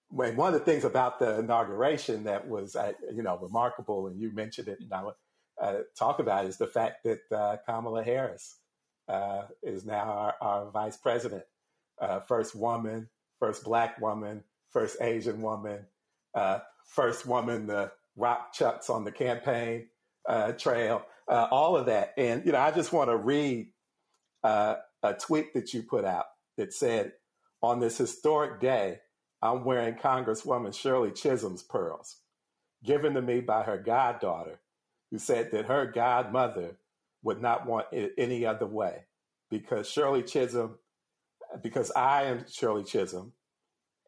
when 0.08 0.36
one 0.36 0.52
of 0.52 0.58
the 0.58 0.64
things 0.64 0.84
about 0.84 1.18
the 1.18 1.38
inauguration 1.38 2.24
that 2.24 2.46
was 2.46 2.76
uh, 2.76 2.92
you 3.14 3.22
know 3.22 3.38
remarkable, 3.38 4.06
and 4.06 4.20
you 4.20 4.32
mentioned 4.32 4.68
it, 4.68 4.78
and 4.80 4.92
I 4.92 5.04
would 5.04 5.14
uh, 5.60 5.78
talk 5.98 6.18
about 6.18 6.46
is 6.46 6.56
the 6.56 6.66
fact 6.66 7.04
that 7.04 7.20
uh, 7.30 7.56
Kamala 7.66 8.02
Harris 8.02 8.58
is 9.62 9.84
now 9.84 10.04
our, 10.04 10.34
our 10.40 10.70
vice 10.70 10.96
president, 10.96 11.44
first 12.26 12.54
woman, 12.54 13.08
first 13.38 13.64
black 13.64 14.00
woman, 14.00 14.42
first 14.70 14.96
Asian 15.00 15.42
woman, 15.42 15.84
first 16.86 17.26
woman 17.26 17.66
to 17.66 17.92
rock 18.16 18.52
chucks 18.52 18.90
on 18.90 19.04
the 19.04 19.12
campaign 19.12 19.86
uh, 20.28 20.52
trail, 20.52 21.02
uh, 21.28 21.48
all 21.50 21.76
of 21.76 21.86
that. 21.86 22.14
And, 22.16 22.44
you 22.44 22.52
know, 22.52 22.58
I 22.58 22.70
just 22.70 22.92
want 22.92 23.10
to 23.10 23.16
read 23.16 23.68
uh, 24.44 24.76
a 25.02 25.14
tweet 25.14 25.54
that 25.54 25.72
you 25.74 25.82
put 25.82 26.04
out 26.04 26.26
that 26.56 26.72
said, 26.72 27.12
on 27.62 27.80
this 27.80 27.96
historic 27.96 28.60
day, 28.60 29.00
I'm 29.40 29.64
wearing 29.64 29.94
Congresswoman 29.94 30.74
Shirley 30.74 31.12
Chisholm's 31.12 31.62
pearls, 31.62 32.16
given 32.84 33.14
to 33.14 33.22
me 33.22 33.40
by 33.40 33.62
her 33.62 33.78
goddaughter, 33.78 34.60
who 35.10 35.18
said 35.18 35.50
that 35.52 35.66
her 35.66 35.86
godmother 35.86 36.76
would 37.22 37.40
not 37.40 37.66
want 37.66 37.86
it 37.92 38.12
any 38.18 38.44
other 38.44 38.66
way 38.66 39.04
because 39.50 39.88
Shirley 39.88 40.22
Chisholm, 40.22 40.76
because 41.62 41.92
I 41.92 42.24
am 42.24 42.44
Shirley 42.50 42.84
Chisholm, 42.84 43.32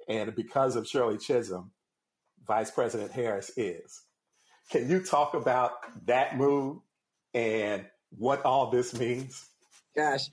and 0.09 0.35
because 0.35 0.74
of 0.77 0.88
Shirley 0.88 1.18
Chisholm, 1.18 1.72
Vice 2.46 2.70
President 2.70 3.12
Harris 3.12 3.50
is. 3.57 4.03
Can 4.70 4.88
you 4.88 5.00
talk 5.00 5.35
about 5.35 6.07
that 6.07 6.37
move 6.37 6.79
and 7.35 7.85
what 8.16 8.44
all 8.44 8.70
this 8.70 8.98
means? 8.98 9.48
Gosh, 9.96 10.29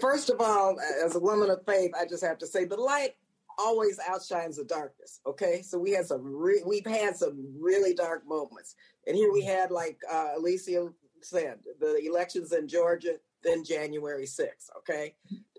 first 0.00 0.30
of 0.30 0.40
all, 0.40 0.76
as 1.04 1.16
a 1.16 1.20
woman 1.20 1.50
of 1.50 1.64
faith, 1.66 1.90
I 1.98 2.06
just 2.06 2.24
have 2.24 2.38
to 2.38 2.46
say 2.46 2.64
the 2.64 2.76
light 2.76 3.16
always 3.58 3.98
outshines 4.08 4.56
the 4.56 4.64
darkness. 4.64 5.20
Okay, 5.26 5.62
so 5.62 5.78
we 5.78 5.90
had 5.90 6.06
some 6.06 6.22
re- 6.22 6.62
we've 6.64 6.86
had 6.86 7.16
some 7.16 7.52
really 7.58 7.92
dark 7.92 8.26
moments, 8.26 8.76
and 9.06 9.16
here 9.16 9.32
we 9.32 9.44
had 9.44 9.70
like 9.70 9.98
uh, 10.10 10.30
Alicia 10.36 10.88
said, 11.22 11.58
the 11.80 12.04
elections 12.06 12.52
in 12.52 12.68
Georgia, 12.68 13.16
then 13.42 13.64
January 13.64 14.26
6th. 14.26 14.70
Okay, 14.78 15.14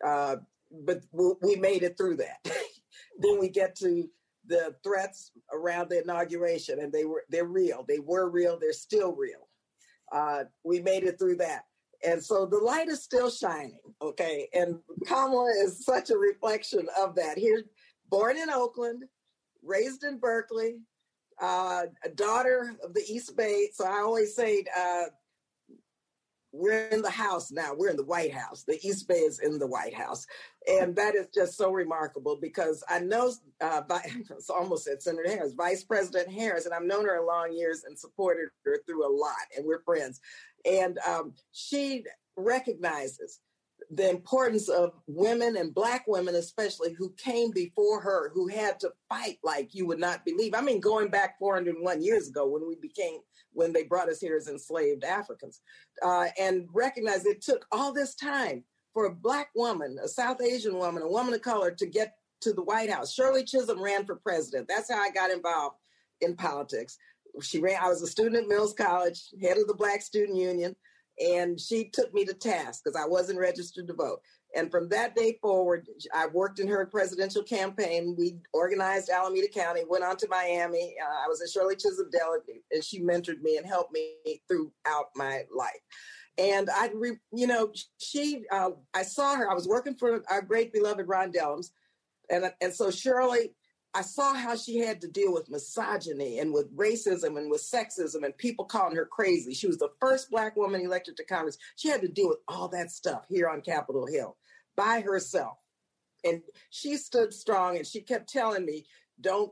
uh, 0.05 0.38
but 0.86 1.01
we 1.41 1.55
made 1.55 1.84
it 1.84 1.97
through 1.97 2.17
that. 2.17 2.39
then 3.19 3.39
we 3.39 3.49
get 3.49 3.75
to 3.75 4.07
the 4.51 4.75
threats 4.83 5.31
around 5.51 5.89
the 5.89 6.01
inauguration, 6.01 6.79
and 6.79 6.91
they 6.91 7.05
were 7.05 7.23
they're 7.29 7.45
real. 7.45 7.83
They 7.87 7.99
were 7.99 8.29
real. 8.29 8.59
They're 8.59 8.73
still 8.73 9.15
real. 9.15 9.47
Uh, 10.11 10.43
we 10.63 10.79
made 10.79 11.03
it 11.03 11.17
through 11.17 11.37
that, 11.37 11.63
and 12.05 12.23
so 12.23 12.45
the 12.45 12.59
light 12.59 12.89
is 12.89 13.01
still 13.01 13.31
shining. 13.31 13.79
Okay, 14.01 14.49
and 14.53 14.77
Kamala 15.07 15.51
is 15.63 15.83
such 15.83 16.11
a 16.11 16.17
reflection 16.17 16.87
of 16.99 17.15
that. 17.15 17.37
Here, 17.37 17.63
born 18.09 18.37
in 18.37 18.49
Oakland, 18.49 19.05
raised 19.63 20.03
in 20.03 20.19
Berkeley, 20.19 20.75
uh, 21.41 21.83
a 22.03 22.09
daughter 22.09 22.75
of 22.83 22.93
the 22.93 23.03
East 23.07 23.35
Bay. 23.35 23.69
So 23.73 23.85
I 23.85 24.01
always 24.01 24.35
say 24.35 24.65
uh, 24.77 25.05
we're 26.51 26.87
in 26.87 27.01
the 27.01 27.09
house 27.09 27.51
now. 27.51 27.73
We're 27.75 27.89
in 27.89 27.97
the 27.97 28.05
White 28.05 28.33
House. 28.33 28.63
The 28.63 28.79
East 28.85 29.07
Bay 29.07 29.19
is 29.19 29.39
in 29.39 29.57
the 29.57 29.67
White 29.67 29.93
House. 29.93 30.27
And 30.67 30.95
that 30.95 31.15
is 31.15 31.27
just 31.33 31.57
so 31.57 31.71
remarkable 31.71 32.37
because 32.41 32.83
I 32.89 32.99
know, 32.99 33.31
uh, 33.61 33.81
by, 33.81 34.01
almost 34.49 34.85
said 34.85 35.01
Senator 35.01 35.29
Harris, 35.29 35.53
Vice 35.53 35.83
President 35.83 36.29
Harris, 36.31 36.65
and 36.65 36.73
I've 36.73 36.83
known 36.83 37.05
her 37.05 37.17
a 37.17 37.25
long 37.25 37.53
years 37.53 37.83
and 37.85 37.97
supported 37.97 38.49
her 38.65 38.79
through 38.85 39.07
a 39.07 39.15
lot, 39.15 39.35
and 39.55 39.65
we're 39.65 39.83
friends. 39.83 40.19
And 40.65 40.99
um, 41.07 41.33
she 41.51 42.03
recognizes 42.35 43.39
the 43.89 44.09
importance 44.09 44.69
of 44.69 44.91
women 45.07 45.57
and 45.57 45.73
black 45.73 46.05
women 46.07 46.35
especially 46.35 46.93
who 46.93 47.13
came 47.17 47.51
before 47.51 47.99
her 47.99 48.31
who 48.33 48.47
had 48.47 48.79
to 48.79 48.89
fight 49.09 49.37
like 49.43 49.73
you 49.73 49.85
would 49.85 49.99
not 49.99 50.23
believe 50.23 50.53
i 50.53 50.61
mean 50.61 50.79
going 50.79 51.09
back 51.09 51.37
401 51.39 52.01
years 52.01 52.29
ago 52.29 52.47
when 52.47 52.65
we 52.67 52.75
became 52.75 53.19
when 53.53 53.73
they 53.73 53.83
brought 53.83 54.09
us 54.09 54.19
here 54.19 54.35
as 54.35 54.47
enslaved 54.47 55.03
Africans, 55.03 55.61
uh, 56.03 56.27
and 56.39 56.67
recognize 56.73 57.25
it 57.25 57.41
took 57.41 57.65
all 57.71 57.93
this 57.93 58.15
time 58.15 58.63
for 58.93 59.05
a 59.05 59.13
black 59.13 59.49
woman, 59.55 59.97
a 60.03 60.07
South 60.07 60.41
Asian 60.41 60.77
woman, 60.77 61.03
a 61.03 61.09
woman 61.09 61.33
of 61.33 61.41
color 61.41 61.71
to 61.71 61.85
get 61.85 62.15
to 62.41 62.53
the 62.53 62.63
White 62.63 62.89
House. 62.89 63.13
Shirley 63.13 63.43
Chisholm 63.43 63.81
ran 63.81 64.05
for 64.05 64.15
president. 64.15 64.67
That's 64.67 64.91
how 64.91 64.99
I 64.99 65.11
got 65.11 65.31
involved 65.31 65.77
in 66.21 66.35
politics. 66.35 66.97
She 67.41 67.59
ran. 67.59 67.77
I 67.81 67.87
was 67.87 68.01
a 68.01 68.07
student 68.07 68.43
at 68.43 68.47
Mills 68.47 68.73
College, 68.73 69.21
head 69.41 69.57
of 69.57 69.67
the 69.67 69.73
Black 69.73 70.01
Student 70.01 70.37
Union, 70.37 70.75
and 71.23 71.59
she 71.59 71.89
took 71.89 72.13
me 72.13 72.25
to 72.25 72.33
task 72.33 72.81
because 72.83 72.99
I 72.99 73.07
wasn't 73.07 73.39
registered 73.39 73.87
to 73.87 73.93
vote. 73.93 74.21
And 74.55 74.69
from 74.69 74.89
that 74.89 75.15
day 75.15 75.37
forward, 75.41 75.87
I 76.13 76.27
worked 76.27 76.59
in 76.59 76.67
her 76.67 76.85
presidential 76.85 77.43
campaign. 77.43 78.15
We 78.17 78.37
organized 78.53 79.09
Alameda 79.09 79.47
County, 79.47 79.81
went 79.87 80.03
on 80.03 80.17
to 80.17 80.27
Miami. 80.29 80.95
Uh, 81.01 81.25
I 81.25 81.27
was 81.27 81.41
a 81.41 81.49
Shirley 81.49 81.75
Chisholm 81.75 82.09
delegate, 82.11 82.63
and 82.71 82.83
she 82.83 83.01
mentored 83.01 83.41
me 83.41 83.57
and 83.57 83.65
helped 83.65 83.93
me 83.93 84.15
throughout 84.47 85.07
my 85.15 85.43
life. 85.55 85.79
And 86.37 86.69
I, 86.69 86.89
re, 86.93 87.17
you 87.33 87.47
know, 87.47 87.71
she, 87.99 88.43
uh, 88.51 88.71
I 88.93 89.03
saw 89.03 89.35
her. 89.35 89.49
I 89.49 89.53
was 89.53 89.67
working 89.67 89.95
for 89.95 90.23
our 90.29 90.41
great 90.41 90.73
beloved 90.73 91.07
Ron 91.07 91.31
Dellums, 91.31 91.71
and 92.29 92.51
and 92.61 92.73
so 92.73 92.91
Shirley 92.91 93.51
I 93.93 94.01
saw 94.03 94.33
how 94.33 94.55
she 94.55 94.77
had 94.77 95.01
to 95.01 95.07
deal 95.09 95.33
with 95.33 95.49
misogyny 95.49 96.39
and 96.39 96.53
with 96.53 96.75
racism 96.75 97.37
and 97.37 97.51
with 97.51 97.61
sexism 97.61 98.23
and 98.23 98.37
people 98.37 98.63
calling 98.63 98.95
her 98.95 99.05
crazy. 99.05 99.53
She 99.53 99.67
was 99.67 99.77
the 99.77 99.91
first 99.99 100.31
black 100.31 100.55
woman 100.55 100.81
elected 100.81 101.17
to 101.17 101.25
Congress. 101.25 101.57
She 101.75 101.89
had 101.89 102.01
to 102.01 102.07
deal 102.07 102.29
with 102.29 102.39
all 102.47 102.69
that 102.69 102.91
stuff 102.91 103.25
here 103.27 103.49
on 103.49 103.61
Capitol 103.61 104.07
Hill 104.07 104.37
by 104.75 105.01
herself. 105.01 105.57
And 106.23 106.41
she 106.69 106.97
stood 106.97 107.34
strong 107.34 107.77
and 107.77 107.86
she 107.86 108.01
kept 108.01 108.29
telling 108.29 108.65
me, 108.65 108.86
don't 109.19 109.51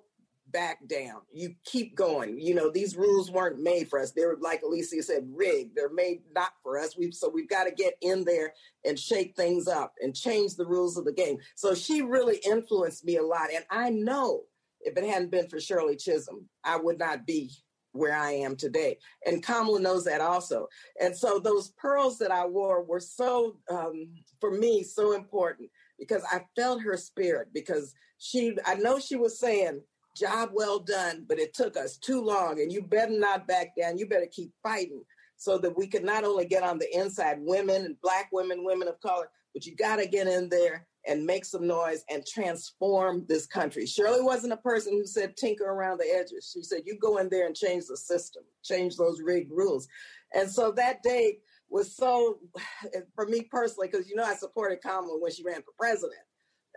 back 0.52 0.88
down. 0.88 1.22
You 1.32 1.56
keep 1.66 1.96
going. 1.96 2.40
You 2.40 2.56
know, 2.56 2.70
these 2.72 2.96
rules 2.96 3.32
weren't 3.32 3.62
made 3.62 3.90
for 3.90 4.00
us. 4.00 4.12
They're 4.12 4.38
like 4.40 4.62
Alicia 4.64 5.04
said, 5.04 5.30
rigged. 5.32 5.76
They're 5.76 5.94
made 5.94 6.22
not 6.34 6.52
for 6.64 6.80
us. 6.80 6.98
We 6.98 7.12
so 7.12 7.30
we've 7.30 7.50
got 7.50 7.66
to 7.66 7.72
get 7.72 7.94
in 8.02 8.26
there 8.26 8.54
and 8.86 8.98
shake 8.98 9.36
things 9.36 9.68
up 9.68 9.94
and 10.02 10.16
change 10.16 10.56
the 10.56 10.66
rules 10.66 10.98
of 10.98 11.06
the 11.06 11.14
game. 11.14 11.38
So 11.56 11.76
she 11.76 12.02
really 12.02 12.40
influenced 12.46 13.06
me 13.06 13.18
a 13.18 13.24
lot. 13.24 13.50
And 13.54 13.66
I 13.70 13.90
know 13.90 14.44
if 14.82 14.98
it 14.98 15.04
hadn't 15.04 15.32
been 15.32 15.48
for 15.50 15.60
Shirley 15.60 15.96
Chisholm, 15.96 16.48
I 16.64 16.78
would 16.78 17.00
not 17.00 17.26
be 17.26 17.52
where 17.92 18.16
I 18.16 18.32
am 18.32 18.56
today. 18.56 18.98
And 19.26 19.44
Kamala 19.44 19.80
knows 19.80 20.06
that 20.06 20.22
also. 20.22 20.68
And 21.02 21.16
so 21.16 21.40
those 21.40 21.70
pearls 21.72 22.18
that 22.20 22.32
I 22.32 22.46
wore 22.46 22.84
were 22.84 23.00
so, 23.00 23.58
um, 23.70 24.10
for 24.40 24.52
me, 24.52 24.84
so 24.84 25.14
important 25.14 25.70
because 25.98 26.24
I 26.32 26.42
felt 26.56 26.82
her 26.84 26.98
spirit 26.98 27.50
because 27.54 27.94
she, 28.18 28.58
I 28.66 28.76
know 28.76 29.00
she 29.00 29.16
was 29.16 29.40
saying, 29.40 29.82
job 30.16 30.50
well 30.54 30.80
done, 30.80 31.26
but 31.28 31.40
it 31.40 31.54
took 31.54 31.78
us 31.78 31.98
too 31.98 32.22
long 32.22 32.60
and 32.60 32.72
you 32.72 32.82
better 32.82 33.18
not 33.18 33.48
back 33.48 33.76
down. 33.78 33.98
You 33.98 34.08
better 34.08 34.28
keep 34.32 34.52
fighting 34.62 35.04
so 35.38 35.58
that 35.60 35.78
we 35.78 35.88
could 35.88 36.04
not 36.04 36.24
only 36.24 36.46
get 36.46 36.64
on 36.64 36.80
the 36.80 36.98
inside, 36.98 37.38
women 37.40 37.86
and 37.86 38.02
black 38.02 38.30
women, 38.32 38.66
women 38.66 38.88
of 38.88 39.00
color, 39.00 39.30
but 39.54 39.66
you 39.66 39.76
got 39.76 39.96
to 39.98 40.06
get 40.06 40.28
in 40.28 40.50
there 40.50 40.86
and 41.08 41.26
make 41.26 41.46
some 41.46 41.66
noise 41.66 42.04
and 42.10 42.26
transform 42.26 43.26
this 43.28 43.46
country. 43.46 43.86
Shirley 43.86 44.22
wasn't 44.22 44.54
a 44.54 44.58
person 44.58 44.94
who 44.94 45.06
said 45.06 45.38
tinker 45.38 45.66
around 45.66 46.00
the 46.00 46.06
edges. 46.06 46.52
She 46.54 46.64
said, 46.64 46.82
you 46.86 46.98
go 47.00 47.18
in 47.18 47.30
there 47.30 47.46
and 47.46 47.56
change 47.56 47.86
the 47.88 47.98
system, 47.98 48.44
change 48.64 48.98
those 48.98 49.22
rigged 49.22 49.52
rules. 49.52 49.88
And 50.34 50.50
so 50.50 50.72
that 50.74 51.02
day 51.02 51.40
was 51.70 51.96
so, 51.96 52.40
for 53.16 53.26
me 53.26 53.44
personally, 53.44 53.88
because 53.92 54.10
you 54.10 54.16
know 54.16 54.24
I 54.24 54.36
supported 54.36 54.82
Kamala 54.82 55.20
when 55.20 55.32
she 55.32 55.44
ran 55.44 55.62
for 55.62 55.74
president. 55.78 56.22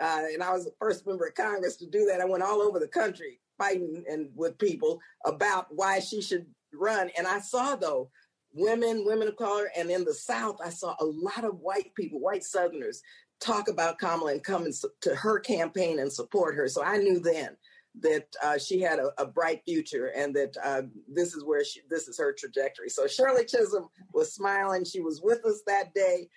Uh, 0.00 0.22
and 0.32 0.42
I 0.42 0.52
was 0.52 0.64
the 0.64 0.72
first 0.80 1.06
member 1.06 1.26
of 1.26 1.34
Congress 1.34 1.76
to 1.76 1.86
do 1.86 2.06
that. 2.06 2.20
I 2.20 2.24
went 2.24 2.42
all 2.42 2.62
over 2.62 2.78
the 2.78 2.88
country 2.88 3.40
fighting 3.58 4.04
and 4.08 4.30
with 4.34 4.58
people 4.58 4.98
about 5.26 5.66
why 5.70 6.00
she 6.00 6.22
should 6.22 6.46
run. 6.72 7.10
And 7.16 7.26
I 7.26 7.40
saw 7.40 7.76
though 7.76 8.10
women, 8.54 9.04
women 9.04 9.28
of 9.28 9.36
color, 9.36 9.70
and 9.76 9.90
in 9.90 10.04
the 10.04 10.14
South, 10.14 10.56
I 10.64 10.70
saw 10.70 10.94
a 11.00 11.04
lot 11.04 11.44
of 11.44 11.58
white 11.60 11.94
people, 11.94 12.20
white 12.20 12.44
Southerners, 12.44 13.02
talk 13.42 13.68
about 13.68 13.98
Kamala 13.98 14.32
and 14.32 14.44
come 14.44 14.68
to 15.00 15.14
her 15.14 15.38
campaign 15.40 15.98
and 15.98 16.12
support 16.12 16.54
her. 16.54 16.68
So 16.68 16.82
I 16.82 16.98
knew 16.98 17.18
then 17.18 17.56
that 18.00 18.26
uh, 18.42 18.58
she 18.58 18.80
had 18.80 18.98
a, 18.98 19.10
a, 19.18 19.26
bright 19.26 19.60
future 19.66 20.06
and 20.16 20.34
that 20.34 20.56
uh, 20.64 20.82
this 21.06 21.34
is 21.34 21.44
where 21.44 21.62
she, 21.62 21.80
this 21.90 22.08
is 22.08 22.18
her 22.18 22.32
trajectory. 22.32 22.88
So 22.88 23.06
Shirley 23.06 23.44
Chisholm 23.44 23.88
was 24.14 24.32
smiling. 24.32 24.84
She 24.84 25.00
was 25.00 25.20
with 25.22 25.44
us 25.44 25.62
that 25.66 25.92
day. 25.92 26.28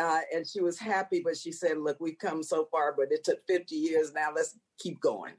Uh, 0.00 0.20
and 0.34 0.46
she 0.48 0.62
was 0.62 0.78
happy, 0.78 1.20
but 1.22 1.36
she 1.36 1.52
said, 1.52 1.76
"Look, 1.76 1.98
we've 2.00 2.16
come 2.18 2.42
so 2.42 2.66
far, 2.70 2.94
but 2.96 3.12
it 3.12 3.24
took 3.24 3.46
50 3.46 3.74
years. 3.74 4.14
Now 4.14 4.30
let's 4.34 4.58
keep 4.78 4.98
going." 5.02 5.34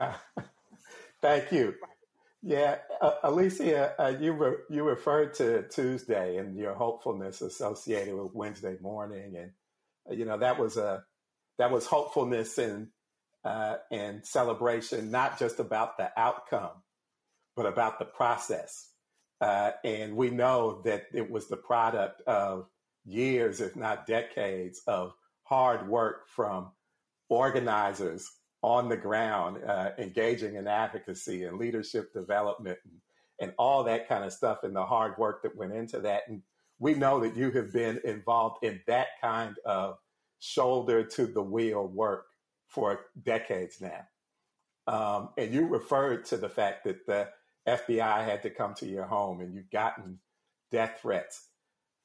Thank 1.22 1.52
you. 1.52 1.74
Yeah, 2.42 2.78
uh, 3.00 3.12
Alicia, 3.22 3.94
uh, 4.02 4.14
you 4.18 4.32
re- 4.32 4.56
you 4.68 4.82
referred 4.82 5.34
to 5.34 5.62
Tuesday 5.68 6.38
and 6.38 6.56
your 6.56 6.74
hopefulness 6.74 7.42
associated 7.42 8.16
with 8.16 8.34
Wednesday 8.34 8.76
morning, 8.80 9.36
and 9.36 9.52
you 10.10 10.24
know 10.24 10.38
that 10.38 10.58
was 10.58 10.76
a 10.76 11.04
that 11.58 11.70
was 11.70 11.86
hopefulness 11.86 12.58
and 12.58 12.88
uh, 13.44 13.76
and 13.90 14.24
celebration, 14.24 15.10
not 15.10 15.38
just 15.38 15.58
about 15.58 15.98
the 15.98 16.10
outcome, 16.16 16.82
but 17.56 17.66
about 17.66 17.98
the 17.98 18.04
process. 18.04 18.90
Uh, 19.40 19.72
and 19.84 20.14
we 20.14 20.30
know 20.30 20.80
that 20.84 21.06
it 21.12 21.28
was 21.28 21.48
the 21.48 21.56
product 21.56 22.22
of 22.22 22.66
years, 23.04 23.60
if 23.60 23.74
not 23.74 24.06
decades, 24.06 24.80
of 24.86 25.12
hard 25.42 25.88
work 25.88 26.28
from 26.28 26.70
organizers 27.28 28.30
on 28.62 28.88
the 28.88 28.96
ground, 28.96 29.58
uh, 29.64 29.90
engaging 29.98 30.54
in 30.54 30.68
advocacy 30.68 31.44
and 31.44 31.58
leadership 31.58 32.12
development 32.12 32.78
and, 32.84 32.94
and 33.40 33.52
all 33.58 33.82
that 33.82 34.08
kind 34.08 34.24
of 34.24 34.32
stuff, 34.32 34.58
and 34.62 34.76
the 34.76 34.86
hard 34.86 35.18
work 35.18 35.42
that 35.42 35.56
went 35.56 35.72
into 35.72 35.98
that. 35.98 36.22
And 36.28 36.42
we 36.78 36.94
know 36.94 37.20
that 37.20 37.36
you 37.36 37.50
have 37.52 37.72
been 37.72 38.00
involved 38.04 38.64
in 38.64 38.80
that 38.86 39.08
kind 39.20 39.56
of 39.64 39.98
shoulder 40.40 41.04
to 41.04 41.26
the 41.26 41.42
wheel 41.42 41.86
work 41.86 42.26
for 42.66 43.06
decades 43.22 43.80
now. 43.80 44.06
Um, 44.86 45.28
and 45.38 45.52
you 45.52 45.66
referred 45.66 46.24
to 46.26 46.36
the 46.36 46.48
fact 46.48 46.84
that 46.84 47.06
the 47.06 47.28
FBI 47.68 48.24
had 48.24 48.42
to 48.42 48.50
come 48.50 48.74
to 48.74 48.86
your 48.86 49.04
home 49.04 49.40
and 49.40 49.54
you've 49.54 49.70
gotten 49.70 50.18
death 50.70 50.98
threats. 51.00 51.48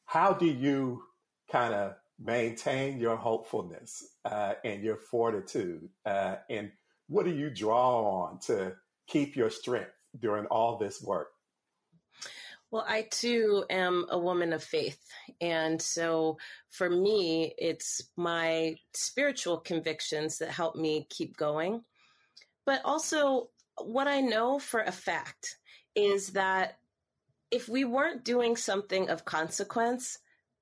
How 0.06 0.34
do 0.34 0.46
you 0.46 1.04
kind 1.52 1.74
of 1.74 1.96
maintain 2.20 3.00
your 3.00 3.16
hopefulness 3.16 4.04
uh, 4.26 4.54
and 4.64 4.84
your 4.84 4.98
fortitude? 4.98 5.90
Uh, 6.06 6.36
and 6.50 6.72
what 7.08 7.26
do 7.26 7.32
you 7.32 7.50
draw 7.50 8.04
on 8.04 8.40
to 8.42 8.74
keep 9.08 9.36
your 9.36 9.50
strength 9.50 9.92
during 10.20 10.46
all 10.48 10.78
this 10.78 11.02
work? 11.02 11.30
Well, 12.70 12.86
I 12.86 13.04
too 13.10 13.64
am 13.70 14.06
a 14.10 14.20
woman 14.20 14.52
of 14.52 14.64
faith. 14.64 15.00
And 15.40 15.82
so 15.82 16.38
for 16.70 16.90
me, 16.90 17.54
it's 17.58 18.02
my 18.18 18.76
spiritual 18.94 19.60
convictions 19.60 20.40
that 20.40 20.50
help 20.50 20.76
me 20.76 21.08
keep 21.10 21.38
going. 21.38 21.84
But 22.66 22.82
also, 22.84 23.50
what 23.82 24.08
I 24.08 24.20
know 24.20 24.60
for 24.60 24.82
a 24.82 24.92
fact 24.92 25.58
is 25.96 26.32
that 26.32 26.78
if 27.52 27.70
we 27.70 27.86
weren't 27.86 28.26
doing 28.26 28.58
something 28.58 29.10
of 29.10 29.24
consequence, 29.24 30.18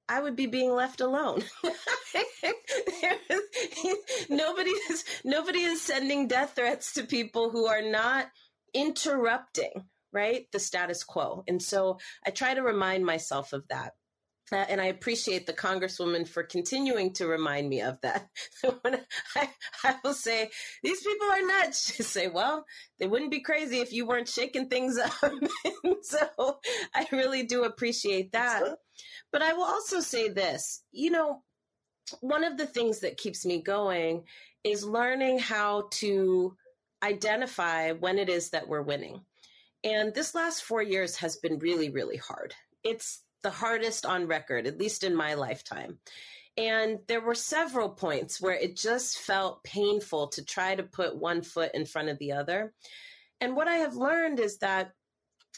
I 0.07 0.21
would 0.21 0.35
be 0.35 0.45
being 0.45 0.71
left 0.71 1.01
alone. 1.01 1.43
nobody 4.29 4.69
is 4.69 5.03
nobody 5.23 5.63
is 5.63 5.81
sending 5.81 6.27
death 6.27 6.53
threats 6.55 6.93
to 6.93 7.03
people 7.03 7.49
who 7.49 7.65
are 7.65 7.81
not 7.81 8.27
interrupting 8.75 9.85
right? 10.15 10.47
The 10.51 10.60
status 10.60 11.04
quo. 11.04 11.43
And 11.47 11.62
so 11.62 11.99
I 12.25 12.32
try 12.32 12.54
to 12.54 12.63
remind 12.63 13.06
myself 13.06 13.54
of 13.54 13.67
that. 13.67 13.91
Uh, 14.51 14.58
and 14.58 14.80
I 14.80 14.86
appreciate 14.86 15.47
the 15.47 15.54
Congresswoman 15.54 16.28
for 16.28 16.43
continuing 16.43 17.13
to 17.13 17.28
remind 17.28 17.67
me 17.67 17.82
of 17.82 17.99
that. 18.01 18.30
So 18.62 18.80
when 18.82 18.99
I, 19.36 19.49
I 19.84 19.95
will 20.04 20.13
say, 20.13 20.49
these 20.84 21.01
people 21.01 21.28
are 21.28 21.41
nuts, 21.41 21.93
she 21.95 22.04
say, 22.04 22.28
well, 22.28 22.65
they 22.99 23.08
wouldn't 23.08 23.32
be 23.32 23.41
crazy 23.41 23.80
if 23.80 23.91
you 23.91 24.08
weren't 24.08 24.30
shaking 24.30 24.69
things 24.69 24.97
up. 25.23 25.34
so 26.04 26.60
I 26.93 27.08
really 27.12 27.43
do 27.43 27.63
appreciate 27.63 28.32
that. 28.32 28.63
But 29.32 29.41
I 29.41 29.54
will 29.54 29.65
also 29.65 29.99
say 29.99 30.30
this, 30.30 30.84
you 30.91 31.12
know, 31.12 31.43
one 32.21 32.43
of 32.43 32.58
the 32.58 32.67
things 32.67 32.99
that 32.99 33.17
keeps 33.17 33.45
me 33.45 33.62
going 33.62 34.23
is 34.63 34.86
learning 34.86 35.39
how 35.39 35.88
to 35.91 36.56
identify 37.04 37.91
when 37.91 38.17
it 38.17 38.30
is 38.30 38.51
that 38.51 38.67
we're 38.67 38.82
winning. 38.82 39.21
And 39.85 40.13
this 40.13 40.33
last 40.33 40.63
four 40.63 40.81
years 40.81 41.15
has 41.17 41.37
been 41.37 41.59
really, 41.59 41.91
really 41.91 42.17
hard. 42.17 42.55
It's 42.83 43.21
the 43.43 43.51
hardest 43.51 44.05
on 44.05 44.25
record, 44.25 44.65
at 44.65 44.79
least 44.79 45.03
in 45.03 45.15
my 45.15 45.35
lifetime. 45.35 45.99
And 46.57 46.99
there 47.07 47.21
were 47.21 47.35
several 47.35 47.89
points 47.89 48.41
where 48.41 48.55
it 48.55 48.75
just 48.75 49.19
felt 49.19 49.63
painful 49.63 50.29
to 50.29 50.43
try 50.43 50.73
to 50.73 50.83
put 50.83 51.15
one 51.15 51.43
foot 51.43 51.71
in 51.75 51.85
front 51.85 52.09
of 52.09 52.17
the 52.17 52.31
other. 52.31 52.73
And 53.39 53.55
what 53.55 53.67
I 53.67 53.75
have 53.75 53.95
learned 53.95 54.39
is 54.39 54.57
that, 54.59 54.91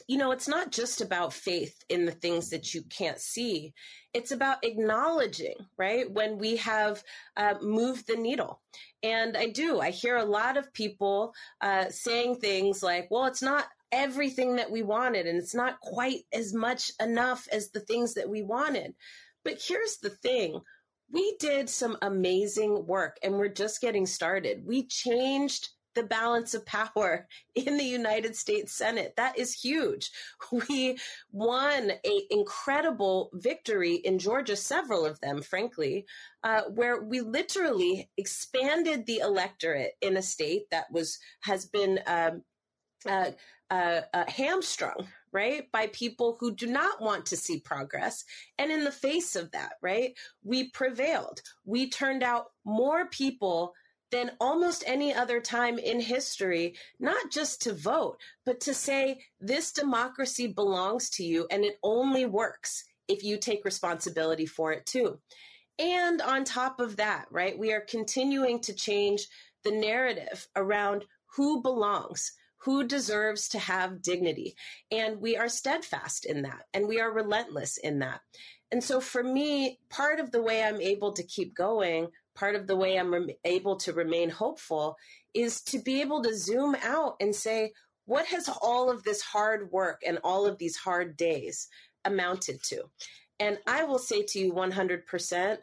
you 0.07 0.17
know, 0.17 0.31
it's 0.31 0.47
not 0.47 0.71
just 0.71 0.99
about 0.99 1.33
faith 1.33 1.75
in 1.87 2.05
the 2.05 2.11
things 2.11 2.49
that 2.49 2.73
you 2.73 2.81
can't 2.83 3.19
see. 3.19 3.73
It's 4.13 4.31
about 4.31 4.63
acknowledging, 4.63 5.55
right, 5.77 6.11
when 6.11 6.37
we 6.37 6.57
have 6.57 7.01
uh, 7.37 7.55
moved 7.61 8.07
the 8.07 8.17
needle. 8.17 8.59
And 9.03 9.37
I 9.37 9.47
do. 9.47 9.79
I 9.79 9.91
hear 9.91 10.17
a 10.17 10.25
lot 10.25 10.57
of 10.57 10.73
people 10.73 11.33
uh, 11.61 11.85
saying 11.89 12.35
things 12.37 12.83
like, 12.83 13.07
well, 13.09 13.25
it's 13.25 13.41
not 13.41 13.65
everything 13.91 14.55
that 14.57 14.71
we 14.71 14.83
wanted 14.83 15.27
and 15.27 15.37
it's 15.37 15.55
not 15.55 15.79
quite 15.79 16.23
as 16.33 16.53
much 16.53 16.91
enough 17.01 17.47
as 17.51 17.71
the 17.71 17.79
things 17.81 18.13
that 18.15 18.29
we 18.29 18.41
wanted. 18.41 18.93
But 19.43 19.61
here's 19.65 19.97
the 19.97 20.09
thing. 20.09 20.59
We 21.11 21.37
did 21.39 21.69
some 21.69 21.97
amazing 22.01 22.85
work 22.85 23.17
and 23.23 23.35
we're 23.35 23.47
just 23.47 23.79
getting 23.79 24.05
started. 24.05 24.63
We 24.65 24.87
changed 24.87 25.69
the 25.97 26.03
balance 26.03 26.53
of 26.53 26.65
power 26.65 27.27
in 27.55 27.75
the 27.77 27.83
United 27.83 28.35
States 28.35 28.71
Senate. 28.71 29.13
That 29.17 29.37
is 29.37 29.53
huge. 29.53 30.11
We 30.69 30.97
won 31.31 31.91
an 31.91 32.19
incredible 32.29 33.29
victory 33.33 33.95
in 33.95 34.19
Georgia, 34.19 34.55
several 34.55 35.05
of 35.05 35.19
them, 35.19 35.41
frankly, 35.41 36.05
uh, 36.43 36.61
where 36.73 37.03
we 37.03 37.21
literally 37.21 38.09
expanded 38.17 39.05
the 39.05 39.17
electorate 39.17 39.93
in 40.01 40.17
a 40.17 40.21
state 40.21 40.69
that 40.71 40.85
was 40.91 41.17
has 41.41 41.65
been 41.65 41.99
um, 42.05 42.43
uh, 43.07 43.31
uh, 43.69 44.01
hamstrung, 44.27 45.07
right, 45.31 45.69
by 45.71 45.87
people 45.87 46.37
who 46.39 46.55
do 46.55 46.67
not 46.67 47.01
want 47.01 47.25
to 47.27 47.37
see 47.37 47.59
progress. 47.59 48.23
And 48.57 48.71
in 48.71 48.83
the 48.83 48.91
face 48.91 49.35
of 49.35 49.51
that, 49.51 49.73
right, 49.81 50.13
we 50.43 50.69
prevailed. 50.69 51.41
We 51.65 51.89
turned 51.89 52.23
out 52.23 52.51
more 52.63 53.07
people 53.07 53.73
than 54.09 54.31
almost 54.39 54.83
any 54.87 55.13
other 55.13 55.41
time 55.41 55.77
in 55.77 55.99
history, 55.99 56.75
not 56.99 57.29
just 57.29 57.61
to 57.63 57.73
vote, 57.73 58.17
but 58.45 58.61
to 58.61 58.73
say 58.73 59.19
this 59.41 59.73
democracy 59.73 60.47
belongs 60.47 61.09
to 61.09 61.23
you 61.23 61.45
and 61.51 61.65
it 61.65 61.77
only 61.83 62.25
works 62.25 62.85
if 63.09 63.23
you 63.23 63.37
take 63.37 63.65
responsibility 63.65 64.45
for 64.45 64.71
it 64.71 64.85
too. 64.85 65.19
And 65.79 66.21
on 66.21 66.43
top 66.43 66.79
of 66.79 66.95
that, 66.95 67.25
right, 67.29 67.57
we 67.57 67.73
are 67.73 67.81
continuing 67.81 68.61
to 68.61 68.73
change 68.73 69.27
the 69.63 69.71
narrative 69.71 70.47
around 70.55 71.03
who 71.35 71.61
belongs 71.61 72.31
who 72.57 72.83
deserves 72.83 73.49
to 73.49 73.59
have 73.59 74.01
dignity. 74.01 74.55
And 74.91 75.21
we 75.21 75.37
are 75.37 75.49
steadfast 75.49 76.25
in 76.25 76.41
that 76.43 76.63
and 76.73 76.87
we 76.87 76.99
are 76.99 77.11
relentless 77.11 77.77
in 77.77 77.99
that. 77.99 78.21
And 78.71 78.83
so 78.83 78.99
for 78.99 79.23
me, 79.23 79.79
part 79.89 80.19
of 80.19 80.31
the 80.31 80.41
way 80.41 80.63
I'm 80.63 80.81
able 80.81 81.13
to 81.13 81.23
keep 81.23 81.55
going, 81.55 82.07
part 82.35 82.55
of 82.55 82.67
the 82.67 82.75
way 82.75 82.97
I'm 82.97 83.13
re- 83.13 83.37
able 83.45 83.77
to 83.77 83.93
remain 83.93 84.29
hopeful 84.29 84.97
is 85.33 85.61
to 85.63 85.79
be 85.79 86.01
able 86.01 86.21
to 86.23 86.35
zoom 86.35 86.75
out 86.83 87.15
and 87.21 87.33
say, 87.33 87.71
what 88.05 88.25
has 88.27 88.49
all 88.61 88.89
of 88.89 89.03
this 89.03 89.21
hard 89.21 89.71
work 89.71 90.01
and 90.05 90.19
all 90.23 90.45
of 90.45 90.57
these 90.57 90.75
hard 90.75 91.15
days 91.17 91.67
amounted 92.05 92.61
to? 92.63 92.83
And 93.39 93.59
I 93.67 93.83
will 93.83 93.99
say 93.99 94.23
to 94.23 94.39
you 94.39 94.53
100%, 94.53 95.57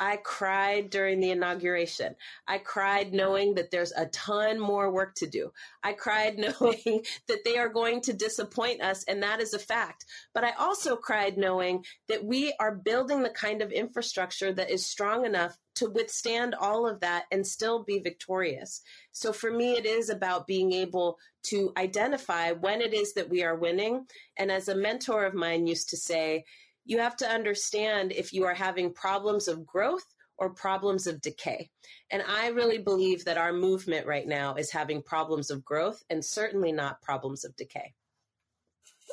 I 0.00 0.16
cried 0.18 0.90
during 0.90 1.20
the 1.20 1.30
inauguration. 1.30 2.14
I 2.46 2.58
cried 2.58 3.12
knowing 3.12 3.54
that 3.54 3.70
there's 3.70 3.92
a 3.92 4.06
ton 4.06 4.60
more 4.60 4.90
work 4.90 5.14
to 5.16 5.26
do. 5.26 5.52
I 5.82 5.92
cried 5.92 6.38
knowing 6.60 7.04
that 7.26 7.44
they 7.44 7.58
are 7.58 7.68
going 7.68 8.00
to 8.02 8.12
disappoint 8.12 8.82
us, 8.82 9.04
and 9.04 9.22
that 9.22 9.40
is 9.40 9.54
a 9.54 9.58
fact. 9.58 10.04
But 10.34 10.44
I 10.44 10.52
also 10.52 10.96
cried 10.96 11.36
knowing 11.36 11.84
that 12.08 12.24
we 12.24 12.54
are 12.60 12.74
building 12.74 13.22
the 13.22 13.30
kind 13.30 13.62
of 13.62 13.72
infrastructure 13.72 14.52
that 14.52 14.70
is 14.70 14.86
strong 14.86 15.24
enough 15.24 15.56
to 15.76 15.90
withstand 15.90 16.54
all 16.54 16.88
of 16.88 17.00
that 17.00 17.24
and 17.30 17.46
still 17.46 17.84
be 17.84 18.00
victorious. 18.00 18.82
So 19.12 19.32
for 19.32 19.50
me, 19.50 19.72
it 19.72 19.86
is 19.86 20.10
about 20.10 20.46
being 20.46 20.72
able 20.72 21.18
to 21.44 21.72
identify 21.76 22.52
when 22.52 22.80
it 22.80 22.92
is 22.92 23.14
that 23.14 23.28
we 23.28 23.44
are 23.44 23.56
winning. 23.56 24.06
And 24.36 24.50
as 24.50 24.68
a 24.68 24.74
mentor 24.74 25.24
of 25.24 25.34
mine 25.34 25.66
used 25.66 25.88
to 25.90 25.96
say, 25.96 26.44
you 26.88 26.98
have 26.98 27.16
to 27.16 27.28
understand 27.28 28.12
if 28.12 28.32
you 28.32 28.46
are 28.46 28.54
having 28.54 28.92
problems 28.92 29.46
of 29.46 29.64
growth 29.66 30.06
or 30.38 30.54
problems 30.54 31.06
of 31.06 31.20
decay. 31.20 31.68
And 32.10 32.22
I 32.26 32.48
really 32.48 32.78
believe 32.78 33.26
that 33.26 33.36
our 33.36 33.52
movement 33.52 34.06
right 34.06 34.26
now 34.26 34.54
is 34.54 34.72
having 34.72 35.02
problems 35.02 35.50
of 35.50 35.64
growth 35.64 36.02
and 36.08 36.24
certainly 36.24 36.72
not 36.72 37.02
problems 37.02 37.44
of 37.44 37.54
decay. 37.56 37.92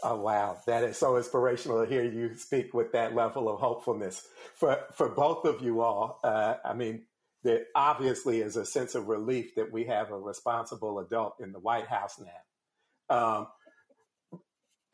Oh 0.03 0.15
wow, 0.17 0.57
that 0.67 0.83
is 0.83 0.97
so 0.97 1.17
inspirational 1.17 1.83
to 1.83 1.89
hear 1.89 2.03
you 2.03 2.33
speak 2.35 2.73
with 2.73 2.91
that 2.93 3.13
level 3.13 3.49
of 3.49 3.59
hopefulness 3.59 4.27
for 4.53 4.77
for 4.93 5.09
both 5.09 5.45
of 5.45 5.61
you 5.61 5.81
all. 5.81 6.19
Uh, 6.23 6.55
I 6.63 6.73
mean, 6.73 7.03
there 7.43 7.65
obviously 7.75 8.41
is 8.41 8.55
a 8.55 8.65
sense 8.65 8.95
of 8.95 9.07
relief 9.07 9.55
that 9.55 9.71
we 9.71 9.85
have 9.85 10.11
a 10.11 10.17
responsible 10.17 10.99
adult 10.99 11.35
in 11.39 11.51
the 11.51 11.59
White 11.59 11.87
House 11.87 12.19
now. 12.19 13.15
Um, 13.17 13.47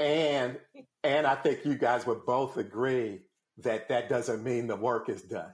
and 0.02 0.58
and 1.04 1.26
I 1.26 1.36
think 1.36 1.66
you 1.66 1.76
guys 1.76 2.06
would 2.06 2.26
both 2.26 2.58
agree 2.58 3.22
that 3.60 3.90
that 3.90 4.10
doesn't 4.10 4.44
mean 4.44 4.68
the 4.68 4.76
work 4.76 5.10
is 5.10 5.22
done. 5.22 5.52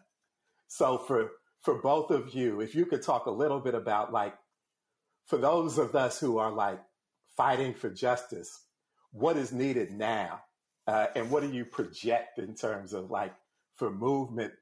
So 0.67 0.97
for 0.97 1.31
for 1.61 1.81
both 1.81 2.11
of 2.11 2.33
you, 2.33 2.61
if 2.61 2.75
you 2.75 2.85
could 2.85 3.01
talk 3.01 3.25
a 3.25 3.31
little 3.31 3.59
bit 3.59 3.75
about 3.75 4.13
like 4.13 4.35
for 5.25 5.37
those 5.37 5.77
of 5.77 5.95
us 5.95 6.19
who 6.19 6.37
are 6.37 6.51
like 6.51 6.79
fighting 7.35 7.73
for 7.73 7.89
justice, 7.89 8.63
what 9.11 9.37
is 9.37 9.51
needed 9.51 9.91
now, 9.91 10.41
uh, 10.87 11.07
and 11.15 11.29
what 11.29 11.43
do 11.43 11.51
you 11.51 11.65
project 11.65 12.39
in 12.39 12.55
terms 12.55 12.93
of 12.93 13.11
like 13.11 13.33
for 13.75 13.91
movement 13.91 14.53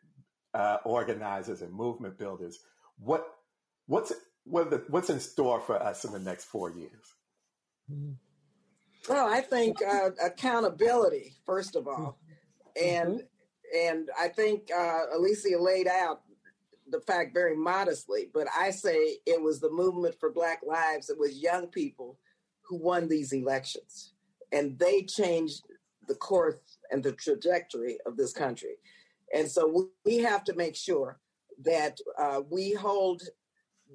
uh, 0.54 0.78
organizers 0.84 1.62
and 1.62 1.74
movement 1.74 2.18
builders? 2.18 2.60
What 2.98 3.28
what's 3.88 4.14
what 4.46 4.70
the, 4.70 4.84
what's 4.90 5.10
in 5.10 5.20
store 5.20 5.60
for 5.60 5.82
us 5.82 6.06
in 6.06 6.12
the 6.12 6.20
next 6.20 6.46
four 6.46 6.72
years? 6.72 7.14
Mm-hmm. 7.92 8.14
Well, 9.08 9.28
I 9.28 9.42
think 9.42 9.78
uh, 9.84 10.12
accountability 10.24 11.36
first 11.46 11.76
of 11.76 11.88
all, 11.88 12.18
and 12.82 13.20
mm-hmm. 13.20 13.90
and 13.90 14.10
I 14.20 14.30
think 14.30 14.70
uh, 14.76 15.02
Alicia 15.16 15.58
laid 15.60 15.88
out 15.88 16.22
the 16.90 17.02
fact 17.02 17.34
very 17.34 17.56
modestly, 17.56 18.30
but 18.34 18.48
I 18.58 18.72
say 18.72 19.18
it 19.26 19.42
was 19.42 19.60
the 19.60 19.70
movement 19.70 20.16
for 20.20 20.32
Black 20.32 20.62
Lives. 20.66 21.10
It 21.10 21.20
was 21.20 21.38
young 21.38 21.68
people 21.68 22.18
who 22.62 22.78
won 22.78 23.08
these 23.08 23.32
elections, 23.32 24.14
and 24.52 24.78
they 24.80 25.04
changed 25.04 25.62
the 26.08 26.16
course 26.16 26.56
and 26.92 27.04
the 27.04 27.14
trajectory 27.14 27.98
of 28.06 28.18
this 28.18 28.34
country. 28.34 28.76
And 29.34 29.50
so 29.50 29.90
we 30.06 30.18
have 30.20 30.44
to 30.46 30.56
make 30.56 30.76
sure 30.76 31.20
that 31.64 31.98
uh, 32.18 32.42
we 32.50 32.74
hold 32.74 33.24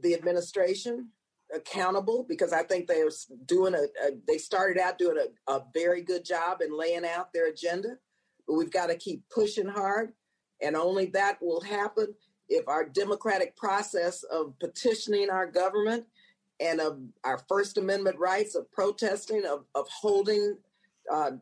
the 0.03 0.15
administration 0.15 1.09
accountable 1.55 2.25
because 2.29 2.53
I 2.53 2.63
think 2.63 2.87
they're 2.87 3.11
doing 3.47 3.75
a, 3.75 3.85
a 4.07 4.11
they 4.27 4.39
started 4.39 4.81
out 4.81 4.99
doing 4.99 5.19
a, 5.19 5.53
a, 5.53 5.65
very 5.75 6.03
good 6.03 6.25
job 6.25 6.61
in 6.61 6.77
laying 6.77 7.05
out 7.05 7.33
their 7.33 7.49
agenda, 7.49 7.97
but 8.47 8.55
we've 8.55 8.71
got 8.71 8.87
to 8.87 8.97
keep 8.97 9.25
pushing 9.31 9.69
hard, 9.69 10.13
and 10.63 10.77
only 10.77 11.07
that 11.07 11.39
will 11.41 11.61
happen 11.61 12.15
if 12.49 12.69
our 12.69 12.85
democratic 12.85 13.57
process 13.57 14.23
of 14.25 14.59
petitioning 14.59 15.31
our 15.31 15.47
government 15.47 16.05
and 16.59 16.81
of 16.81 16.99
our 17.25 17.39
First 17.49 17.79
Amendment 17.79 18.19
rights 18.19 18.55
of 18.55 18.71
protesting, 18.73 19.45
of, 19.47 19.65
of 19.75 19.87
holding 19.89 20.57
uh, 21.11 21.33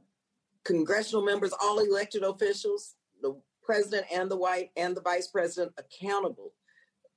congressional 0.65 1.25
members, 1.25 1.53
all 1.61 1.79
elected 1.81 2.23
officials, 2.23 2.95
the 3.23 3.35
president 3.65 4.07
and 4.13 4.31
the 4.31 4.37
white 4.37 4.71
and 4.77 4.97
the 4.97 5.01
vice 5.01 5.27
president 5.27 5.73
accountable 5.77 6.53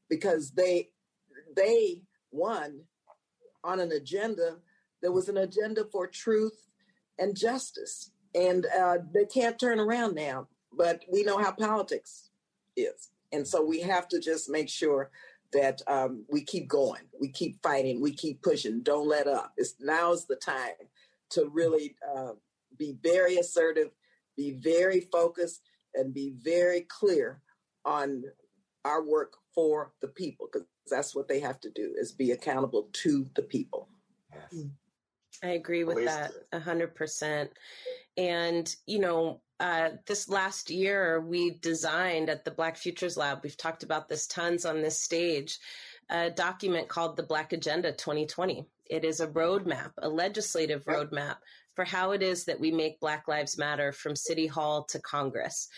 because 0.10 0.52
they 0.52 0.90
they 1.56 2.02
one 2.32 2.82
on 3.64 3.80
an 3.80 3.92
agenda 3.92 4.58
there 5.02 5.12
was 5.12 5.30
an 5.30 5.38
agenda 5.38 5.84
for 5.92 6.06
truth 6.06 6.68
and 7.18 7.36
justice. 7.36 8.12
And 8.36 8.68
uh, 8.68 9.00
they 9.12 9.26
can't 9.26 9.60
turn 9.60 9.80
around 9.80 10.16
now 10.16 10.48
but 10.74 11.04
we 11.12 11.24
know 11.24 11.38
how 11.38 11.52
politics 11.52 12.30
is. 12.78 13.10
And 13.34 13.46
so 13.46 13.62
we 13.62 13.82
have 13.82 14.08
to 14.10 14.20
just 14.20 14.50
make 14.50 14.70
sure 14.70 15.12
that 15.54 15.82
um, 15.88 16.24
we 16.30 16.44
keep 16.44 16.70
going. 16.70 17.02
We 17.20 17.28
keep 17.28 17.62
fighting. 17.62 18.02
We 18.02 18.14
keep 18.14 18.42
pushing. 18.42 18.82
Don't 18.84 19.08
let 19.08 19.28
up. 19.28 19.52
It's 19.58 19.76
now's 19.82 20.26
the 20.26 20.38
time 20.38 20.72
to 21.32 21.50
really 21.50 21.96
uh, 22.16 22.34
be 22.78 22.98
very 23.04 23.36
assertive 23.36 23.90
be 24.38 24.52
very 24.52 25.02
focused 25.12 25.62
and 25.94 26.14
be 26.14 26.34
very 26.42 26.82
clear 26.82 27.42
on 27.86 28.24
our 28.86 29.04
work 29.04 29.34
for 29.54 29.92
the 30.02 30.08
people 30.08 30.48
because 30.52 30.68
that's 30.90 31.16
what 31.16 31.28
they 31.28 31.40
have 31.40 31.60
to 31.62 31.70
do 31.70 31.94
is 31.98 32.12
be 32.12 32.32
accountable 32.32 32.90
to 32.94 33.28
the 33.36 33.42
people. 33.42 33.88
Yes. 34.34 34.66
I 35.44 35.50
agree 35.50 35.84
with 35.84 36.06
that 36.06 36.32
a 36.52 36.60
hundred 36.60 36.96
percent. 36.96 37.52
And, 38.18 38.74
you 38.86 39.00
know, 39.00 39.42
uh, 39.60 39.92
this 40.08 40.28
last 40.28 40.70
year 40.70 41.22
we 41.22 41.52
designed 41.60 42.30
at 42.30 42.44
the 42.44 42.52
Black 42.52 42.78
Futures 42.78 43.18
Lab, 43.18 43.40
we've 43.44 43.58
talked 43.58 43.84
about 43.84 44.10
this 44.10 44.28
tons 44.28 44.66
on 44.66 44.82
this 44.82 45.02
stage, 45.02 45.60
a 46.10 46.30
document 46.30 46.90
called 46.90 47.16
the 47.16 47.24
Black 47.24 47.54
Agenda 47.54 47.92
2020. 47.92 48.66
It 48.90 49.06
is 49.06 49.20
a 49.20 49.28
roadmap, 49.28 49.92
a 50.00 50.10
legislative 50.10 50.84
roadmap 50.86 51.38
for 51.76 51.86
how 51.86 52.12
it 52.12 52.22
is 52.22 52.44
that 52.46 52.60
we 52.60 52.72
make 52.72 53.00
Black 53.00 53.28
Lives 53.28 53.58
Matter 53.58 53.92
from 53.92 54.16
City 54.16 54.48
Hall 54.48 54.84
to 54.86 55.00
Congress 55.00 55.70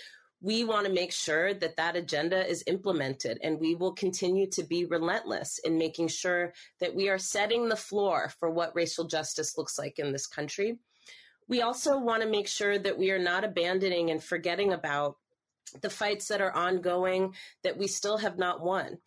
we 0.44 0.66
want 0.66 0.86
to 0.86 0.92
make 0.92 1.14
sure 1.14 1.54
that 1.54 1.78
that 1.78 1.96
agenda 1.96 2.46
is 2.46 2.66
implemented 2.68 3.40
and 3.42 3.62
we 3.62 3.76
will 3.76 3.94
continue 3.94 4.46
to 4.46 4.62
be 4.62 4.84
relentless 4.84 5.58
in 5.60 5.78
making 5.78 6.10
sure 6.10 6.54
that 6.82 6.94
we 6.94 7.08
are 7.08 7.18
setting 7.18 7.70
the 7.70 7.78
floor 7.78 8.30
for 8.40 8.50
what 8.50 8.76
racial 8.76 9.06
justice 9.06 9.58
looks 9.58 9.80
like 9.80 10.00
in 10.00 10.12
this 10.12 10.28
country. 10.28 10.78
We 11.48 11.62
also 11.62 11.98
want 11.98 12.24
to 12.24 12.30
make 12.30 12.50
sure 12.50 12.78
that 12.78 12.98
we 12.98 13.12
are 13.12 13.20
not 13.20 13.46
abandoning 13.46 14.12
and 14.12 14.22
forgetting 14.22 14.74
about 14.74 15.16
the 15.82 15.90
fights 15.90 16.28
that 16.28 16.42
are 16.42 16.54
ongoing 16.54 17.34
that 17.64 17.78
we 17.78 17.88
still 17.88 18.18
have 18.18 18.38
not 18.38 18.62
won. 18.62 18.98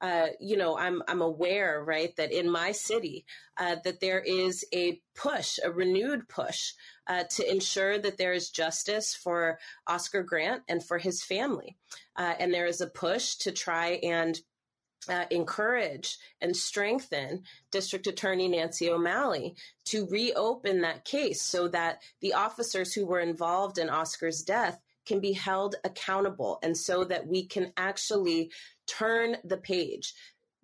Uh, 0.00 0.26
you 0.40 0.56
know, 0.56 0.76
I'm 0.76 1.02
I'm 1.08 1.22
aware, 1.22 1.82
right, 1.82 2.14
that 2.16 2.32
in 2.32 2.50
my 2.50 2.72
city, 2.72 3.24
uh, 3.56 3.76
that 3.84 4.00
there 4.00 4.20
is 4.20 4.64
a 4.74 5.00
push, 5.14 5.58
a 5.64 5.70
renewed 5.70 6.28
push, 6.28 6.72
uh, 7.06 7.24
to 7.30 7.50
ensure 7.50 7.98
that 7.98 8.18
there 8.18 8.34
is 8.34 8.50
justice 8.50 9.14
for 9.14 9.58
Oscar 9.86 10.22
Grant 10.22 10.62
and 10.68 10.84
for 10.84 10.98
his 10.98 11.22
family, 11.22 11.76
uh, 12.16 12.34
and 12.38 12.52
there 12.52 12.66
is 12.66 12.82
a 12.82 12.86
push 12.86 13.36
to 13.36 13.52
try 13.52 13.98
and 14.02 14.38
uh, 15.08 15.24
encourage 15.30 16.18
and 16.40 16.56
strengthen 16.56 17.42
District 17.70 18.06
Attorney 18.06 18.48
Nancy 18.48 18.90
O'Malley 18.90 19.54
to 19.86 20.06
reopen 20.06 20.80
that 20.82 21.04
case 21.04 21.42
so 21.42 21.68
that 21.68 22.02
the 22.20 22.34
officers 22.34 22.92
who 22.92 23.06
were 23.06 23.20
involved 23.20 23.78
in 23.78 23.88
Oscar's 23.88 24.42
death 24.42 24.78
can 25.06 25.20
be 25.20 25.32
held 25.32 25.76
accountable 25.84 26.58
and 26.62 26.76
so 26.76 27.04
that 27.04 27.26
we 27.26 27.46
can 27.46 27.72
actually 27.76 28.50
turn 28.86 29.36
the 29.44 29.58
page. 29.58 30.14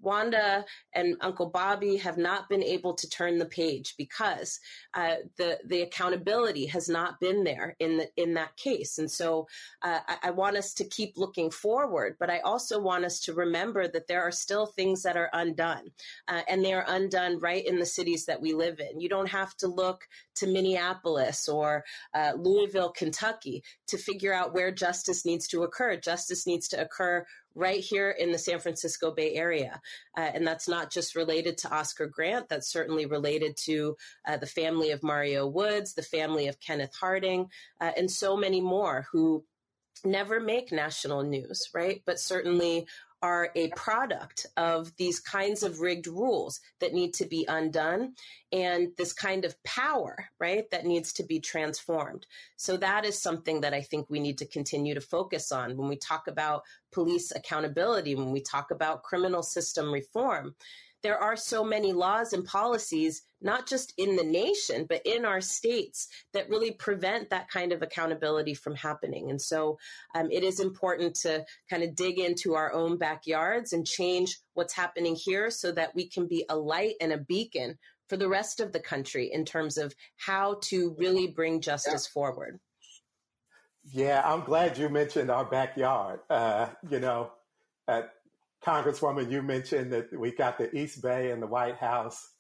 Wanda 0.02 0.64
and 0.94 1.16
Uncle 1.20 1.46
Bobby 1.46 1.96
have 1.96 2.18
not 2.18 2.48
been 2.48 2.62
able 2.62 2.92
to 2.94 3.08
turn 3.08 3.38
the 3.38 3.46
page 3.46 3.94
because 3.96 4.58
uh, 4.94 5.14
the 5.38 5.58
the 5.66 5.82
accountability 5.82 6.66
has 6.66 6.88
not 6.88 7.20
been 7.20 7.44
there 7.44 7.76
in 7.78 7.96
the 7.96 8.08
in 8.16 8.34
that 8.34 8.56
case. 8.56 8.98
And 8.98 9.10
so 9.10 9.46
uh, 9.82 10.00
I, 10.06 10.16
I, 10.24 10.30
want 10.30 10.56
us 10.56 10.74
to 10.74 10.84
keep 10.84 11.16
looking 11.16 11.50
forward, 11.50 12.16
but 12.18 12.30
I 12.30 12.40
also 12.40 12.80
want 12.80 13.04
us 13.04 13.20
to 13.20 13.34
remember 13.34 13.86
that 13.88 14.08
there 14.08 14.22
are 14.22 14.32
still 14.32 14.66
things 14.66 15.02
that 15.04 15.16
are 15.16 15.30
undone, 15.32 15.90
uh, 16.28 16.42
and 16.48 16.64
they 16.64 16.74
are 16.74 16.84
undone 16.88 17.38
right 17.38 17.64
in 17.64 17.78
the 17.78 17.86
cities 17.86 18.26
that 18.26 18.40
we 18.40 18.52
live 18.52 18.80
in. 18.80 19.00
You 19.00 19.08
don't 19.08 19.30
have 19.30 19.56
to 19.58 19.68
look 19.68 20.06
to 20.36 20.46
Minneapolis 20.46 21.48
or 21.48 21.84
uh, 22.14 22.32
Louisville, 22.36 22.90
Kentucky, 22.90 23.62
to 23.86 23.96
figure 23.96 24.34
out 24.34 24.52
where 24.52 24.72
justice 24.72 25.24
needs 25.24 25.46
to 25.48 25.62
occur. 25.62 25.96
Justice 25.96 26.46
needs 26.46 26.68
to 26.68 26.80
occur 26.80 27.24
right 27.54 27.80
here 27.80 28.10
in 28.10 28.32
the 28.32 28.38
San 28.38 28.58
Francisco 28.58 29.10
Bay 29.10 29.34
Area. 29.34 29.80
Uh, 30.16 30.30
and 30.34 30.46
that's 30.46 30.68
not 30.68 30.90
just 30.90 31.16
related 31.16 31.58
to 31.58 31.74
Oscar 31.74 32.06
Grant, 32.06 32.48
that's 32.48 32.72
certainly 32.72 33.06
related 33.06 33.56
to 33.64 33.96
uh, 34.26 34.36
the 34.36 34.46
family 34.46 34.90
of 34.90 35.02
Mario 35.02 35.46
Woods, 35.46 35.94
the 35.94 36.02
family 36.02 36.48
of 36.48 36.60
Kenneth 36.60 36.94
Harding, 36.98 37.46
uh, 37.80 37.92
and 37.96 38.10
so 38.10 38.36
many 38.36 38.60
more 38.60 39.06
who 39.12 39.44
never 40.04 40.40
make 40.40 40.72
national 40.72 41.22
news, 41.22 41.68
right? 41.74 42.02
But 42.06 42.18
certainly 42.18 42.86
are 43.22 43.50
a 43.54 43.68
product 43.70 44.46
of 44.56 44.94
these 44.96 45.20
kinds 45.20 45.62
of 45.62 45.80
rigged 45.80 46.08
rules 46.08 46.60
that 46.80 46.92
need 46.92 47.14
to 47.14 47.24
be 47.24 47.46
undone 47.48 48.14
and 48.50 48.88
this 48.98 49.12
kind 49.12 49.44
of 49.44 49.62
power, 49.62 50.28
right, 50.40 50.70
that 50.70 50.84
needs 50.84 51.12
to 51.12 51.22
be 51.22 51.38
transformed. 51.38 52.26
So 52.56 52.76
that 52.78 53.04
is 53.04 53.18
something 53.18 53.60
that 53.60 53.72
I 53.72 53.80
think 53.80 54.10
we 54.10 54.20
need 54.20 54.38
to 54.38 54.46
continue 54.46 54.94
to 54.94 55.00
focus 55.00 55.52
on 55.52 55.76
when 55.76 55.88
we 55.88 55.96
talk 55.96 56.26
about 56.26 56.62
police 56.90 57.32
accountability, 57.32 58.14
when 58.14 58.32
we 58.32 58.40
talk 58.40 58.70
about 58.70 59.04
criminal 59.04 59.42
system 59.42 59.92
reform 59.92 60.54
there 61.02 61.18
are 61.18 61.36
so 61.36 61.64
many 61.64 61.92
laws 61.92 62.32
and 62.32 62.44
policies, 62.44 63.22
not 63.40 63.68
just 63.68 63.92
in 63.98 64.16
the 64.16 64.24
nation, 64.24 64.86
but 64.88 65.02
in 65.04 65.24
our 65.24 65.40
states 65.40 66.08
that 66.32 66.48
really 66.48 66.70
prevent 66.70 67.30
that 67.30 67.48
kind 67.48 67.72
of 67.72 67.82
accountability 67.82 68.54
from 68.54 68.74
happening. 68.74 69.30
And 69.30 69.40
so 69.40 69.78
um, 70.14 70.30
it 70.30 70.44
is 70.44 70.60
important 70.60 71.16
to 71.16 71.44
kind 71.68 71.82
of 71.82 71.94
dig 71.94 72.18
into 72.18 72.54
our 72.54 72.72
own 72.72 72.98
backyards 72.98 73.72
and 73.72 73.86
change 73.86 74.38
what's 74.54 74.74
happening 74.74 75.16
here 75.16 75.50
so 75.50 75.72
that 75.72 75.94
we 75.94 76.08
can 76.08 76.26
be 76.26 76.44
a 76.48 76.56
light 76.56 76.94
and 77.00 77.12
a 77.12 77.18
beacon 77.18 77.78
for 78.08 78.16
the 78.16 78.28
rest 78.28 78.60
of 78.60 78.72
the 78.72 78.80
country 78.80 79.30
in 79.32 79.44
terms 79.44 79.78
of 79.78 79.94
how 80.16 80.58
to 80.62 80.94
really 80.98 81.26
bring 81.26 81.60
justice 81.60 82.08
yeah. 82.08 82.12
forward. 82.12 82.60
Yeah, 83.84 84.22
I'm 84.24 84.44
glad 84.44 84.78
you 84.78 84.88
mentioned 84.88 85.30
our 85.30 85.44
backyard. 85.44 86.20
Uh, 86.30 86.68
you 86.88 87.00
know, 87.00 87.32
uh, 87.88 88.02
Congresswoman, 88.64 89.30
you 89.30 89.42
mentioned 89.42 89.92
that 89.92 90.16
we 90.16 90.30
got 90.32 90.56
the 90.58 90.74
East 90.76 91.02
Bay 91.02 91.30
and 91.30 91.42
the 91.42 91.46
White 91.46 91.76
House. 91.76 92.30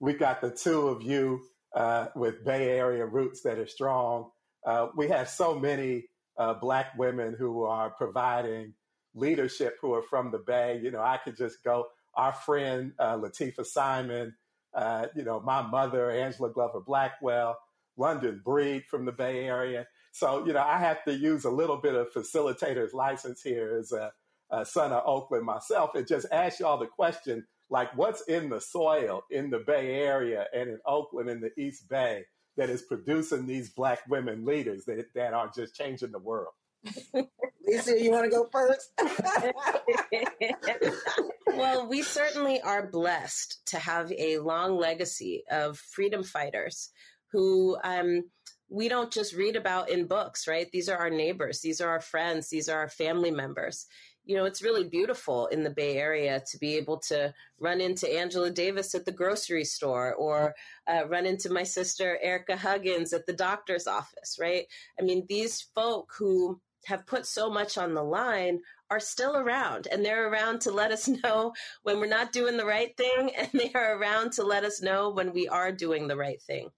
We 0.00 0.14
got 0.14 0.40
the 0.40 0.50
two 0.50 0.88
of 0.88 1.02
you 1.02 1.42
uh, 1.74 2.06
with 2.14 2.44
Bay 2.44 2.70
Area 2.78 3.04
roots 3.04 3.42
that 3.42 3.58
are 3.58 3.66
strong. 3.66 4.30
Uh, 4.66 4.88
we 4.96 5.08
have 5.08 5.28
so 5.28 5.58
many 5.58 6.04
uh, 6.38 6.54
Black 6.54 6.96
women 6.96 7.34
who 7.38 7.64
are 7.64 7.90
providing 7.90 8.72
leadership 9.14 9.76
who 9.80 9.92
are 9.92 10.02
from 10.02 10.30
the 10.30 10.38
Bay. 10.38 10.80
You 10.82 10.90
know, 10.90 11.02
I 11.02 11.18
could 11.18 11.36
just 11.36 11.62
go, 11.62 11.86
our 12.14 12.32
friend 12.32 12.92
uh, 12.98 13.16
Lateefah 13.18 13.66
Simon, 13.66 14.34
uh, 14.74 15.06
you 15.14 15.24
know, 15.24 15.40
my 15.40 15.62
mother, 15.62 16.10
Angela 16.10 16.50
Glover 16.50 16.80
Blackwell, 16.80 17.58
London 17.96 18.40
Breed 18.44 18.84
from 18.90 19.04
the 19.04 19.12
Bay 19.12 19.44
Area. 19.44 19.86
So, 20.12 20.46
you 20.46 20.54
know, 20.54 20.62
I 20.62 20.78
have 20.78 21.04
to 21.04 21.14
use 21.14 21.44
a 21.44 21.50
little 21.50 21.76
bit 21.76 21.94
of 21.94 22.12
facilitator's 22.12 22.94
license 22.94 23.42
here 23.42 23.76
as 23.78 23.92
a 23.92 24.12
uh, 24.50 24.64
son 24.64 24.92
of 24.92 25.02
Oakland 25.06 25.44
myself, 25.44 25.94
and 25.94 26.06
just 26.06 26.26
ask 26.32 26.60
y'all 26.60 26.78
the 26.78 26.86
question 26.86 27.44
like, 27.68 27.96
what's 27.96 28.22
in 28.22 28.48
the 28.48 28.60
soil 28.60 29.22
in 29.30 29.50
the 29.50 29.58
Bay 29.58 29.94
Area 29.94 30.46
and 30.54 30.70
in 30.70 30.78
Oakland 30.86 31.28
in 31.28 31.40
the 31.40 31.50
East 31.60 31.88
Bay 31.88 32.24
that 32.56 32.70
is 32.70 32.82
producing 32.82 33.46
these 33.46 33.70
Black 33.70 34.00
women 34.08 34.44
leaders 34.44 34.84
that, 34.84 35.06
that 35.14 35.34
are 35.34 35.50
just 35.54 35.74
changing 35.74 36.12
the 36.12 36.18
world? 36.18 36.52
Lisa, 37.66 38.00
you 38.00 38.12
want 38.12 38.24
to 38.24 38.30
go 38.30 38.48
first? 38.52 38.92
well, 41.56 41.88
we 41.88 42.02
certainly 42.02 42.60
are 42.60 42.86
blessed 42.86 43.66
to 43.66 43.78
have 43.78 44.12
a 44.12 44.38
long 44.38 44.78
legacy 44.78 45.42
of 45.50 45.76
freedom 45.78 46.22
fighters 46.22 46.90
who 47.32 47.76
um, 47.82 48.22
we 48.68 48.88
don't 48.88 49.12
just 49.12 49.34
read 49.34 49.56
about 49.56 49.90
in 49.90 50.06
books, 50.06 50.46
right? 50.46 50.70
These 50.72 50.88
are 50.88 50.96
our 50.96 51.10
neighbors, 51.10 51.60
these 51.60 51.80
are 51.80 51.90
our 51.90 52.00
friends, 52.00 52.48
these 52.48 52.68
are 52.68 52.78
our 52.78 52.88
family 52.88 53.32
members 53.32 53.86
you 54.26 54.36
know, 54.36 54.44
it's 54.44 54.62
really 54.62 54.84
beautiful 54.84 55.46
in 55.46 55.62
the 55.62 55.70
Bay 55.70 55.96
Area 55.96 56.42
to 56.50 56.58
be 56.58 56.74
able 56.74 56.98
to 56.98 57.32
run 57.60 57.80
into 57.80 58.12
Angela 58.12 58.50
Davis 58.50 58.94
at 58.94 59.04
the 59.04 59.12
grocery 59.12 59.64
store 59.64 60.14
or 60.14 60.54
uh, 60.88 61.06
run 61.08 61.26
into 61.26 61.52
my 61.52 61.62
sister 61.62 62.18
Ericka 62.24 62.56
Huggins 62.56 63.12
at 63.12 63.24
the 63.24 63.32
doctor's 63.32 63.86
office, 63.86 64.36
right? 64.40 64.66
I 65.00 65.04
mean, 65.04 65.24
these 65.28 65.62
folk 65.74 66.12
who 66.18 66.60
have 66.86 67.06
put 67.06 67.24
so 67.26 67.48
much 67.50 67.78
on 67.78 67.94
the 67.94 68.02
line 68.02 68.60
are 68.90 69.00
still 69.00 69.36
around 69.36 69.88
and 69.90 70.04
they're 70.04 70.28
around 70.28 70.60
to 70.62 70.70
let 70.70 70.92
us 70.92 71.08
know 71.22 71.52
when 71.84 72.00
we're 72.00 72.06
not 72.06 72.32
doing 72.32 72.56
the 72.56 72.66
right 72.66 72.96
thing 72.96 73.30
and 73.36 73.48
they 73.52 73.70
are 73.74 73.96
around 73.96 74.32
to 74.32 74.42
let 74.42 74.64
us 74.64 74.82
know 74.82 75.10
when 75.10 75.32
we 75.32 75.48
are 75.48 75.72
doing 75.72 76.08
the 76.08 76.16
right 76.16 76.42
thing. 76.42 76.68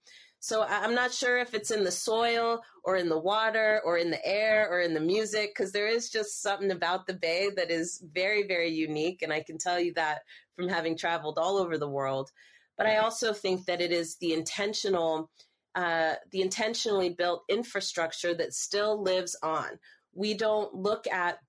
So 0.41 0.63
I'm 0.63 0.95
not 0.95 1.13
sure 1.13 1.37
if 1.37 1.53
it's 1.53 1.71
in 1.71 1.83
the 1.83 1.91
soil 1.91 2.61
or 2.83 2.95
in 2.95 3.09
the 3.09 3.19
water 3.19 3.81
or 3.83 3.97
in 3.97 4.09
the 4.09 4.25
air 4.25 4.69
or 4.71 4.79
in 4.79 4.93
the 4.93 4.99
music, 5.01 5.51
because 5.53 5.71
there 5.73 5.87
is 5.87 6.09
just 6.09 6.41
something 6.41 6.71
about 6.71 7.07
the 7.07 7.13
Bay 7.13 7.49
that 7.55 7.69
is 7.69 8.01
very, 8.13 8.47
very 8.47 8.69
unique. 8.69 9.21
And 9.21 9.33
I 9.33 9.41
can 9.41 9.57
tell 9.57 9.79
you 9.79 9.93
that 9.95 10.19
from 10.55 10.69
having 10.69 10.97
traveled 10.97 11.37
all 11.37 11.57
over 11.57 11.77
the 11.77 11.89
world. 11.89 12.31
But 12.77 12.87
I 12.87 12.97
also 12.97 13.33
think 13.33 13.65
that 13.65 13.81
it 13.81 13.91
is 13.91 14.15
the 14.15 14.33
intentional, 14.33 15.29
uh, 15.75 16.13
the 16.31 16.41
intentionally 16.41 17.09
built 17.09 17.43
infrastructure 17.49 18.33
that 18.35 18.53
still 18.53 19.03
lives 19.03 19.35
on. 19.43 19.67
We 20.13 20.33
don't 20.33 20.73
look 20.73 21.05
at 21.07 21.39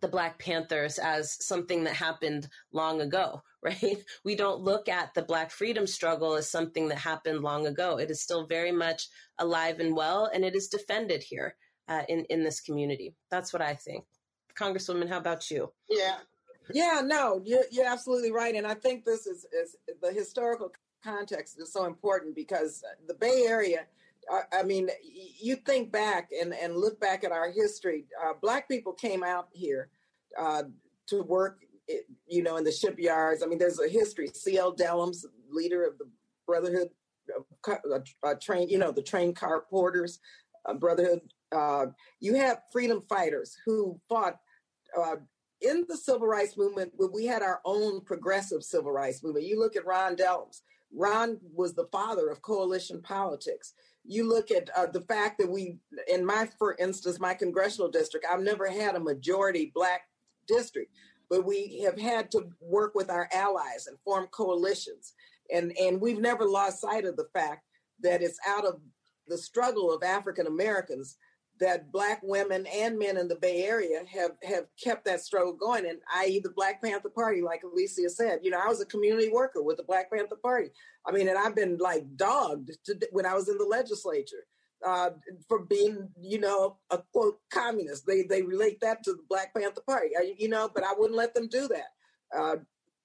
the 0.00 0.08
Black 0.08 0.38
Panthers 0.38 0.98
as 0.98 1.44
something 1.44 1.84
that 1.84 1.94
happened 1.94 2.48
long 2.72 3.00
ago, 3.00 3.42
right? 3.62 3.98
We 4.24 4.36
don't 4.36 4.60
look 4.60 4.88
at 4.88 5.14
the 5.14 5.22
Black 5.22 5.50
freedom 5.50 5.86
struggle 5.86 6.34
as 6.34 6.50
something 6.50 6.88
that 6.88 6.98
happened 6.98 7.40
long 7.40 7.66
ago. 7.66 7.98
It 7.98 8.10
is 8.10 8.22
still 8.22 8.46
very 8.46 8.72
much 8.72 9.08
alive 9.38 9.80
and 9.80 9.94
well, 9.94 10.30
and 10.32 10.44
it 10.44 10.54
is 10.54 10.68
defended 10.68 11.22
here 11.22 11.56
uh, 11.88 12.02
in 12.08 12.24
in 12.26 12.42
this 12.44 12.60
community. 12.60 13.14
That's 13.30 13.52
what 13.52 13.62
I 13.62 13.74
think. 13.74 14.04
Congresswoman, 14.58 15.08
how 15.08 15.18
about 15.18 15.50
you? 15.50 15.72
Yeah, 15.88 16.18
yeah, 16.72 17.02
no, 17.04 17.42
you're 17.44 17.64
you're 17.70 17.86
absolutely 17.86 18.32
right, 18.32 18.54
and 18.54 18.66
I 18.66 18.74
think 18.74 19.04
this 19.04 19.26
is 19.26 19.46
is 19.52 19.76
the 20.00 20.12
historical 20.12 20.72
context 21.02 21.58
is 21.58 21.72
so 21.72 21.86
important 21.86 22.34
because 22.34 22.82
the 23.06 23.14
Bay 23.14 23.44
Area 23.46 23.86
I 24.52 24.62
mean, 24.62 24.90
you 25.40 25.56
think 25.56 25.90
back 25.90 26.30
and, 26.38 26.54
and 26.54 26.76
look 26.76 27.00
back 27.00 27.24
at 27.24 27.32
our 27.32 27.50
history. 27.50 28.04
Uh, 28.22 28.32
black 28.40 28.68
people 28.68 28.92
came 28.92 29.24
out 29.24 29.48
here 29.52 29.88
uh, 30.38 30.64
to 31.08 31.22
work, 31.22 31.60
you 32.26 32.42
know, 32.42 32.56
in 32.56 32.64
the 32.64 32.70
shipyards. 32.70 33.42
I 33.42 33.46
mean, 33.46 33.58
there's 33.58 33.80
a 33.80 33.88
history. 33.88 34.28
C.L. 34.32 34.74
Dellums, 34.76 35.24
leader 35.50 35.84
of 35.84 35.98
the 35.98 36.08
Brotherhood 36.46 36.90
uh, 37.68 37.98
uh, 38.22 38.34
train, 38.40 38.68
you 38.68 38.78
know, 38.78 38.92
the 38.92 39.02
train 39.02 39.34
car 39.34 39.64
porters, 39.68 40.20
uh, 40.66 40.74
Brotherhood. 40.74 41.20
Uh, 41.52 41.86
you 42.20 42.34
have 42.34 42.62
freedom 42.72 43.00
fighters 43.08 43.56
who 43.64 44.00
fought 44.08 44.36
in 45.60 45.84
the 45.88 45.96
civil 45.96 46.26
rights 46.26 46.56
movement. 46.56 46.92
We 47.12 47.26
had 47.26 47.42
our 47.42 47.60
own 47.64 48.00
progressive 48.02 48.62
civil 48.62 48.92
rights 48.92 49.22
movement. 49.22 49.46
You 49.46 49.58
look 49.58 49.76
at 49.76 49.86
Ron 49.86 50.16
Dellums. 50.16 50.62
Ron 50.92 51.38
was 51.54 51.74
the 51.74 51.88
father 51.92 52.28
of 52.30 52.42
coalition 52.42 53.00
politics 53.02 53.74
you 54.04 54.28
look 54.28 54.50
at 54.50 54.70
uh, 54.76 54.86
the 54.86 55.02
fact 55.02 55.38
that 55.38 55.50
we, 55.50 55.78
in 56.12 56.24
my, 56.24 56.48
for 56.58 56.76
instance, 56.78 57.20
my 57.20 57.34
congressional 57.34 57.90
district, 57.90 58.26
I've 58.30 58.42
never 58.42 58.66
had 58.68 58.96
a 58.96 59.00
majority 59.00 59.70
black 59.74 60.02
district, 60.46 60.92
but 61.28 61.44
we 61.44 61.82
have 61.84 61.98
had 61.98 62.30
to 62.32 62.48
work 62.60 62.94
with 62.94 63.10
our 63.10 63.28
allies 63.32 63.86
and 63.86 63.98
form 64.00 64.26
coalitions. 64.28 65.14
And, 65.52 65.72
and 65.78 66.00
we've 66.00 66.20
never 66.20 66.44
lost 66.44 66.80
sight 66.80 67.04
of 67.04 67.16
the 67.16 67.28
fact 67.32 67.64
that 68.02 68.22
it's 68.22 68.38
out 68.46 68.64
of 68.64 68.80
the 69.28 69.38
struggle 69.38 69.92
of 69.92 70.02
African 70.02 70.46
Americans 70.46 71.16
that 71.60 71.92
black 71.92 72.20
women 72.22 72.66
and 72.66 72.98
men 72.98 73.16
in 73.16 73.28
the 73.28 73.36
Bay 73.36 73.64
Area 73.64 74.02
have 74.12 74.32
have 74.42 74.64
kept 74.82 75.04
that 75.04 75.20
struggle 75.20 75.52
going, 75.52 75.86
and 75.86 75.98
i.e. 76.16 76.40
the 76.40 76.50
Black 76.50 76.82
Panther 76.82 77.10
Party, 77.10 77.42
like 77.42 77.62
Alicia 77.62 78.10
said. 78.10 78.40
You 78.42 78.50
know, 78.50 78.60
I 78.62 78.68
was 78.68 78.80
a 78.80 78.86
community 78.86 79.28
worker 79.28 79.62
with 79.62 79.76
the 79.76 79.84
Black 79.84 80.10
Panther 80.10 80.36
Party. 80.42 80.70
I 81.06 81.12
mean, 81.12 81.28
and 81.28 81.38
I've 81.38 81.54
been 81.54 81.78
like 81.78 82.04
dogged 82.16 82.70
to, 82.86 82.98
when 83.12 83.26
I 83.26 83.34
was 83.34 83.48
in 83.48 83.58
the 83.58 83.64
legislature 83.64 84.46
uh, 84.86 85.10
for 85.48 85.64
being, 85.64 86.08
you 86.20 86.40
know, 86.40 86.78
a 86.90 86.98
quote 87.12 87.38
communist. 87.52 88.06
They 88.06 88.22
they 88.22 88.42
relate 88.42 88.80
that 88.80 89.02
to 89.04 89.12
the 89.12 89.22
Black 89.28 89.54
Panther 89.54 89.82
Party, 89.86 90.10
you 90.38 90.48
know, 90.48 90.70
but 90.74 90.84
I 90.84 90.94
wouldn't 90.96 91.16
let 91.16 91.34
them 91.34 91.48
do 91.48 91.68
that. 91.68 92.36
Uh, 92.36 92.56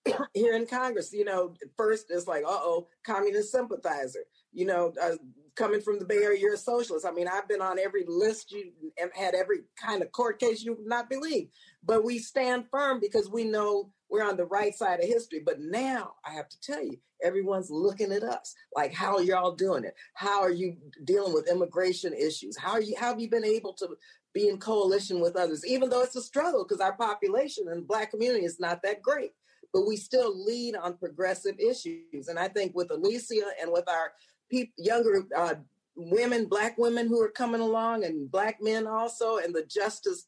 here 0.34 0.56
in 0.56 0.66
Congress, 0.66 1.12
you 1.14 1.26
know, 1.26 1.54
first 1.78 2.08
it's 2.10 2.28
like, 2.28 2.44
uh 2.44 2.50
oh, 2.50 2.88
communist 3.06 3.52
sympathizer. 3.52 4.24
You 4.54 4.66
know, 4.66 4.94
uh, 5.02 5.16
coming 5.56 5.82
from 5.82 6.00
the 6.00 6.06
Bay 6.06 6.24
Area, 6.24 6.40
you're 6.40 6.54
a 6.54 6.58
socialist. 6.58 7.06
I 7.06 7.12
mean, 7.12 7.28
I've 7.28 7.48
been 7.48 7.62
on 7.62 7.80
every 7.80 8.04
list 8.08 8.52
you 8.52 8.72
had 9.14 9.36
every 9.36 9.60
kind 9.84 10.02
of 10.02 10.12
court 10.12 10.40
case 10.40 10.64
you 10.64 10.74
would 10.74 10.88
not 10.88 11.10
believe. 11.10 11.50
But 11.84 12.04
we 12.04 12.20
stand 12.20 12.66
firm 12.70 13.00
because 13.00 13.30
we 13.30 13.44
know 13.46 13.92
we're 14.10 14.28
on 14.28 14.38
the 14.38 14.46
right 14.46 14.76
side 14.76 15.00
of 15.00 15.08
history. 15.08 15.42
But 15.46 15.60
now 15.60 16.14
I 16.26 16.34
have 16.34 16.50
to 16.50 16.60
tell 16.62 16.84
you, 16.84 16.98
everyone's 17.24 17.72
looking 17.72 18.12
at 18.12 18.24
us 18.24 18.54
like, 18.76 18.94
how 18.94 19.16
are 19.16 19.24
y'all 19.24 19.56
doing 19.56 19.84
it? 19.84 19.96
How 20.14 20.42
are 20.42 20.52
you 20.52 20.78
dealing 21.04 21.34
with 21.34 21.50
immigration 21.50 22.14
issues? 22.14 22.58
How 22.58 22.72
are 22.72 22.82
you? 22.82 22.96
How 23.00 23.08
have 23.08 23.20
you 23.20 23.30
been 23.30 23.46
able 23.46 23.74
to 23.74 23.96
be 24.34 24.50
in 24.50 24.58
coalition 24.58 25.22
with 25.22 25.36
others, 25.36 25.66
even 25.66 25.90
though 25.90 26.02
it's 26.02 26.16
a 26.16 26.22
struggle 26.22 26.64
because 26.64 26.82
our 26.82 26.96
population 26.96 27.66
and 27.70 27.88
Black 27.88 28.12
community 28.12 28.46
is 28.46 28.60
not 28.60 28.82
that 28.84 29.02
great? 29.02 29.32
But 29.74 29.88
we 29.88 29.98
still 29.98 30.46
lead 30.46 30.76
on 30.76 30.98
progressive 30.98 31.60
issues. 31.60 32.28
And 32.28 32.40
I 32.40 32.48
think 32.48 32.76
with 32.76 32.92
Alicia 32.92 33.46
and 33.62 33.72
with 33.72 33.90
our 33.90 34.12
people, 34.50 34.74
younger 34.78 35.24
uh, 35.36 35.56
women, 35.96 36.46
black 36.46 36.78
women 36.78 37.08
who 37.08 37.22
are 37.22 37.30
coming 37.30 37.62
along, 37.62 38.04
and 38.04 38.32
black 38.32 38.58
men 38.62 38.88
also, 38.88 39.38
and 39.38 39.54
the 39.54 39.64
justice 39.64 40.28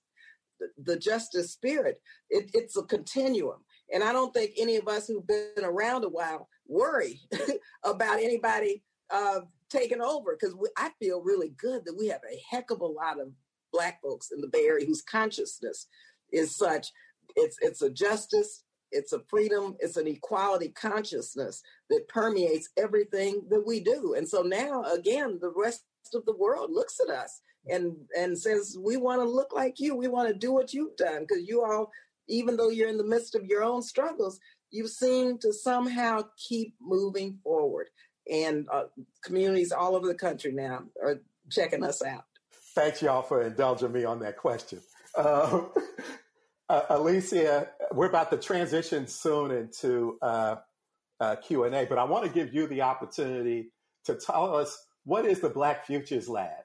the, 0.84 0.98
justice 0.98 1.52
spirit. 1.52 2.02
It, 2.30 2.50
it's 2.54 2.78
a 2.78 2.84
continuum. 2.84 3.60
And 3.94 4.04
I 4.04 4.12
don't 4.12 4.34
think 4.34 4.52
any 4.58 4.76
of 4.78 4.88
us 4.88 5.08
who've 5.08 5.26
been 5.26 5.64
around 5.64 6.04
a 6.04 6.10
while 6.10 6.50
worry 6.68 7.22
about 7.84 8.20
anybody 8.20 8.84
uh, 9.10 9.42
taking 9.70 10.02
over 10.02 10.38
because 10.38 10.56
I 10.78 10.92
feel 11.00 11.22
really 11.22 11.54
good 11.58 11.84
that 11.86 11.96
we 11.98 12.08
have 12.08 12.22
a 12.30 12.42
heck 12.50 12.72
of 12.72 12.82
a 12.82 12.86
lot 12.86 13.20
of 13.20 13.30
Black 13.72 14.02
folks 14.02 14.32
in 14.32 14.42
the 14.42 14.48
Bay 14.48 14.66
Area 14.66 14.86
whose 14.86 15.02
consciousness 15.02 15.88
is 16.32 16.56
such. 16.56 16.92
It's 17.36 17.58
it's 17.62 17.82
a 17.82 17.90
justice, 17.90 18.64
it's 18.92 19.14
a 19.14 19.22
freedom, 19.28 19.76
it's 19.80 19.98
an 19.98 20.08
equality 20.08 20.70
consciousness 20.70 21.62
that 21.90 22.08
permeates 22.08 22.70
everything 22.78 23.44
that 23.50 23.66
we 23.66 23.80
do. 23.80 24.16
And 24.16 24.28
so 24.28 24.42
now, 24.42 24.84
again, 24.84 25.40
the 25.42 25.52
rest 25.56 25.84
of 26.14 26.26
the 26.26 26.36
world 26.36 26.72
looks 26.72 27.00
at 27.00 27.14
us 27.14 27.42
and 27.70 27.96
and 28.18 28.38
says, 28.38 28.78
"We 28.80 28.98
want 28.98 29.22
to 29.22 29.28
look 29.28 29.54
like 29.54 29.80
you. 29.80 29.96
We 29.96 30.08
want 30.08 30.30
to 30.30 30.34
do 30.34 30.54
what 30.54 30.74
you've 30.74 30.96
done 30.96 31.22
because 31.28 31.48
you 31.48 31.64
all, 31.64 31.92
even 32.28 32.56
though 32.56 32.70
you're 32.70 32.90
in 32.90 32.98
the 32.98 33.04
midst 33.04 33.36
of 33.36 33.46
your 33.46 33.64
own 33.64 33.82
struggles, 33.82 34.40
you 34.72 34.88
seem 34.88 35.38
to 35.40 35.52
somehow 35.52 36.24
keep 36.38 36.76
moving 36.80 37.40
forward." 37.44 37.90
And 38.32 38.68
uh, 38.72 38.86
communities 39.24 39.72
all 39.72 39.96
over 39.96 40.08
the 40.08 40.16
country 40.16 40.52
now 40.52 40.84
are 41.02 41.22
checking 41.50 41.84
us 41.84 42.02
out. 42.02 42.26
Thanks, 42.76 43.02
y'all, 43.02 43.22
for 43.22 43.42
indulging 43.42 43.92
me 43.92 44.04
on 44.04 44.20
that 44.20 44.38
question. 44.38 44.80
Uh, 45.16 45.62
uh, 46.70 46.82
Alicia, 46.90 47.70
we're 47.94 48.08
about 48.08 48.30
to 48.32 48.38
transition 48.38 49.08
soon 49.08 49.52
into 49.52 50.18
uh, 50.22 50.56
uh 51.20 51.36
Q&A, 51.38 51.86
but 51.86 51.98
I 51.98 52.04
want 52.04 52.26
to 52.26 52.32
give 52.32 52.54
you 52.54 52.68
the 52.68 52.82
opportunity 52.82 53.72
to 54.06 54.16
tell 54.16 54.56
us 54.56 54.86
what 55.04 55.26
is 55.26 55.40
the 55.40 55.50
Black 55.50 55.86
Futures 55.86 56.28
Lab? 56.28 56.64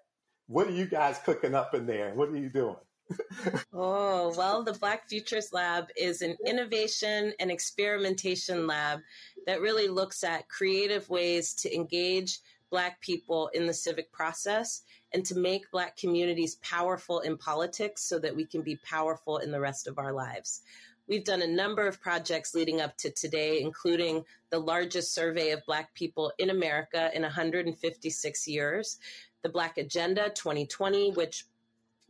What 0.48 0.66
are 0.66 0.72
you 0.72 0.86
guys 0.86 1.20
cooking 1.24 1.54
up 1.54 1.74
in 1.74 1.86
there? 1.86 2.12
What 2.14 2.28
are 2.28 2.36
you 2.36 2.48
doing? 2.48 2.76
oh, 3.72 4.34
well, 4.36 4.62
the 4.62 4.72
Black 4.72 5.08
Futures 5.08 5.52
Lab 5.52 5.86
is 5.96 6.22
an 6.22 6.36
innovation 6.46 7.32
and 7.38 7.50
experimentation 7.50 8.66
lab 8.66 9.00
that 9.46 9.60
really 9.60 9.88
looks 9.88 10.24
at 10.24 10.48
creative 10.48 11.08
ways 11.08 11.54
to 11.54 11.74
engage 11.74 12.38
Black 12.72 13.00
people 13.02 13.48
in 13.52 13.66
the 13.66 13.74
civic 13.74 14.10
process 14.10 14.82
and 15.12 15.24
to 15.26 15.38
make 15.38 15.70
Black 15.70 15.94
communities 15.96 16.56
powerful 16.62 17.20
in 17.20 17.36
politics 17.36 18.02
so 18.02 18.18
that 18.18 18.34
we 18.34 18.46
can 18.46 18.62
be 18.62 18.76
powerful 18.76 19.36
in 19.38 19.52
the 19.52 19.60
rest 19.60 19.86
of 19.86 19.98
our 19.98 20.12
lives. 20.12 20.62
We've 21.06 21.22
done 21.22 21.42
a 21.42 21.46
number 21.46 21.86
of 21.86 22.00
projects 22.00 22.54
leading 22.54 22.80
up 22.80 22.96
to 22.98 23.10
today, 23.10 23.60
including 23.60 24.24
the 24.48 24.58
largest 24.58 25.12
survey 25.12 25.50
of 25.50 25.66
Black 25.66 25.92
people 25.92 26.32
in 26.38 26.48
America 26.48 27.10
in 27.14 27.20
156 27.20 28.48
years, 28.48 28.98
the 29.42 29.50
Black 29.50 29.76
Agenda 29.76 30.30
2020, 30.30 31.10
which 31.12 31.44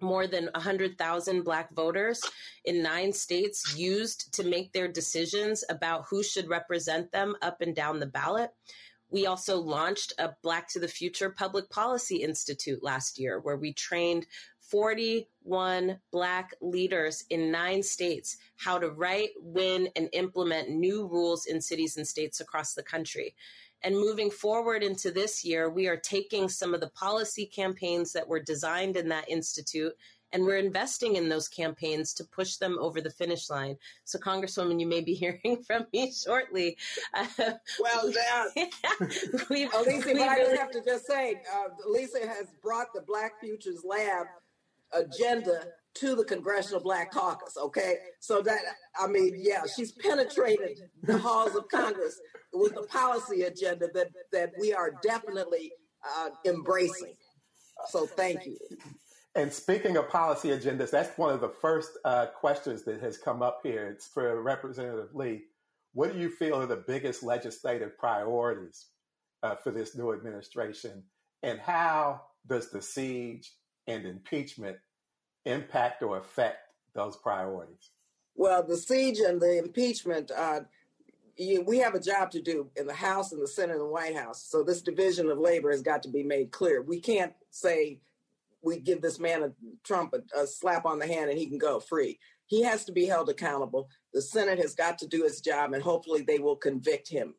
more 0.00 0.28
than 0.28 0.48
100,000 0.54 1.42
Black 1.42 1.74
voters 1.74 2.20
in 2.64 2.82
nine 2.82 3.12
states 3.12 3.76
used 3.76 4.32
to 4.34 4.44
make 4.44 4.72
their 4.72 4.88
decisions 4.88 5.64
about 5.68 6.04
who 6.08 6.22
should 6.22 6.48
represent 6.48 7.10
them 7.10 7.34
up 7.42 7.60
and 7.62 7.74
down 7.74 7.98
the 7.98 8.06
ballot. 8.06 8.50
We 9.12 9.26
also 9.26 9.58
launched 9.58 10.14
a 10.18 10.30
Black 10.42 10.68
to 10.68 10.80
the 10.80 10.88
Future 10.88 11.28
Public 11.28 11.68
Policy 11.68 12.22
Institute 12.22 12.82
last 12.82 13.18
year, 13.18 13.40
where 13.40 13.58
we 13.58 13.74
trained 13.74 14.26
41 14.60 15.98
Black 16.10 16.54
leaders 16.62 17.22
in 17.28 17.52
nine 17.52 17.82
states 17.82 18.38
how 18.56 18.78
to 18.78 18.88
write, 18.88 19.32
win, 19.38 19.90
and 19.96 20.08
implement 20.14 20.70
new 20.70 21.06
rules 21.06 21.44
in 21.44 21.60
cities 21.60 21.98
and 21.98 22.08
states 22.08 22.40
across 22.40 22.72
the 22.72 22.82
country. 22.82 23.34
And 23.82 23.94
moving 23.94 24.30
forward 24.30 24.82
into 24.82 25.10
this 25.10 25.44
year, 25.44 25.68
we 25.68 25.88
are 25.88 25.98
taking 25.98 26.48
some 26.48 26.72
of 26.72 26.80
the 26.80 26.88
policy 26.90 27.44
campaigns 27.44 28.14
that 28.14 28.26
were 28.26 28.40
designed 28.40 28.96
in 28.96 29.08
that 29.10 29.28
institute 29.28 29.92
and 30.32 30.44
we're 30.44 30.56
investing 30.56 31.16
in 31.16 31.28
those 31.28 31.48
campaigns 31.48 32.14
to 32.14 32.24
push 32.24 32.56
them 32.56 32.78
over 32.80 33.00
the 33.00 33.10
finish 33.10 33.50
line. 33.50 33.76
So, 34.04 34.18
Congresswoman, 34.18 34.80
you 34.80 34.86
may 34.86 35.00
be 35.00 35.14
hearing 35.22 35.62
from 35.66 35.86
me 35.92 36.12
shortly. 36.12 36.76
Uh, 37.14 37.26
well, 37.80 38.10
yeah. 38.10 38.46
we've, 39.50 39.72
Alicia, 39.74 40.06
we 40.06 40.14
but 40.14 40.36
really... 40.36 40.58
I 40.58 40.60
have 40.60 40.70
to 40.72 40.82
just 40.84 41.06
say, 41.06 41.40
uh, 41.54 41.68
Lisa 41.88 42.26
has 42.26 42.46
brought 42.62 42.88
the 42.94 43.02
Black 43.02 43.40
Futures 43.40 43.84
Lab 43.84 44.26
agenda 44.92 45.64
to 45.94 46.14
the 46.14 46.24
Congressional 46.24 46.80
Black 46.80 47.12
Caucus. 47.12 47.56
Okay, 47.56 47.96
so 48.20 48.40
that 48.42 48.60
I 48.98 49.06
mean, 49.06 49.34
yeah, 49.36 49.62
she's 49.74 49.92
penetrated 49.92 50.78
the 51.02 51.18
halls 51.18 51.54
of 51.54 51.68
Congress 51.68 52.18
with 52.52 52.74
the 52.74 52.82
policy 52.82 53.42
agenda 53.42 53.88
that 53.94 54.08
that 54.32 54.52
we 54.58 54.72
are 54.72 54.92
definitely 55.02 55.72
uh, 56.04 56.30
embracing. 56.44 57.14
So 57.88 58.06
thank 58.06 58.46
you. 58.46 58.56
And 59.34 59.50
speaking 59.52 59.96
of 59.96 60.10
policy 60.10 60.48
agendas, 60.48 60.90
that's 60.90 61.16
one 61.16 61.32
of 61.32 61.40
the 61.40 61.48
first 61.48 61.92
uh, 62.04 62.26
questions 62.26 62.82
that 62.84 63.00
has 63.00 63.16
come 63.16 63.42
up 63.42 63.60
here. 63.62 63.86
It's 63.86 64.06
for 64.06 64.42
Representative 64.42 65.14
Lee. 65.14 65.44
What 65.94 66.12
do 66.12 66.18
you 66.18 66.28
feel 66.28 66.60
are 66.60 66.66
the 66.66 66.76
biggest 66.76 67.22
legislative 67.22 67.96
priorities 67.96 68.86
uh, 69.42 69.56
for 69.56 69.70
this 69.70 69.96
new 69.96 70.12
administration? 70.12 71.02
And 71.42 71.58
how 71.58 72.22
does 72.46 72.70
the 72.70 72.82
siege 72.82 73.52
and 73.86 74.04
impeachment 74.06 74.76
impact 75.46 76.02
or 76.02 76.18
affect 76.18 76.58
those 76.94 77.16
priorities? 77.16 77.90
Well, 78.34 78.62
the 78.62 78.76
siege 78.76 79.18
and 79.18 79.40
the 79.40 79.58
impeachment, 79.58 80.30
uh, 80.30 80.60
you, 81.36 81.62
we 81.62 81.78
have 81.78 81.94
a 81.94 82.00
job 82.00 82.30
to 82.32 82.42
do 82.42 82.68
in 82.76 82.86
the 82.86 82.94
House 82.94 83.32
and 83.32 83.42
the 83.42 83.48
Senate 83.48 83.72
and 83.72 83.80
the 83.80 83.86
White 83.86 84.16
House. 84.16 84.42
So 84.42 84.62
this 84.62 84.82
division 84.82 85.30
of 85.30 85.38
labor 85.38 85.70
has 85.70 85.82
got 85.82 86.02
to 86.02 86.10
be 86.10 86.22
made 86.22 86.50
clear. 86.50 86.82
We 86.82 87.00
can't 87.00 87.32
say 87.50 88.00
we 88.62 88.78
give 88.78 89.02
this 89.02 89.18
man 89.18 89.42
a 89.42 89.52
Trump 89.84 90.14
a, 90.14 90.40
a 90.40 90.46
slap 90.46 90.86
on 90.86 90.98
the 90.98 91.06
hand 91.06 91.30
and 91.30 91.38
he 91.38 91.46
can 91.46 91.58
go 91.58 91.80
free. 91.80 92.18
He 92.46 92.62
has 92.62 92.84
to 92.84 92.92
be 92.92 93.06
held 93.06 93.28
accountable. 93.28 93.88
The 94.12 94.22
Senate 94.22 94.58
has 94.58 94.74
got 94.74 94.98
to 94.98 95.06
do 95.06 95.24
its 95.24 95.40
job, 95.40 95.72
and 95.72 95.82
hopefully 95.82 96.22
they 96.22 96.38
will 96.38 96.56
convict 96.56 97.08
him. 97.08 97.34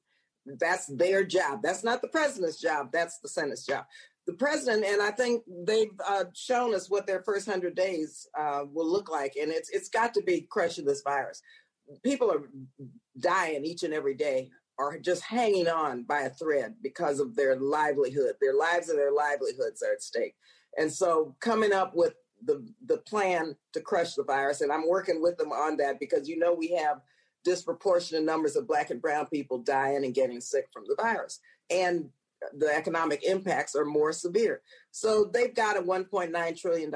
That's 0.46 0.88
their 0.88 1.24
job. 1.24 1.62
That's 1.62 1.84
not 1.84 2.02
the 2.02 2.08
president's 2.08 2.60
job. 2.60 2.92
That's 2.92 3.20
the 3.20 3.30
Senate's 3.30 3.66
job 3.66 3.86
the 4.26 4.34
president, 4.34 4.86
and 4.86 5.02
I 5.02 5.12
think 5.12 5.44
they've 5.48 5.92
uh, 6.08 6.26
shown 6.34 6.74
us 6.74 6.90
what 6.90 7.06
their 7.06 7.22
first 7.24 7.48
hundred 7.48 7.76
days 7.76 8.28
uh, 8.38 8.64
will 8.72 8.90
look 8.90 9.10
like, 9.10 9.34
and 9.40 9.52
it's 9.52 9.70
it's 9.70 9.90
got 9.90 10.14
to 10.14 10.22
be 10.22 10.48
crushing 10.50 10.86
this 10.86 11.02
virus. 11.02 11.42
People 12.04 12.32
are 12.32 12.50
dying 13.20 13.66
each 13.66 13.84
and 13.84 13.94
every 13.94 14.14
day, 14.14 14.50
or 14.78 14.98
just 14.98 15.24
hanging 15.24 15.68
on 15.68 16.04
by 16.04 16.22
a 16.22 16.30
thread 16.30 16.76
because 16.82 17.20
of 17.20 17.36
their 17.36 17.58
livelihood. 17.58 18.36
Their 18.40 18.56
lives 18.56 18.90
and 18.90 18.98
their 18.98 19.12
livelihoods 19.12 19.84
are 19.84 19.94
at 19.94 20.02
stake, 20.02 20.36
and 20.78 20.92
so 20.92 21.36
coming 21.40 21.74
up 21.74 21.96
with 21.96 22.14
the 22.46 22.66
the 22.86 22.98
plan 22.98 23.56
to 23.74 23.82
crush 23.82 24.14
the 24.14 24.24
virus, 24.24 24.62
and 24.62 24.72
I'm 24.72 24.88
working 24.88 25.22
with 25.22 25.38
them 25.38 25.52
on 25.52 25.78
that 25.78 26.00
because 26.00 26.28
you 26.28 26.38
know 26.38 26.54
we 26.54 26.70
have 26.72 27.02
disproportionate 27.44 28.24
numbers 28.24 28.56
of 28.56 28.68
black 28.68 28.90
and 28.90 29.02
brown 29.02 29.26
people 29.28 29.60
dying 29.60 30.06
and 30.06 30.14
getting 30.14 30.42
sick 30.42 30.68
from 30.74 30.84
the 30.88 30.96
virus, 31.02 31.40
and 31.70 32.10
the 32.58 32.74
economic 32.76 33.24
impacts 33.24 33.76
are 33.76 33.86
more 33.86 34.12
severe. 34.12 34.62
So 34.92 35.30
they've 35.34 35.54
got 35.54 35.78
a 35.78 35.82
$1.9 35.82 36.60
trillion 36.60 36.92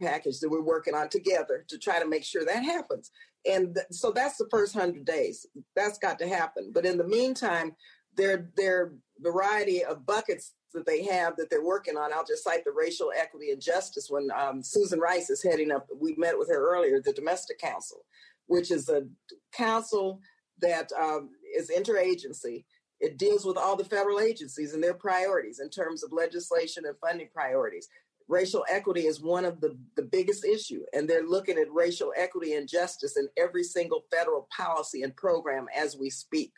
package 0.00 0.40
that 0.40 0.48
we're 0.50 0.62
working 0.62 0.94
on 0.94 1.08
together 1.08 1.64
to 1.68 1.78
try 1.78 2.00
to 2.00 2.08
make 2.08 2.24
sure 2.24 2.44
that 2.44 2.64
happens. 2.64 3.10
And 3.48 3.74
th- 3.74 3.86
so 3.90 4.10
that's 4.10 4.36
the 4.36 4.48
first 4.50 4.74
100 4.74 5.04
days. 5.04 5.46
That's 5.76 5.98
got 5.98 6.18
to 6.18 6.28
happen. 6.28 6.72
But 6.74 6.84
in 6.84 6.98
the 6.98 7.06
meantime, 7.06 7.74
there, 8.16 8.50
there 8.56 8.92
variety 9.20 9.84
of 9.84 10.06
buckets 10.06 10.52
that 10.74 10.86
they 10.86 11.04
have 11.04 11.36
that 11.36 11.50
they're 11.50 11.64
working 11.64 11.96
on. 11.96 12.12
I'll 12.12 12.24
just 12.24 12.44
cite 12.44 12.64
the 12.64 12.72
racial 12.72 13.12
equity 13.16 13.50
and 13.50 13.60
justice 13.60 14.08
when 14.10 14.28
um, 14.36 14.62
Susan 14.62 15.00
Rice 15.00 15.30
is 15.30 15.42
heading 15.42 15.70
up, 15.70 15.88
we 15.98 16.14
met 16.16 16.38
with 16.38 16.48
her 16.48 16.74
earlier, 16.74 17.00
the 17.00 17.12
Domestic 17.12 17.58
Council, 17.58 18.04
which 18.46 18.70
is 18.70 18.88
a 18.88 19.06
council 19.52 20.20
that 20.60 20.90
um, 20.92 21.30
is 21.56 21.70
interagency 21.70 22.64
it 23.00 23.16
deals 23.16 23.44
with 23.44 23.56
all 23.56 23.76
the 23.76 23.84
federal 23.84 24.20
agencies 24.20 24.74
and 24.74 24.82
their 24.82 24.94
priorities 24.94 25.60
in 25.60 25.70
terms 25.70 26.02
of 26.02 26.12
legislation 26.12 26.84
and 26.86 26.96
funding 26.98 27.28
priorities. 27.32 27.88
Racial 28.26 28.64
equity 28.68 29.06
is 29.06 29.22
one 29.22 29.44
of 29.44 29.60
the, 29.60 29.78
the 29.96 30.02
biggest 30.02 30.44
issue, 30.44 30.82
and 30.92 31.08
they're 31.08 31.26
looking 31.26 31.56
at 31.56 31.72
racial 31.72 32.12
equity 32.16 32.54
and 32.54 32.68
justice 32.68 33.16
in 33.16 33.28
every 33.38 33.62
single 33.62 34.04
federal 34.10 34.48
policy 34.54 35.02
and 35.02 35.16
program 35.16 35.66
as 35.74 35.96
we 35.96 36.10
speak. 36.10 36.52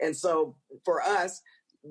And 0.00 0.14
so 0.14 0.54
for 0.84 1.02
us, 1.02 1.40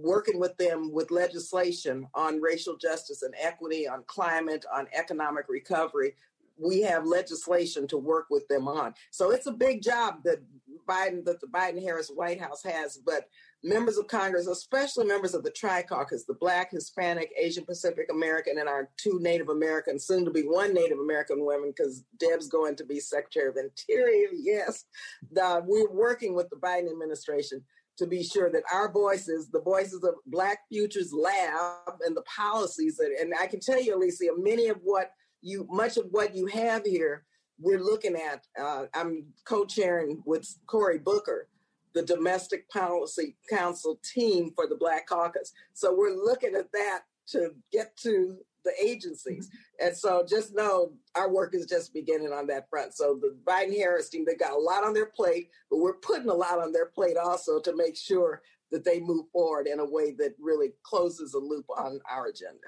working 0.01 0.39
with 0.39 0.55
them 0.57 0.91
with 0.91 1.11
legislation 1.11 2.07
on 2.13 2.41
racial 2.41 2.77
justice 2.77 3.21
and 3.21 3.33
equity, 3.39 3.87
on 3.87 4.03
climate, 4.07 4.65
on 4.73 4.87
economic 4.93 5.45
recovery, 5.49 6.15
we 6.57 6.81
have 6.81 7.05
legislation 7.05 7.87
to 7.87 7.97
work 7.97 8.27
with 8.29 8.47
them 8.47 8.67
on. 8.67 8.93
So 9.11 9.31
it's 9.31 9.47
a 9.47 9.51
big 9.51 9.81
job 9.81 10.23
that 10.23 10.39
Biden, 10.87 11.25
that 11.25 11.41
the 11.41 11.47
Biden 11.47 11.81
Harris 11.81 12.09
White 12.09 12.39
House 12.39 12.63
has, 12.63 12.97
but 12.97 13.27
members 13.63 13.97
of 13.97 14.07
Congress, 14.07 14.47
especially 14.47 15.05
members 15.05 15.33
of 15.33 15.43
the 15.43 15.49
Tri 15.51 15.81
Caucus, 15.81 16.25
the 16.25 16.35
Black, 16.35 16.71
Hispanic, 16.71 17.31
Asian 17.37 17.65
Pacific 17.65 18.07
American, 18.11 18.59
and 18.59 18.69
our 18.69 18.89
two 18.97 19.19
Native 19.21 19.49
American, 19.49 19.99
soon 19.99 20.23
to 20.23 20.31
be 20.31 20.43
one 20.43 20.73
Native 20.73 20.99
American 20.99 21.43
woman, 21.43 21.73
because 21.75 22.03
Deb's 22.19 22.47
going 22.47 22.75
to 22.77 22.85
be 22.85 22.99
Secretary 22.99 23.49
of 23.49 23.57
Interior. 23.57 24.29
Yes. 24.45 24.85
The, 25.31 25.63
we're 25.65 25.89
working 25.89 26.35
with 26.35 26.49
the 26.49 26.55
Biden 26.57 26.89
administration 26.89 27.63
to 27.97 28.05
be 28.05 28.23
sure 28.23 28.51
that 28.51 28.63
our 28.73 28.91
voices, 28.91 29.49
the 29.49 29.61
voices 29.61 30.03
of 30.03 30.15
Black 30.27 30.59
Futures 30.69 31.13
Lab 31.13 31.99
and 32.05 32.15
the 32.15 32.23
policies, 32.23 32.97
that, 32.97 33.15
and 33.19 33.33
I 33.39 33.47
can 33.47 33.59
tell 33.59 33.81
you, 33.81 33.95
Alicia, 33.95 34.31
many 34.37 34.67
of 34.67 34.79
what 34.83 35.11
you, 35.41 35.67
much 35.69 35.97
of 35.97 36.05
what 36.11 36.35
you 36.35 36.47
have 36.47 36.83
here 36.85 37.23
we're 37.59 37.79
looking 37.79 38.15
at, 38.15 38.45
uh, 38.59 38.85
I'm 38.93 39.27
co 39.45 39.65
chairing 39.65 40.21
with 40.25 40.45
Cory 40.67 40.97
Booker 40.97 41.47
the 41.95 42.03
Domestic 42.03 42.69
Policy 42.69 43.37
Council 43.49 43.99
team 44.03 44.51
for 44.53 44.67
the 44.67 44.75
Black 44.75 45.07
Caucus. 45.07 45.53
So 45.73 45.95
we're 45.97 46.13
looking 46.13 46.53
at 46.53 46.71
that 46.73 47.03
to 47.29 47.55
get 47.71 47.95
to 48.03 48.37
the 48.65 48.73
agencies. 48.83 49.49
And 49.79 49.95
so 49.95 50.25
just 50.27 50.53
know 50.53 50.91
our 51.15 51.31
work 51.31 51.55
is 51.55 51.65
just 51.65 51.93
beginning 51.93 52.33
on 52.33 52.47
that 52.47 52.69
front. 52.69 52.93
So 52.93 53.17
the 53.21 53.35
Biden 53.45 53.75
Harris 53.75 54.09
team, 54.09 54.25
they 54.25 54.35
got 54.35 54.51
a 54.51 54.57
lot 54.57 54.83
on 54.83 54.93
their 54.93 55.05
plate, 55.05 55.49
but 55.69 55.77
we're 55.77 55.93
putting 55.93 56.29
a 56.29 56.33
lot 56.33 56.59
on 56.59 56.73
their 56.73 56.87
plate 56.87 57.17
also 57.17 57.59
to 57.61 57.75
make 57.75 57.95
sure 57.95 58.41
that 58.71 58.83
they 58.83 58.99
move 58.99 59.27
forward 59.31 59.67
in 59.67 59.79
a 59.79 59.85
way 59.89 60.11
that 60.17 60.35
really 60.39 60.73
closes 60.83 61.33
a 61.33 61.39
loop 61.39 61.65
on 61.77 61.99
our 62.11 62.27
agenda. 62.27 62.67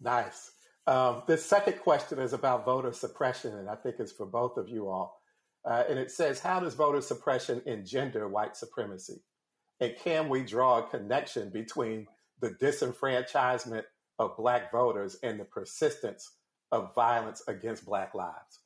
Nice. 0.00 0.52
Um, 0.86 1.22
the 1.26 1.36
second 1.36 1.80
question 1.80 2.18
is 2.18 2.32
about 2.32 2.64
voter 2.64 2.92
suppression, 2.92 3.56
and 3.56 3.68
I 3.68 3.76
think 3.76 3.96
it's 3.98 4.12
for 4.12 4.26
both 4.26 4.56
of 4.56 4.68
you 4.68 4.88
all. 4.88 5.20
Uh, 5.64 5.84
and 5.88 5.98
it 5.98 6.10
says, 6.10 6.40
How 6.40 6.60
does 6.60 6.74
voter 6.74 7.00
suppression 7.00 7.62
engender 7.66 8.28
white 8.28 8.56
supremacy? 8.56 9.22
And 9.80 9.94
can 9.96 10.28
we 10.28 10.42
draw 10.42 10.78
a 10.78 10.88
connection 10.88 11.50
between 11.50 12.06
the 12.40 12.50
disenfranchisement 12.50 13.84
of 14.22 14.36
Black 14.36 14.70
voters 14.72 15.16
and 15.22 15.38
the 15.38 15.44
persistence 15.44 16.30
of 16.70 16.94
violence 16.94 17.42
against 17.48 17.84
Black 17.84 18.14
lives? 18.14 18.60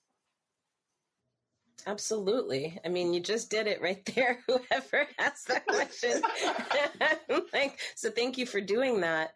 Absolutely. 1.87 2.79
I 2.85 2.89
mean, 2.89 3.13
you 3.15 3.21
just 3.21 3.51
did 3.51 3.67
it 3.67 3.81
right 3.81 4.05
there. 4.15 4.41
Whoever 4.47 5.07
asked 5.19 5.49
that 5.49 5.67
question. 5.67 6.23
like, 7.53 7.79
so 7.95 8.11
thank 8.11 8.39
you 8.39 8.47
for 8.47 8.61
doing 8.61 9.01
that. 9.01 9.31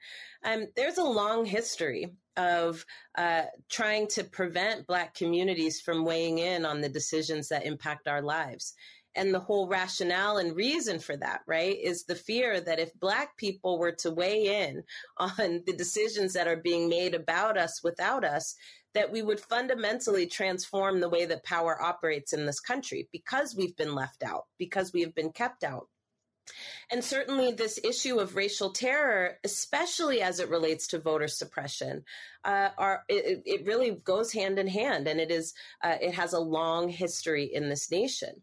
Um, 0.45 0.67
there's 0.75 0.99
a 0.99 1.05
long 1.05 1.45
history 1.45 2.15
of 2.37 2.85
uh, 3.17 3.43
trying 3.71 4.07
to 4.09 4.25
prevent 4.25 4.87
Black 4.87 5.15
communities 5.15 5.81
from 5.81 6.05
weighing 6.05 6.39
in 6.39 6.65
on 6.65 6.81
the 6.81 6.89
decisions 6.89 7.49
that 7.49 7.67
impact 7.67 8.09
our 8.09 8.23
lives. 8.23 8.75
And 9.17 9.35
the 9.35 9.41
whole 9.41 9.67
rationale 9.67 10.39
and 10.39 10.55
reason 10.55 11.01
for 11.01 11.17
that, 11.17 11.41
right, 11.47 11.77
is 11.77 12.05
the 12.05 12.15
fear 12.15 12.61
that 12.61 12.79
if 12.79 12.95
Black 12.95 13.37
people 13.37 13.79
were 13.79 13.93
to 13.93 14.11
weigh 14.11 14.65
in 14.65 14.85
on 15.19 15.63
the 15.67 15.75
decisions 15.77 16.35
that 16.35 16.47
are 16.47 16.57
being 16.57 16.89
made 16.89 17.15
about 17.15 17.59
us 17.59 17.83
without 17.83 18.25
us, 18.25 18.55
that 18.95 19.13
we 19.13 19.23
would 19.23 19.41
fundamentally 19.41 20.27
transform 20.27 21.01
the 21.01 21.09
way 21.09 21.25
that 21.25 21.45
power 21.45 21.81
operates 21.81 22.33
in 22.33 22.47
this 22.47 22.61
country 22.61 23.09
because 23.13 23.55
we've 23.55 23.77
been 23.77 23.95
left 23.95 24.23
out, 24.23 24.47
because 24.59 24.93
we 24.93 25.03
have 25.03 25.15
been 25.15 25.31
kept 25.31 25.63
out. 25.63 25.89
And 26.91 27.05
certainly, 27.05 27.53
this 27.53 27.79
issue 27.85 28.19
of 28.19 28.35
racial 28.35 28.73
terror, 28.73 29.39
especially 29.45 30.21
as 30.21 30.41
it 30.41 30.49
relates 30.49 30.89
to 30.89 30.99
voter 30.99 31.29
suppression, 31.29 32.05
uh, 32.45 32.71
are 32.77 33.05
it, 33.09 33.43
it, 33.45 33.67
really 33.67 33.93
goes 33.93 34.33
hand 34.33 34.59
in 34.59 34.67
hand, 34.67 35.07
and 35.07 35.21
it 35.21 35.31
is 35.31 35.55
uh, 35.85 35.97
it 36.01 36.15
has 36.15 36.33
a 36.33 36.41
long 36.41 36.89
history 36.89 37.45
in 37.45 37.69
this 37.69 37.91
nation. 37.91 38.43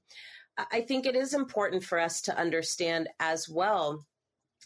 I 0.58 0.82
think 0.82 1.06
it 1.06 1.16
is 1.16 1.34
important 1.34 1.84
for 1.84 2.00
us 2.00 2.22
to 2.22 2.38
understand 2.38 3.10
as 3.20 3.48
well 3.48 4.06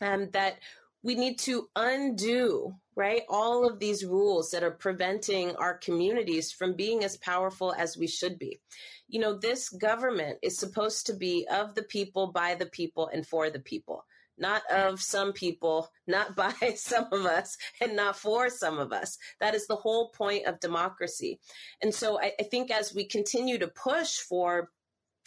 um, 0.01 0.29
that 0.31 0.57
we 1.03 1.15
need 1.15 1.39
to 1.39 1.67
undo 1.75 2.75
right 2.95 3.23
all 3.27 3.67
of 3.67 3.79
these 3.79 4.05
rules 4.05 4.51
that 4.51 4.63
are 4.63 4.71
preventing 4.71 5.55
our 5.55 5.77
communities 5.77 6.51
from 6.51 6.75
being 6.75 7.03
as 7.03 7.17
powerful 7.17 7.73
as 7.73 7.97
we 7.97 8.07
should 8.07 8.37
be. 8.37 8.59
You 9.07 9.19
know 9.19 9.37
this 9.37 9.69
government 9.69 10.37
is 10.41 10.57
supposed 10.57 11.07
to 11.07 11.13
be 11.13 11.47
of 11.51 11.75
the 11.75 11.83
people 11.83 12.31
by 12.31 12.55
the 12.55 12.67
people 12.67 13.09
and 13.11 13.25
for 13.25 13.49
the 13.49 13.59
people 13.59 14.05
not 14.37 14.63
of 14.71 14.99
some 15.01 15.31
people 15.33 15.89
not 16.07 16.35
by 16.35 16.53
some 16.75 17.07
of 17.11 17.25
us 17.25 17.57
and 17.79 17.95
not 17.95 18.17
for 18.17 18.49
some 18.49 18.79
of 18.79 18.91
us. 18.91 19.17
That 19.39 19.55
is 19.55 19.67
the 19.67 19.75
whole 19.75 20.09
point 20.09 20.45
of 20.47 20.59
democracy. 20.59 21.39
And 21.81 21.93
so 21.93 22.19
i, 22.19 22.33
I 22.39 22.43
think 22.43 22.71
as 22.71 22.93
we 22.93 23.05
continue 23.05 23.57
to 23.59 23.67
push 23.67 24.17
for 24.17 24.69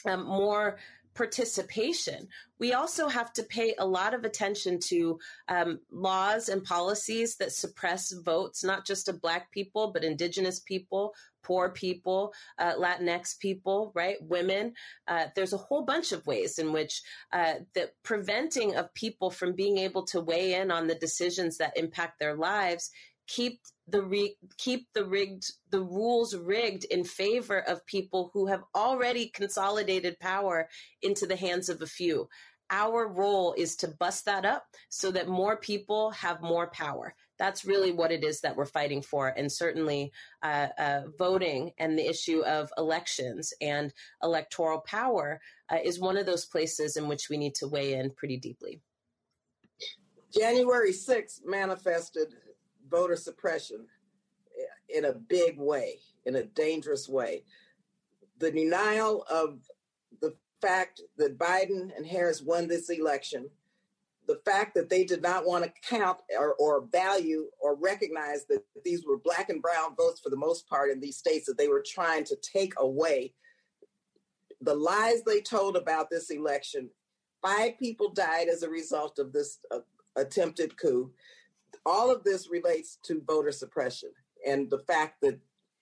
um, 0.06 0.24
more 0.26 0.78
participation. 1.14 2.28
We 2.58 2.72
also 2.72 3.08
have 3.08 3.32
to 3.34 3.44
pay 3.44 3.74
a 3.78 3.86
lot 3.86 4.14
of 4.14 4.24
attention 4.24 4.78
to 4.88 5.18
um, 5.48 5.80
laws 5.90 6.48
and 6.48 6.62
policies 6.62 7.36
that 7.36 7.52
suppress 7.52 8.12
votes, 8.12 8.64
not 8.64 8.84
just 8.84 9.08
of 9.08 9.22
Black 9.22 9.50
people, 9.52 9.92
but 9.92 10.04
Indigenous 10.04 10.60
people, 10.60 11.14
poor 11.42 11.68
people, 11.70 12.32
uh, 12.58 12.74
Latinx 12.74 13.38
people, 13.38 13.92
right? 13.94 14.16
Women. 14.22 14.72
Uh, 15.06 15.26
there's 15.36 15.52
a 15.52 15.58
whole 15.58 15.82
bunch 15.82 16.12
of 16.12 16.26
ways 16.26 16.58
in 16.58 16.72
which 16.72 17.02
uh, 17.32 17.54
the 17.74 17.90
preventing 18.02 18.76
of 18.76 18.92
people 18.94 19.30
from 19.30 19.54
being 19.54 19.78
able 19.78 20.04
to 20.06 20.20
weigh 20.20 20.54
in 20.54 20.70
on 20.70 20.86
the 20.86 20.94
decisions 20.96 21.58
that 21.58 21.76
impact 21.76 22.18
their 22.18 22.34
lives 22.34 22.90
keep 23.26 23.60
the 23.88 24.02
re- 24.02 24.36
keep 24.56 24.86
the 24.94 25.04
rigged 25.04 25.52
the 25.70 25.80
rules 25.80 26.34
rigged 26.34 26.84
in 26.84 27.04
favor 27.04 27.58
of 27.60 27.84
people 27.86 28.30
who 28.32 28.46
have 28.46 28.64
already 28.74 29.28
consolidated 29.28 30.18
power 30.20 30.68
into 31.02 31.26
the 31.26 31.36
hands 31.36 31.68
of 31.68 31.82
a 31.82 31.86
few. 31.86 32.28
Our 32.70 33.08
role 33.08 33.54
is 33.58 33.76
to 33.76 33.88
bust 33.88 34.24
that 34.24 34.46
up 34.46 34.64
so 34.88 35.10
that 35.10 35.28
more 35.28 35.58
people 35.58 36.10
have 36.12 36.40
more 36.40 36.68
power. 36.68 37.14
That's 37.38 37.64
really 37.64 37.92
what 37.92 38.10
it 38.10 38.24
is 38.24 38.40
that 38.40 38.56
we're 38.56 38.64
fighting 38.64 39.02
for 39.02 39.28
and 39.28 39.52
certainly 39.52 40.12
uh, 40.42 40.68
uh, 40.78 41.02
voting 41.18 41.72
and 41.78 41.98
the 41.98 42.08
issue 42.08 42.42
of 42.44 42.70
elections 42.78 43.52
and 43.60 43.92
electoral 44.22 44.80
power 44.80 45.40
uh, 45.70 45.78
is 45.84 46.00
one 46.00 46.16
of 46.16 46.26
those 46.26 46.46
places 46.46 46.96
in 46.96 47.06
which 47.06 47.28
we 47.28 47.36
need 47.36 47.54
to 47.56 47.68
weigh 47.68 47.94
in 47.94 48.10
pretty 48.10 48.38
deeply. 48.38 48.80
January 50.32 50.92
6th 50.92 51.44
manifested 51.44 52.34
voter 52.88 53.16
suppression 53.16 53.86
in 54.88 55.06
a 55.06 55.12
big 55.12 55.58
way, 55.58 55.98
in 56.24 56.36
a 56.36 56.44
dangerous 56.44 57.08
way. 57.08 57.42
The 58.38 58.50
denial 58.50 59.24
of 59.30 59.60
the 60.20 60.34
fact 60.60 61.00
that 61.16 61.38
Biden 61.38 61.96
and 61.96 62.06
Harris 62.06 62.42
won 62.42 62.68
this 62.68 62.90
election, 62.90 63.48
the 64.26 64.40
fact 64.44 64.74
that 64.74 64.88
they 64.88 65.04
did 65.04 65.22
not 65.22 65.46
want 65.46 65.64
to 65.64 65.72
count 65.86 66.18
or, 66.38 66.54
or 66.54 66.86
value 66.90 67.46
or 67.60 67.74
recognize 67.74 68.46
that 68.46 68.62
these 68.84 69.04
were 69.04 69.18
black 69.18 69.50
and 69.50 69.60
brown 69.60 69.94
votes 69.96 70.20
for 70.20 70.30
the 70.30 70.36
most 70.36 70.68
part 70.68 70.90
in 70.90 71.00
these 71.00 71.18
states 71.18 71.46
that 71.46 71.58
they 71.58 71.68
were 71.68 71.84
trying 71.86 72.24
to 72.24 72.36
take 72.36 72.72
away. 72.78 73.34
The 74.62 74.74
lies 74.74 75.22
they 75.22 75.40
told 75.40 75.76
about 75.76 76.08
this 76.08 76.30
election, 76.30 76.88
five 77.42 77.78
people 77.78 78.10
died 78.10 78.48
as 78.48 78.62
a 78.62 78.70
result 78.70 79.18
of 79.18 79.32
this 79.32 79.58
uh, 79.70 79.80
attempted 80.16 80.76
coup 80.78 81.12
all 81.86 82.10
of 82.10 82.24
this 82.24 82.48
relates 82.50 82.98
to 83.04 83.22
voter 83.26 83.52
suppression 83.52 84.10
and 84.46 84.70
the 84.70 84.78
fact 84.78 85.20
that 85.22 85.38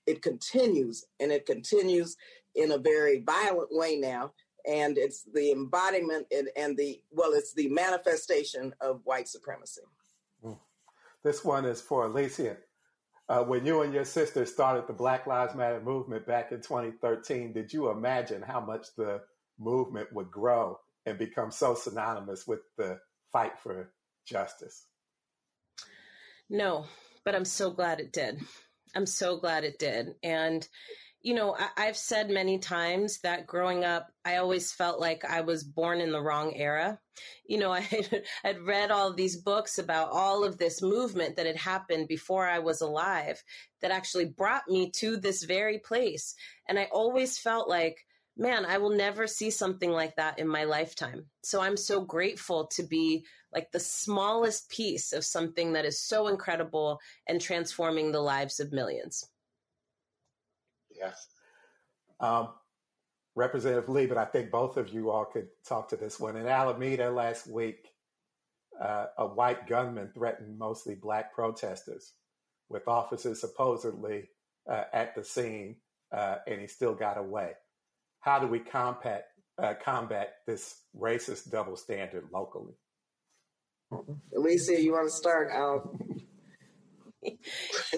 it 0.07 0.23
continues 0.23 1.05
and 1.21 1.31
it 1.31 1.47
continues 1.47 2.17
in 2.55 2.73
a 2.73 2.79
very 2.79 3.21
violent 3.21 3.69
way 3.71 3.97
now. 3.97 4.33
And 4.67 4.97
it's 4.97 5.25
the 5.35 5.51
embodiment 5.53 6.27
and, 6.31 6.49
and 6.57 6.77
the 6.77 7.01
well 7.11 7.33
it's 7.33 7.53
the 7.53 7.69
manifestation 7.69 8.73
of 8.81 9.01
white 9.05 9.29
supremacy. 9.29 9.83
Mm. 10.45 10.59
this 11.25 11.45
one 11.45 11.65
is 11.65 11.81
for 11.81 12.07
alicia. 12.07 12.57
Uh, 13.29 13.43
when 13.43 13.65
you 13.65 13.83
and 13.83 13.95
your 13.95 14.05
sister 14.05 14.45
started 14.45 14.87
the 14.87 14.93
black 14.93 15.27
lives 15.27 15.55
matter 15.55 15.81
movement 15.81 16.27
back 16.27 16.53
in 16.53 16.61
2013 16.61 17.53
did 17.53 17.73
you 17.73 17.89
imagine 17.89 18.43
how 18.43 18.61
much 18.61 18.89
the 18.97 19.21
movement 19.59 20.13
would 20.13 20.31
grow 20.31 20.79
and 21.07 21.19
become 21.19 21.51
so 21.51 21.75
synonymous 21.75 22.47
with 22.47 22.61
the 22.77 22.99
fight 23.33 23.59
for 23.59 23.93
justice 24.27 24.87
no, 26.53 26.85
but 27.25 27.35
I'm 27.35 27.47
so 27.47 27.71
glad 27.71 27.99
it 27.99 28.13
did. 28.13 28.39
I'm 28.95 29.07
so 29.07 29.39
glad 29.39 29.65
it 29.65 29.79
did. 29.79 30.15
And, 30.23 30.69
you 31.23 31.33
know, 31.33 31.57
I, 31.79 31.87
have 31.87 31.97
said 31.97 32.29
many 32.29 32.59
times 32.59 33.21
that 33.21 33.47
growing 33.47 33.85
up, 33.85 34.09
I 34.23 34.37
always 34.37 34.71
felt 34.71 35.01
like 35.01 35.25
I 35.25 35.41
was 35.41 35.65
born 35.65 36.03
in 36.03 36.13
the 36.13 36.21
wrong 36.21 36.53
era. 36.55 36.99
You 37.47 37.59
know, 37.59 37.73
I 37.73 37.81
had, 38.43 38.61
read 38.67 38.91
all 38.91 39.15
these 39.15 39.37
books 39.37 39.79
about 39.79 40.11
all 40.13 40.45
of 40.45 40.59
this 40.59 40.83
movement 40.83 41.37
that 41.37 41.47
had 41.47 41.57
happened 41.57 42.07
before 42.07 42.47
I 42.47 42.59
was 42.59 42.83
alive 42.83 43.43
that 43.81 43.91
actually 43.91 44.27
brought 44.27 44.69
me 44.69 44.91
to 44.97 45.17
this 45.17 45.45
very 45.45 45.79
place. 45.79 46.35
And 46.69 46.79
I 46.79 46.89
always 46.93 47.39
felt 47.39 47.67
like, 47.67 47.97
man, 48.37 48.67
I 48.67 48.77
will 48.77 48.95
never 48.95 49.27
see 49.27 49.51
something 49.51 49.91
like 49.91 50.17
that 50.17 50.39
in 50.39 50.49
my 50.49 50.65
lifetime. 50.65 51.25
So 51.43 51.63
I'm 51.63 51.79
so 51.79 52.03
grateful 52.03 52.67
to 52.75 52.83
be 52.83 53.25
like 53.53 53.71
the 53.73 53.81
smallest 53.81 54.71
piece 54.71 55.13
of 55.13 55.25
something 55.25 55.73
that 55.73 55.85
is 55.85 56.01
so 56.01 56.29
incredible 56.29 57.01
and 57.27 57.41
transforming 57.41 58.13
the 58.13 58.21
lives 58.21 58.61
of 58.61 58.73
millions. 58.73 59.29
Yes. 60.91 61.27
Um, 62.21 62.49
Representative 63.35 63.89
Lee, 63.89 64.07
but 64.07 64.19
I 64.19 64.27
think 64.27 64.51
both 64.51 64.77
of 64.77 64.91
you 64.91 65.11
all 65.11 65.25
could 65.25 65.49
talk 65.67 65.89
to 65.89 65.97
this 65.97 66.21
one. 66.21 66.37
In 66.37 66.47
Alameda 66.47 67.11
last 67.11 67.47
week, 67.47 67.89
uh, 68.81 69.07
a 69.19 69.27
white 69.27 69.67
gunman 69.67 70.11
threatened 70.15 70.59
mostly 70.59 70.95
black 70.95 71.35
protesters 71.35 72.13
with 72.69 72.89
officers 72.89 73.41
supposedly 73.41 74.29
uh, 74.71 74.85
at 74.93 75.15
the 75.15 75.25
scene, 75.25 75.77
uh, 76.13 76.37
and 76.47 76.61
he 76.61 76.67
still 76.67 76.95
got 76.95 77.19
away 77.19 77.53
how 78.23 78.39
do 78.39 78.47
we 78.47 78.61
combat 78.61 79.27
uh, 79.59 79.75
combat 79.85 80.37
this 80.47 80.81
racist 80.99 81.51
double 81.51 81.77
standard 81.77 82.25
locally? 82.33 82.73
Alicia, 84.35 84.81
you 84.81 84.93
want 84.93 85.09
to 85.09 85.15
start 85.15 85.51
out? 85.51 85.95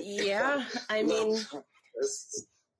yeah, 0.00 0.64
I 0.88 1.02
mean, 1.02 1.38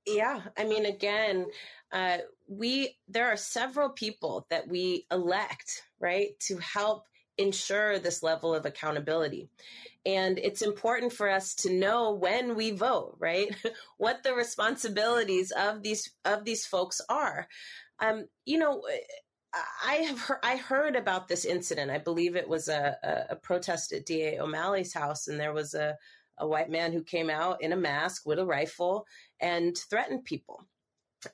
Yeah, 0.06 0.40
I 0.56 0.64
mean, 0.64 0.86
again, 0.86 1.46
uh, 1.92 2.18
we 2.46 2.96
there 3.08 3.28
are 3.28 3.36
several 3.36 3.90
people 3.90 4.46
that 4.50 4.68
we 4.68 5.06
elect, 5.10 5.82
right, 5.98 6.38
to 6.40 6.58
help 6.58 7.06
ensure 7.38 7.98
this 7.98 8.22
level 8.22 8.54
of 8.54 8.66
accountability. 8.66 9.48
And 10.06 10.38
it's 10.38 10.62
important 10.62 11.12
for 11.12 11.30
us 11.30 11.54
to 11.56 11.72
know 11.72 12.12
when 12.12 12.54
we 12.54 12.72
vote, 12.72 13.16
right? 13.18 13.54
what 13.96 14.22
the 14.22 14.34
responsibilities 14.34 15.50
of 15.50 15.82
these 15.82 16.10
of 16.24 16.44
these 16.44 16.66
folks 16.66 17.00
are. 17.08 17.48
Um, 18.00 18.26
you 18.44 18.58
know, 18.58 18.82
I 19.84 19.94
have 19.96 20.20
heard, 20.20 20.38
I 20.42 20.57
heard 20.57 20.96
about 20.96 21.28
this 21.28 21.44
incident. 21.44 21.90
I 21.90 21.98
believe 21.98 22.36
it 22.36 22.48
was 22.48 22.68
a, 22.68 22.96
a, 23.02 23.32
a 23.32 23.36
protest 23.36 23.92
at 23.92 24.07
DA 24.07 24.38
O'Malley's 24.38 24.94
house, 24.94 25.28
and 25.28 25.38
there 25.38 25.52
was 25.52 25.74
a, 25.74 25.96
a 26.38 26.46
white 26.46 26.70
man 26.70 26.92
who 26.92 27.02
came 27.02 27.30
out 27.30 27.62
in 27.62 27.72
a 27.72 27.76
mask 27.76 28.26
with 28.26 28.38
a 28.38 28.46
rifle 28.46 29.07
and 29.40 29.76
threatened 29.90 30.24
people. 30.24 30.66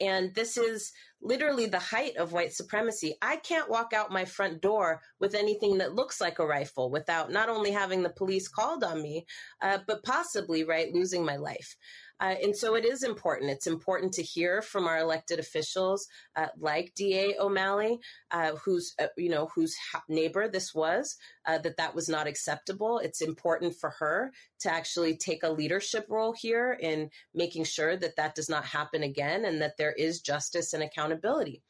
And 0.01 0.35
this 0.35 0.57
is 0.57 0.93
literally 1.21 1.66
the 1.66 1.79
height 1.79 2.16
of 2.16 2.33
white 2.33 2.53
supremacy. 2.53 3.16
I 3.23 3.37
can't 3.37 3.68
walk 3.68 3.93
out 3.93 4.12
my 4.12 4.25
front 4.25 4.61
door 4.61 5.01
with 5.18 5.35
anything 5.35 5.79
that 5.79 5.95
looks 5.95 6.21
like 6.21 6.39
a 6.39 6.47
rifle 6.47 6.91
without 6.91 7.33
not 7.33 7.49
only 7.49 7.73
having 7.73 8.03
the 8.03 8.11
police 8.11 8.47
called 8.47 8.85
on 8.85 9.03
me, 9.03 9.27
uh, 9.62 9.79
but 9.87 10.05
possibly, 10.05 10.64
right, 10.64 10.93
losing 10.93 11.25
my 11.25 11.37
life. 11.37 11.77
Uh, 12.21 12.35
and 12.43 12.55
so 12.55 12.75
it 12.75 12.85
is 12.85 13.03
important. 13.03 13.51
It's 13.51 13.66
important 13.66 14.12
to 14.14 14.23
hear 14.23 14.61
from 14.61 14.87
our 14.87 14.99
elected 14.99 15.39
officials, 15.39 16.07
uh, 16.37 16.49
like 16.59 16.93
DA 16.95 17.37
O'Malley, 17.39 17.99
uh, 18.31 18.53
whose 18.64 18.95
uh, 19.01 19.07
you 19.16 19.31
know 19.31 19.49
whose 19.55 19.75
neighbor 20.09 20.49
this 20.49 20.75
was, 20.75 21.16
uh, 21.47 21.59
that 21.59 21.79
that 21.79 21.95
was 21.95 22.09
not 22.09 22.27
acceptable. 22.27 22.99
It's 22.99 23.23
important 23.23 23.75
for 23.81 23.91
her 23.99 24.33
to 24.61 24.73
actually 24.73 25.16
take 25.16 25.43
a 25.43 25.51
leadership 25.51 26.07
role 26.09 26.35
here 26.39 26.77
in 26.81 27.11
making 27.35 27.64
sure 27.64 27.97
that 27.97 28.16
that 28.16 28.35
does 28.35 28.49
not 28.49 28.64
happen 28.64 29.03
again, 29.03 29.45
and 29.45 29.62
that 29.62 29.77
there 29.79 29.93
is 29.93 30.21
justice 30.21 30.75
and 30.75 30.83
accountability. 30.83 31.62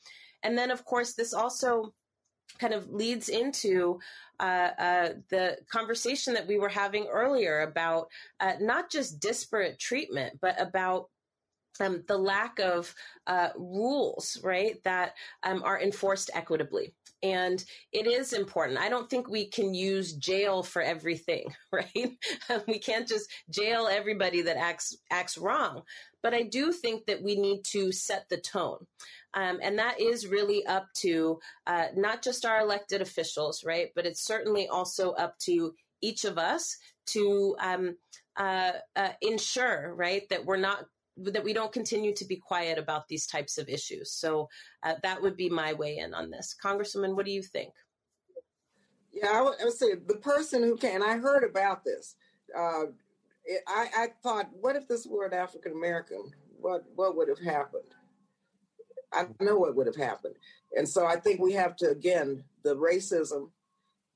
And 0.42 0.56
then, 0.56 0.70
of 0.70 0.84
course, 0.84 1.14
this 1.14 1.34
also 1.34 1.92
kind 2.58 2.74
of 2.74 2.90
leads 2.90 3.28
into 3.28 4.00
uh, 4.38 4.70
uh, 4.78 5.08
the 5.28 5.58
conversation 5.70 6.34
that 6.34 6.46
we 6.46 6.58
were 6.58 6.68
having 6.68 7.06
earlier 7.06 7.60
about 7.60 8.08
uh, 8.40 8.54
not 8.60 8.90
just 8.90 9.20
disparate 9.20 9.78
treatment, 9.78 10.38
but 10.40 10.60
about 10.60 11.08
um, 11.80 12.02
the 12.08 12.18
lack 12.18 12.58
of 12.58 12.94
uh, 13.26 13.48
rules, 13.56 14.38
right, 14.42 14.82
that 14.84 15.14
um, 15.42 15.62
are 15.64 15.80
enforced 15.80 16.30
equitably. 16.34 16.94
And 17.22 17.62
it 17.92 18.06
is 18.06 18.32
important. 18.32 18.78
I 18.78 18.88
don't 18.88 19.10
think 19.10 19.28
we 19.28 19.46
can 19.46 19.74
use 19.74 20.14
jail 20.14 20.62
for 20.62 20.80
everything, 20.80 21.54
right? 21.72 22.16
we 22.66 22.78
can't 22.78 23.06
just 23.06 23.30
jail 23.50 23.88
everybody 23.90 24.42
that 24.42 24.56
acts 24.56 24.96
acts 25.10 25.36
wrong. 25.36 25.82
But 26.22 26.34
I 26.34 26.42
do 26.42 26.72
think 26.72 27.06
that 27.06 27.22
we 27.22 27.36
need 27.36 27.64
to 27.72 27.92
set 27.92 28.26
the 28.28 28.38
tone. 28.38 28.86
Um, 29.34 29.60
and 29.62 29.78
that 29.78 30.00
is 30.00 30.26
really 30.26 30.66
up 30.66 30.86
to 30.94 31.38
uh, 31.66 31.86
not 31.96 32.22
just 32.22 32.44
our 32.44 32.60
elected 32.60 33.00
officials, 33.00 33.64
right? 33.64 33.90
But 33.94 34.06
it's 34.06 34.22
certainly 34.22 34.68
also 34.68 35.12
up 35.12 35.38
to 35.40 35.74
each 36.00 36.24
of 36.24 36.38
us 36.38 36.76
to 37.06 37.56
um, 37.60 37.96
uh, 38.36 38.72
uh, 38.96 39.10
ensure, 39.22 39.94
right, 39.94 40.28
that 40.30 40.44
we're 40.44 40.56
not 40.56 40.86
that 41.16 41.44
we 41.44 41.52
don't 41.52 41.72
continue 41.72 42.14
to 42.14 42.24
be 42.24 42.36
quiet 42.36 42.78
about 42.78 43.06
these 43.06 43.26
types 43.26 43.58
of 43.58 43.68
issues. 43.68 44.10
So 44.12 44.48
uh, 44.82 44.94
that 45.02 45.20
would 45.20 45.36
be 45.36 45.50
my 45.50 45.74
way 45.74 45.98
in 45.98 46.14
on 46.14 46.30
this. 46.30 46.56
Congresswoman, 46.64 47.14
what 47.14 47.26
do 47.26 47.32
you 47.32 47.42
think? 47.42 47.74
Yeah, 49.12 49.32
I 49.34 49.42
would, 49.42 49.54
I 49.60 49.64
would 49.64 49.74
say 49.74 49.94
the 49.94 50.16
person 50.16 50.62
who 50.62 50.76
can. 50.76 51.02
I 51.02 51.18
heard 51.18 51.44
about 51.44 51.84
this. 51.84 52.16
Uh, 52.56 52.84
I, 53.68 53.88
I 53.96 54.08
thought, 54.22 54.48
what 54.52 54.76
if 54.76 54.88
this 54.88 55.06
were 55.06 55.26
an 55.26 55.34
African 55.34 55.72
American? 55.72 56.30
What 56.58 56.84
what 56.94 57.16
would 57.16 57.28
have 57.28 57.40
happened? 57.40 57.94
I 59.12 59.26
know 59.40 59.56
what 59.56 59.74
would 59.74 59.86
have 59.86 59.96
happened. 59.96 60.36
And 60.76 60.88
so 60.88 61.06
I 61.06 61.16
think 61.16 61.40
we 61.40 61.52
have 61.52 61.76
to, 61.76 61.90
again, 61.90 62.44
the 62.62 62.76
racism 62.76 63.50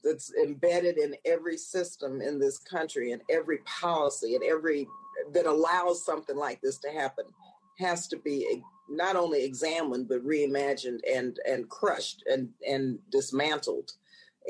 that's 0.04 0.32
embedded 0.34 0.98
in 0.98 1.16
every 1.24 1.56
system 1.56 2.20
in 2.20 2.38
this 2.38 2.58
country 2.58 3.12
and 3.12 3.22
every 3.30 3.58
policy 3.58 4.34
and 4.34 4.44
every 4.44 4.86
that 5.32 5.46
allows 5.46 6.04
something 6.04 6.36
like 6.36 6.60
this 6.60 6.78
to 6.78 6.90
happen 6.90 7.24
has 7.78 8.06
to 8.08 8.18
be 8.18 8.62
not 8.88 9.16
only 9.16 9.42
examined 9.44 10.08
but 10.08 10.24
reimagined 10.24 11.00
and 11.10 11.38
and 11.48 11.68
crushed 11.70 12.22
and 12.30 12.50
and 12.68 12.98
dismantled 13.10 13.92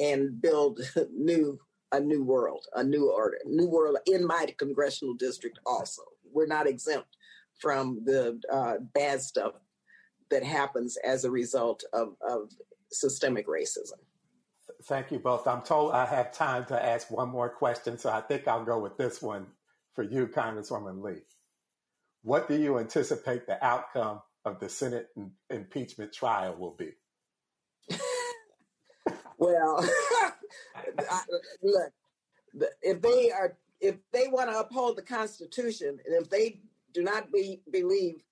and 0.00 0.42
build 0.42 0.80
new 1.12 1.58
a 1.92 2.00
new 2.00 2.24
world 2.24 2.66
a 2.74 2.82
new 2.82 3.10
order 3.10 3.38
new 3.46 3.68
world 3.68 3.96
in 4.06 4.26
my 4.26 4.46
congressional 4.58 5.14
district 5.14 5.58
also 5.64 6.02
we're 6.32 6.46
not 6.46 6.66
exempt 6.66 7.16
from 7.60 8.02
the 8.04 8.40
uh, 8.52 8.74
bad 8.92 9.22
stuff 9.22 9.52
that 10.30 10.42
happens 10.42 10.96
as 11.04 11.24
a 11.24 11.30
result 11.30 11.84
of, 11.92 12.16
of 12.26 12.50
systemic 12.90 13.46
racism. 13.46 13.98
Thank 14.84 15.10
you 15.10 15.18
both. 15.18 15.46
I'm 15.46 15.62
told 15.62 15.92
I 15.92 16.06
have 16.06 16.32
time 16.32 16.64
to 16.66 16.84
ask 16.84 17.10
one 17.10 17.30
more 17.30 17.48
question, 17.48 17.98
so 17.98 18.10
I 18.10 18.20
think 18.20 18.46
I'll 18.48 18.64
go 18.64 18.78
with 18.78 18.96
this 18.96 19.22
one 19.22 19.46
for 19.94 20.02
you, 20.02 20.26
Congresswoman 20.26 21.02
Lee. 21.02 21.22
What 22.22 22.48
do 22.48 22.56
you 22.56 22.78
anticipate 22.78 23.46
the 23.46 23.62
outcome 23.64 24.20
of 24.44 24.60
the 24.60 24.68
Senate 24.68 25.08
impeachment 25.50 26.12
trial 26.12 26.56
will 26.58 26.76
be? 26.76 26.92
well, 29.38 29.78
I, 30.98 31.20
look, 31.62 31.92
if 32.82 33.00
they 33.00 33.30
are, 33.30 33.56
if 33.80 33.96
they 34.12 34.28
want 34.28 34.50
to 34.50 34.58
uphold 34.58 34.96
the 34.96 35.02
Constitution, 35.02 35.98
and 36.04 36.14
if 36.22 36.30
they 36.30 36.60
do 36.92 37.02
not 37.02 37.32
be, 37.32 37.60
believe 37.70 38.22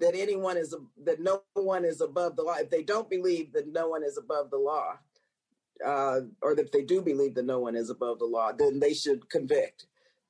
that 0.00 0.14
anyone 0.14 0.56
is 0.56 0.74
that 1.04 1.20
no 1.20 1.42
one 1.54 1.84
is 1.84 2.00
above 2.00 2.36
the 2.36 2.42
law. 2.42 2.56
If 2.58 2.70
they 2.70 2.82
don't 2.82 3.08
believe 3.08 3.52
that 3.52 3.72
no 3.72 3.88
one 3.88 4.02
is 4.02 4.18
above 4.18 4.50
the 4.50 4.58
law, 4.58 4.98
uh, 5.86 6.20
or 6.42 6.54
that 6.54 6.72
they 6.72 6.82
do 6.82 7.00
believe 7.00 7.34
that 7.34 7.46
no 7.46 7.58
one 7.58 7.76
is 7.76 7.90
above 7.90 8.18
the 8.18 8.24
law, 8.24 8.52
then 8.52 8.80
they 8.80 8.94
should 8.94 9.28
convict. 9.30 9.86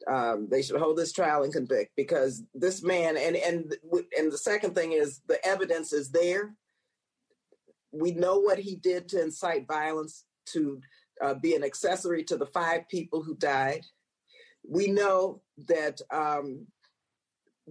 Um, 0.07 0.49
they 0.51 0.63
should 0.63 0.81
hold 0.81 0.97
this 0.97 1.13
trial 1.13 1.43
and 1.43 1.53
convict 1.53 1.93
because 1.95 2.43
this 2.55 2.83
man 2.83 3.17
and 3.17 3.37
and 3.37 3.75
and 4.17 4.33
the 4.33 4.39
second 4.39 4.75
thing 4.75 4.93
is 4.93 5.21
the 5.29 5.45
evidence 5.47 5.93
is 5.93 6.11
there. 6.11 6.55
We 7.93 8.13
know 8.13 8.39
what 8.39 8.59
he 8.59 8.77
did 8.77 9.09
to 9.09 9.23
incite 9.23 9.67
violence, 9.67 10.25
to 10.53 10.81
uh, 11.21 11.35
be 11.35 11.55
an 11.55 11.65
accessory 11.65 12.25
to 12.25 12.37
the 12.37 12.47
five 12.47 12.89
people 12.89 13.23
who 13.23 13.35
died. 13.35 13.85
We 14.67 14.89
know 14.89 15.43
that 15.67 16.01
um, 16.11 16.67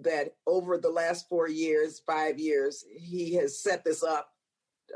that 0.03 0.33
over 0.47 0.77
the 0.77 0.89
last 0.89 1.27
four 1.29 1.47
years, 1.47 2.01
five 2.05 2.39
years, 2.39 2.83
he 2.97 3.33
has 3.35 3.61
set 3.61 3.83
this 3.83 4.03
up 4.03 4.29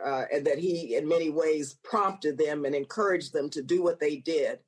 uh, 0.04 0.24
and 0.34 0.46
that 0.46 0.60
he, 0.60 0.96
in 0.96 1.08
many 1.08 1.30
ways, 1.30 1.78
prompted 1.84 2.38
them 2.38 2.66
and 2.66 2.76
encouraged 2.76 3.34
them 3.34 3.50
to 3.52 3.62
do 3.62 3.84
what 3.84 4.00
they 4.00 4.18
did. 4.18 4.60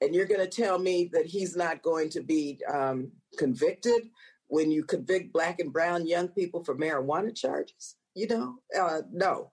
And 0.00 0.14
you're 0.14 0.26
going 0.26 0.40
to 0.40 0.62
tell 0.62 0.78
me 0.78 1.10
that 1.12 1.26
he's 1.26 1.56
not 1.56 1.82
going 1.82 2.10
to 2.10 2.22
be 2.22 2.60
um, 2.72 3.12
convicted 3.38 4.08
when 4.48 4.70
you 4.70 4.84
convict 4.84 5.32
black 5.32 5.60
and 5.60 5.72
brown 5.72 6.06
young 6.06 6.28
people 6.28 6.62
for 6.62 6.76
marijuana 6.76 7.34
charges? 7.34 7.96
You 8.14 8.28
know, 8.28 8.56
uh, 8.78 9.00
no. 9.10 9.50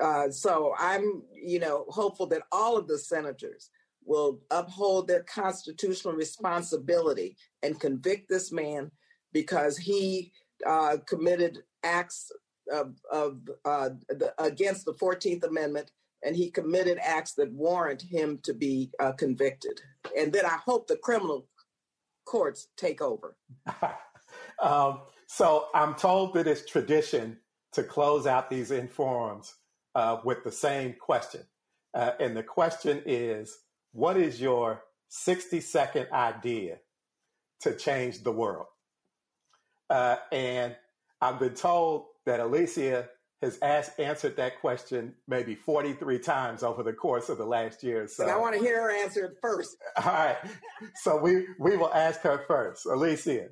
Uh, 0.00 0.30
so 0.30 0.72
I'm, 0.78 1.22
you 1.32 1.58
know, 1.58 1.84
hopeful 1.88 2.26
that 2.26 2.42
all 2.52 2.76
of 2.76 2.86
the 2.86 2.98
senators 2.98 3.70
will 4.04 4.40
uphold 4.52 5.08
their 5.08 5.24
constitutional 5.24 6.14
responsibility 6.14 7.36
and 7.64 7.80
convict 7.80 8.28
this 8.28 8.52
man 8.52 8.90
because 9.36 9.76
he 9.76 10.32
uh, 10.64 10.96
committed 11.06 11.58
acts 11.84 12.32
of, 12.72 12.94
of 13.12 13.38
uh, 13.66 13.90
the, 14.08 14.32
against 14.38 14.86
the 14.86 14.94
14th 14.94 15.44
Amendment 15.44 15.90
and 16.24 16.34
he 16.34 16.50
committed 16.50 16.96
acts 17.02 17.34
that 17.34 17.52
warrant 17.52 18.00
him 18.00 18.38
to 18.44 18.54
be 18.54 18.90
uh, 18.98 19.12
convicted. 19.12 19.78
And 20.16 20.32
then 20.32 20.46
I 20.46 20.56
hope 20.64 20.86
the 20.86 20.96
criminal 20.96 21.46
courts 22.24 22.68
take 22.78 23.02
over. 23.02 23.36
um, 24.62 25.00
so 25.26 25.66
I'm 25.74 25.94
told 25.96 26.32
that 26.32 26.46
it's 26.46 26.64
tradition 26.64 27.36
to 27.72 27.82
close 27.82 28.26
out 28.26 28.48
these 28.48 28.70
inforums 28.70 29.52
uh, 29.94 30.20
with 30.24 30.44
the 30.44 30.52
same 30.52 30.94
question. 30.98 31.42
Uh, 31.92 32.12
and 32.20 32.34
the 32.34 32.42
question 32.42 33.02
is 33.04 33.54
what 33.92 34.16
is 34.16 34.40
your 34.40 34.82
60 35.10 35.60
second 35.60 36.06
idea 36.10 36.78
to 37.60 37.76
change 37.76 38.22
the 38.22 38.32
world? 38.32 38.68
Uh, 39.90 40.16
and 40.32 40.76
I've 41.20 41.38
been 41.38 41.54
told 41.54 42.06
that 42.24 42.40
Alicia 42.40 43.08
has 43.42 43.58
asked, 43.62 43.98
answered 44.00 44.36
that 44.36 44.60
question 44.60 45.14
maybe 45.28 45.54
43 45.54 46.18
times 46.18 46.62
over 46.62 46.82
the 46.82 46.92
course 46.92 47.28
of 47.28 47.38
the 47.38 47.44
last 47.44 47.82
year. 47.82 48.08
So 48.08 48.24
and 48.24 48.32
I 48.32 48.36
want 48.36 48.54
to 48.54 48.60
hear 48.60 48.82
her 48.82 48.90
answer 48.90 49.26
it 49.26 49.36
first. 49.40 49.76
All 50.04 50.12
right. 50.12 50.36
So 50.96 51.16
we, 51.16 51.46
we 51.58 51.76
will 51.76 51.92
ask 51.92 52.20
her 52.22 52.44
first. 52.48 52.86
Alicia. 52.86 53.48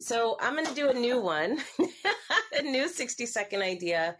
So 0.00 0.36
I'm 0.40 0.54
going 0.54 0.66
to 0.66 0.74
do 0.74 0.88
a 0.88 0.94
new 0.94 1.20
one, 1.20 1.58
a 2.58 2.62
new 2.62 2.88
60 2.88 3.26
second 3.26 3.62
idea. 3.62 4.16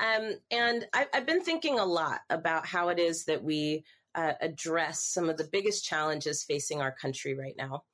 Um, 0.00 0.32
and 0.50 0.86
I, 0.92 1.06
I've 1.12 1.26
been 1.26 1.42
thinking 1.42 1.78
a 1.78 1.84
lot 1.84 2.20
about 2.30 2.66
how 2.66 2.88
it 2.88 2.98
is 2.98 3.24
that 3.24 3.42
we 3.42 3.84
uh, 4.14 4.32
address 4.40 5.04
some 5.04 5.28
of 5.28 5.36
the 5.36 5.48
biggest 5.50 5.84
challenges 5.84 6.44
facing 6.44 6.80
our 6.80 6.92
country 6.92 7.34
right 7.34 7.54
now. 7.56 7.84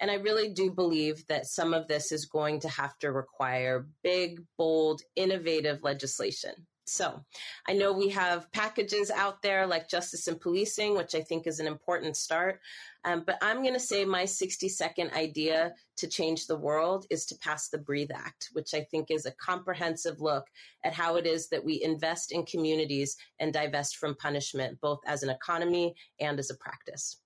And 0.00 0.10
I 0.10 0.14
really 0.14 0.48
do 0.48 0.70
believe 0.70 1.26
that 1.28 1.46
some 1.46 1.74
of 1.74 1.86
this 1.86 2.10
is 2.10 2.24
going 2.24 2.60
to 2.60 2.68
have 2.68 2.98
to 2.98 3.12
require 3.12 3.86
big, 4.02 4.42
bold, 4.56 5.02
innovative 5.14 5.82
legislation. 5.82 6.52
So 6.90 7.24
I 7.68 7.72
know 7.72 7.92
we 7.92 8.08
have 8.08 8.50
packages 8.50 9.12
out 9.12 9.42
there 9.42 9.64
like 9.64 9.88
justice 9.88 10.26
and 10.26 10.40
policing, 10.40 10.96
which 10.96 11.14
I 11.14 11.20
think 11.20 11.46
is 11.46 11.60
an 11.60 11.68
important 11.68 12.16
start. 12.16 12.60
Um, 13.04 13.22
but 13.24 13.38
I'm 13.40 13.62
going 13.62 13.74
to 13.74 13.80
say 13.80 14.04
my 14.04 14.24
60 14.24 14.68
second 14.68 15.12
idea 15.12 15.72
to 15.98 16.08
change 16.08 16.46
the 16.46 16.58
world 16.58 17.06
is 17.08 17.26
to 17.26 17.36
pass 17.36 17.68
the 17.68 17.78
Breathe 17.78 18.10
Act, 18.12 18.48
which 18.54 18.74
I 18.74 18.82
think 18.90 19.10
is 19.10 19.24
a 19.24 19.32
comprehensive 19.32 20.20
look 20.20 20.48
at 20.84 20.92
how 20.92 21.14
it 21.14 21.26
is 21.26 21.48
that 21.50 21.64
we 21.64 21.80
invest 21.80 22.32
in 22.32 22.44
communities 22.44 23.16
and 23.38 23.52
divest 23.52 23.96
from 23.96 24.16
punishment, 24.16 24.80
both 24.80 25.00
as 25.06 25.22
an 25.22 25.30
economy 25.30 25.94
and 26.18 26.40
as 26.40 26.50
a 26.50 26.56
practice. 26.56 27.18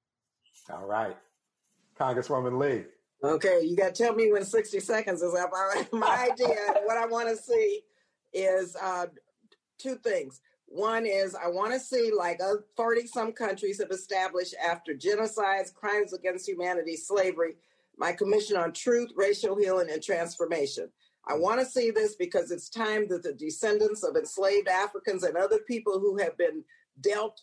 All 0.70 0.84
right. 0.84 1.16
Congresswoman 1.98 2.58
Lee. 2.58 2.84
Okay, 3.22 3.62
you 3.62 3.76
got 3.76 3.94
to 3.94 4.02
tell 4.02 4.14
me 4.14 4.30
when 4.30 4.44
60 4.44 4.80
seconds 4.80 5.22
is 5.22 5.34
up. 5.34 5.50
My 5.92 6.28
idea, 6.30 6.56
what 6.84 6.98
I 6.98 7.06
want 7.06 7.28
to 7.28 7.36
see 7.36 7.80
is 8.32 8.76
uh, 8.82 9.06
two 9.78 9.96
things. 9.96 10.40
One 10.66 11.06
is 11.06 11.34
I 11.34 11.48
want 11.48 11.72
to 11.72 11.78
see 11.78 12.10
like 12.16 12.40
30 12.76 13.06
some 13.06 13.32
countries 13.32 13.80
have 13.80 13.90
established 13.90 14.54
after 14.62 14.92
genocides, 14.92 15.72
crimes 15.72 16.12
against 16.12 16.48
humanity, 16.48 16.96
slavery, 16.96 17.54
my 17.96 18.12
commission 18.12 18.56
on 18.56 18.72
truth, 18.72 19.10
racial 19.16 19.56
healing, 19.56 19.88
and 19.90 20.02
transformation. 20.02 20.90
I 21.26 21.34
want 21.34 21.60
to 21.60 21.66
see 21.66 21.90
this 21.90 22.16
because 22.16 22.50
it's 22.50 22.68
time 22.68 23.08
that 23.08 23.22
the 23.22 23.32
descendants 23.32 24.02
of 24.02 24.16
enslaved 24.16 24.68
Africans 24.68 25.22
and 25.22 25.36
other 25.36 25.58
people 25.66 25.98
who 25.98 26.18
have 26.18 26.36
been 26.36 26.64
dealt 27.00 27.40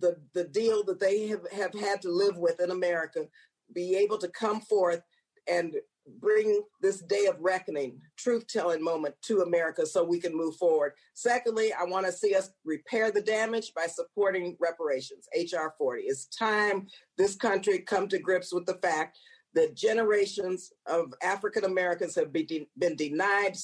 the, 0.00 0.16
the 0.34 0.44
deal 0.44 0.82
that 0.84 1.00
they 1.00 1.28
have, 1.28 1.46
have 1.52 1.72
had 1.72 2.02
to 2.02 2.10
live 2.10 2.36
with 2.36 2.60
in 2.60 2.70
America 2.70 3.26
be 3.72 3.96
able 3.96 4.18
to 4.18 4.28
come 4.28 4.60
forth 4.60 5.02
and 5.48 5.74
bring 6.20 6.62
this 6.80 7.00
day 7.02 7.26
of 7.26 7.36
reckoning, 7.40 8.00
truth 8.16 8.46
telling 8.46 8.82
moment 8.82 9.14
to 9.22 9.40
America 9.40 9.84
so 9.84 10.04
we 10.04 10.20
can 10.20 10.36
move 10.36 10.56
forward. 10.56 10.92
Secondly, 11.14 11.72
I 11.72 11.84
want 11.84 12.06
to 12.06 12.12
see 12.12 12.34
us 12.34 12.50
repair 12.64 13.10
the 13.10 13.20
damage 13.20 13.72
by 13.74 13.86
supporting 13.86 14.56
reparations, 14.60 15.28
HR 15.34 15.68
40. 15.76 16.02
It's 16.02 16.26
time 16.26 16.86
this 17.18 17.34
country 17.34 17.80
come 17.80 18.08
to 18.08 18.18
grips 18.18 18.52
with 18.52 18.66
the 18.66 18.78
fact 18.82 19.18
that 19.54 19.74
generations 19.74 20.72
of 20.86 21.12
African 21.22 21.64
Americans 21.64 22.14
have 22.14 22.32
been, 22.32 22.46
de- 22.46 22.68
been 22.78 22.96
denied 22.96 23.56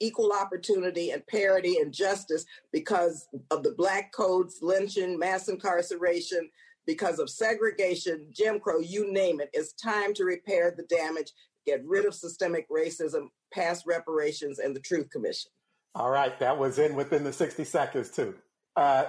equal 0.00 0.32
opportunity 0.32 1.10
and 1.10 1.26
parity 1.26 1.76
and 1.78 1.92
justice 1.92 2.46
because 2.72 3.28
of 3.50 3.62
the 3.62 3.72
black 3.72 4.12
codes, 4.12 4.58
lynching, 4.62 5.18
mass 5.18 5.48
incarceration, 5.48 6.48
because 6.86 7.18
of 7.18 7.30
segregation, 7.30 8.26
Jim 8.30 8.60
Crow, 8.60 8.80
you 8.80 9.12
name 9.12 9.40
it. 9.40 9.50
It's 9.52 9.72
time 9.72 10.14
to 10.14 10.24
repair 10.24 10.74
the 10.76 10.84
damage, 10.84 11.32
get 11.66 11.84
rid 11.84 12.04
of 12.06 12.14
systemic 12.14 12.68
racism, 12.70 13.28
pass 13.52 13.86
reparations, 13.86 14.58
and 14.58 14.74
the 14.74 14.80
Truth 14.80 15.10
Commission. 15.10 15.50
All 15.94 16.10
right, 16.10 16.38
that 16.38 16.58
was 16.58 16.78
in 16.78 16.94
within 16.94 17.24
the 17.24 17.32
60 17.32 17.64
seconds, 17.64 18.10
too. 18.10 18.34
Uh, 18.76 19.06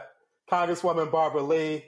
Congresswoman 0.49 1.11
Barbara 1.11 1.43
Lee, 1.43 1.85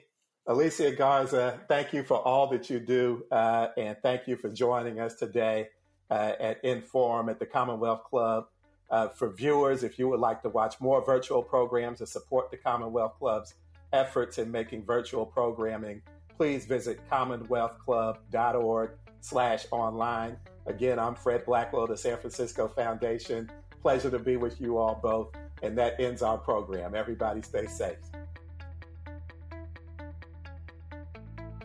Alicia 0.48 0.92
Garza, 0.92 1.60
thank 1.68 1.94
you 1.94 2.04
for 2.04 2.18
all 2.18 2.48
that 2.48 2.70
you 2.70 2.80
do, 2.80 3.26
uh, 3.32 3.70
and 3.78 3.98
thank 4.04 4.28
you 4.28 4.36
for 4.36 4.50
joining 4.50 5.00
us 5.00 5.16
today 5.16 5.70
uh, 6.12 6.34
at 6.40 6.64
Inforum 6.64 7.30
at 7.30 7.40
the 7.40 7.46
Commonwealth 7.46 8.04
Club. 8.04 8.46
Uh, 8.90 9.08
for 9.08 9.30
viewers, 9.30 9.82
if 9.82 9.98
you 9.98 10.08
would 10.08 10.20
like 10.20 10.42
to 10.44 10.50
watch 10.50 10.80
more 10.80 11.04
virtual 11.04 11.42
programs 11.42 11.98
to 11.98 12.06
support 12.06 12.52
the 12.52 12.58
Commonwealth 12.58 13.16
Club's 13.18 13.56
efforts 13.94 14.38
in 14.38 14.52
making 14.52 14.84
virtual 14.84 15.26
programming, 15.26 16.02
please 16.36 16.66
visit 16.66 17.00
commonwealthclub.org 17.10 18.92
slash 19.22 19.66
online. 19.72 20.38
Again, 20.66 21.00
I'm 21.00 21.16
Fred 21.16 21.46
Blackwell, 21.46 21.88
the 21.88 21.98
San 21.98 22.18
Francisco 22.18 22.68
Foundation. 22.68 23.50
Pleasure 23.82 24.10
to 24.10 24.20
be 24.20 24.38
with 24.38 24.60
you 24.60 24.78
all 24.78 25.00
both. 25.02 25.34
And 25.62 25.78
that 25.78 26.00
ends 26.00 26.22
our 26.22 26.38
program. 26.38 26.96
Everybody 26.96 27.42
stay 27.42 27.68
safe. 27.68 27.98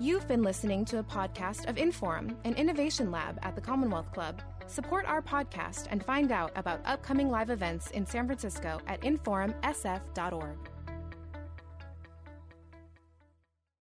You've 0.00 0.28
been 0.28 0.42
listening 0.42 0.84
to 0.86 1.00
a 1.00 1.02
podcast 1.02 1.68
of 1.68 1.74
Inforum, 1.74 2.36
an 2.44 2.54
innovation 2.54 3.10
lab 3.10 3.40
at 3.42 3.56
the 3.56 3.60
Commonwealth 3.60 4.12
Club. 4.12 4.40
Support 4.68 5.06
our 5.06 5.20
podcast 5.20 5.86
and 5.90 6.04
find 6.04 6.30
out 6.30 6.52
about 6.54 6.80
upcoming 6.84 7.30
live 7.30 7.50
events 7.50 7.90
in 7.90 8.06
San 8.06 8.26
Francisco 8.26 8.80
at 8.86 9.00
inforumsf.org. 9.00 10.67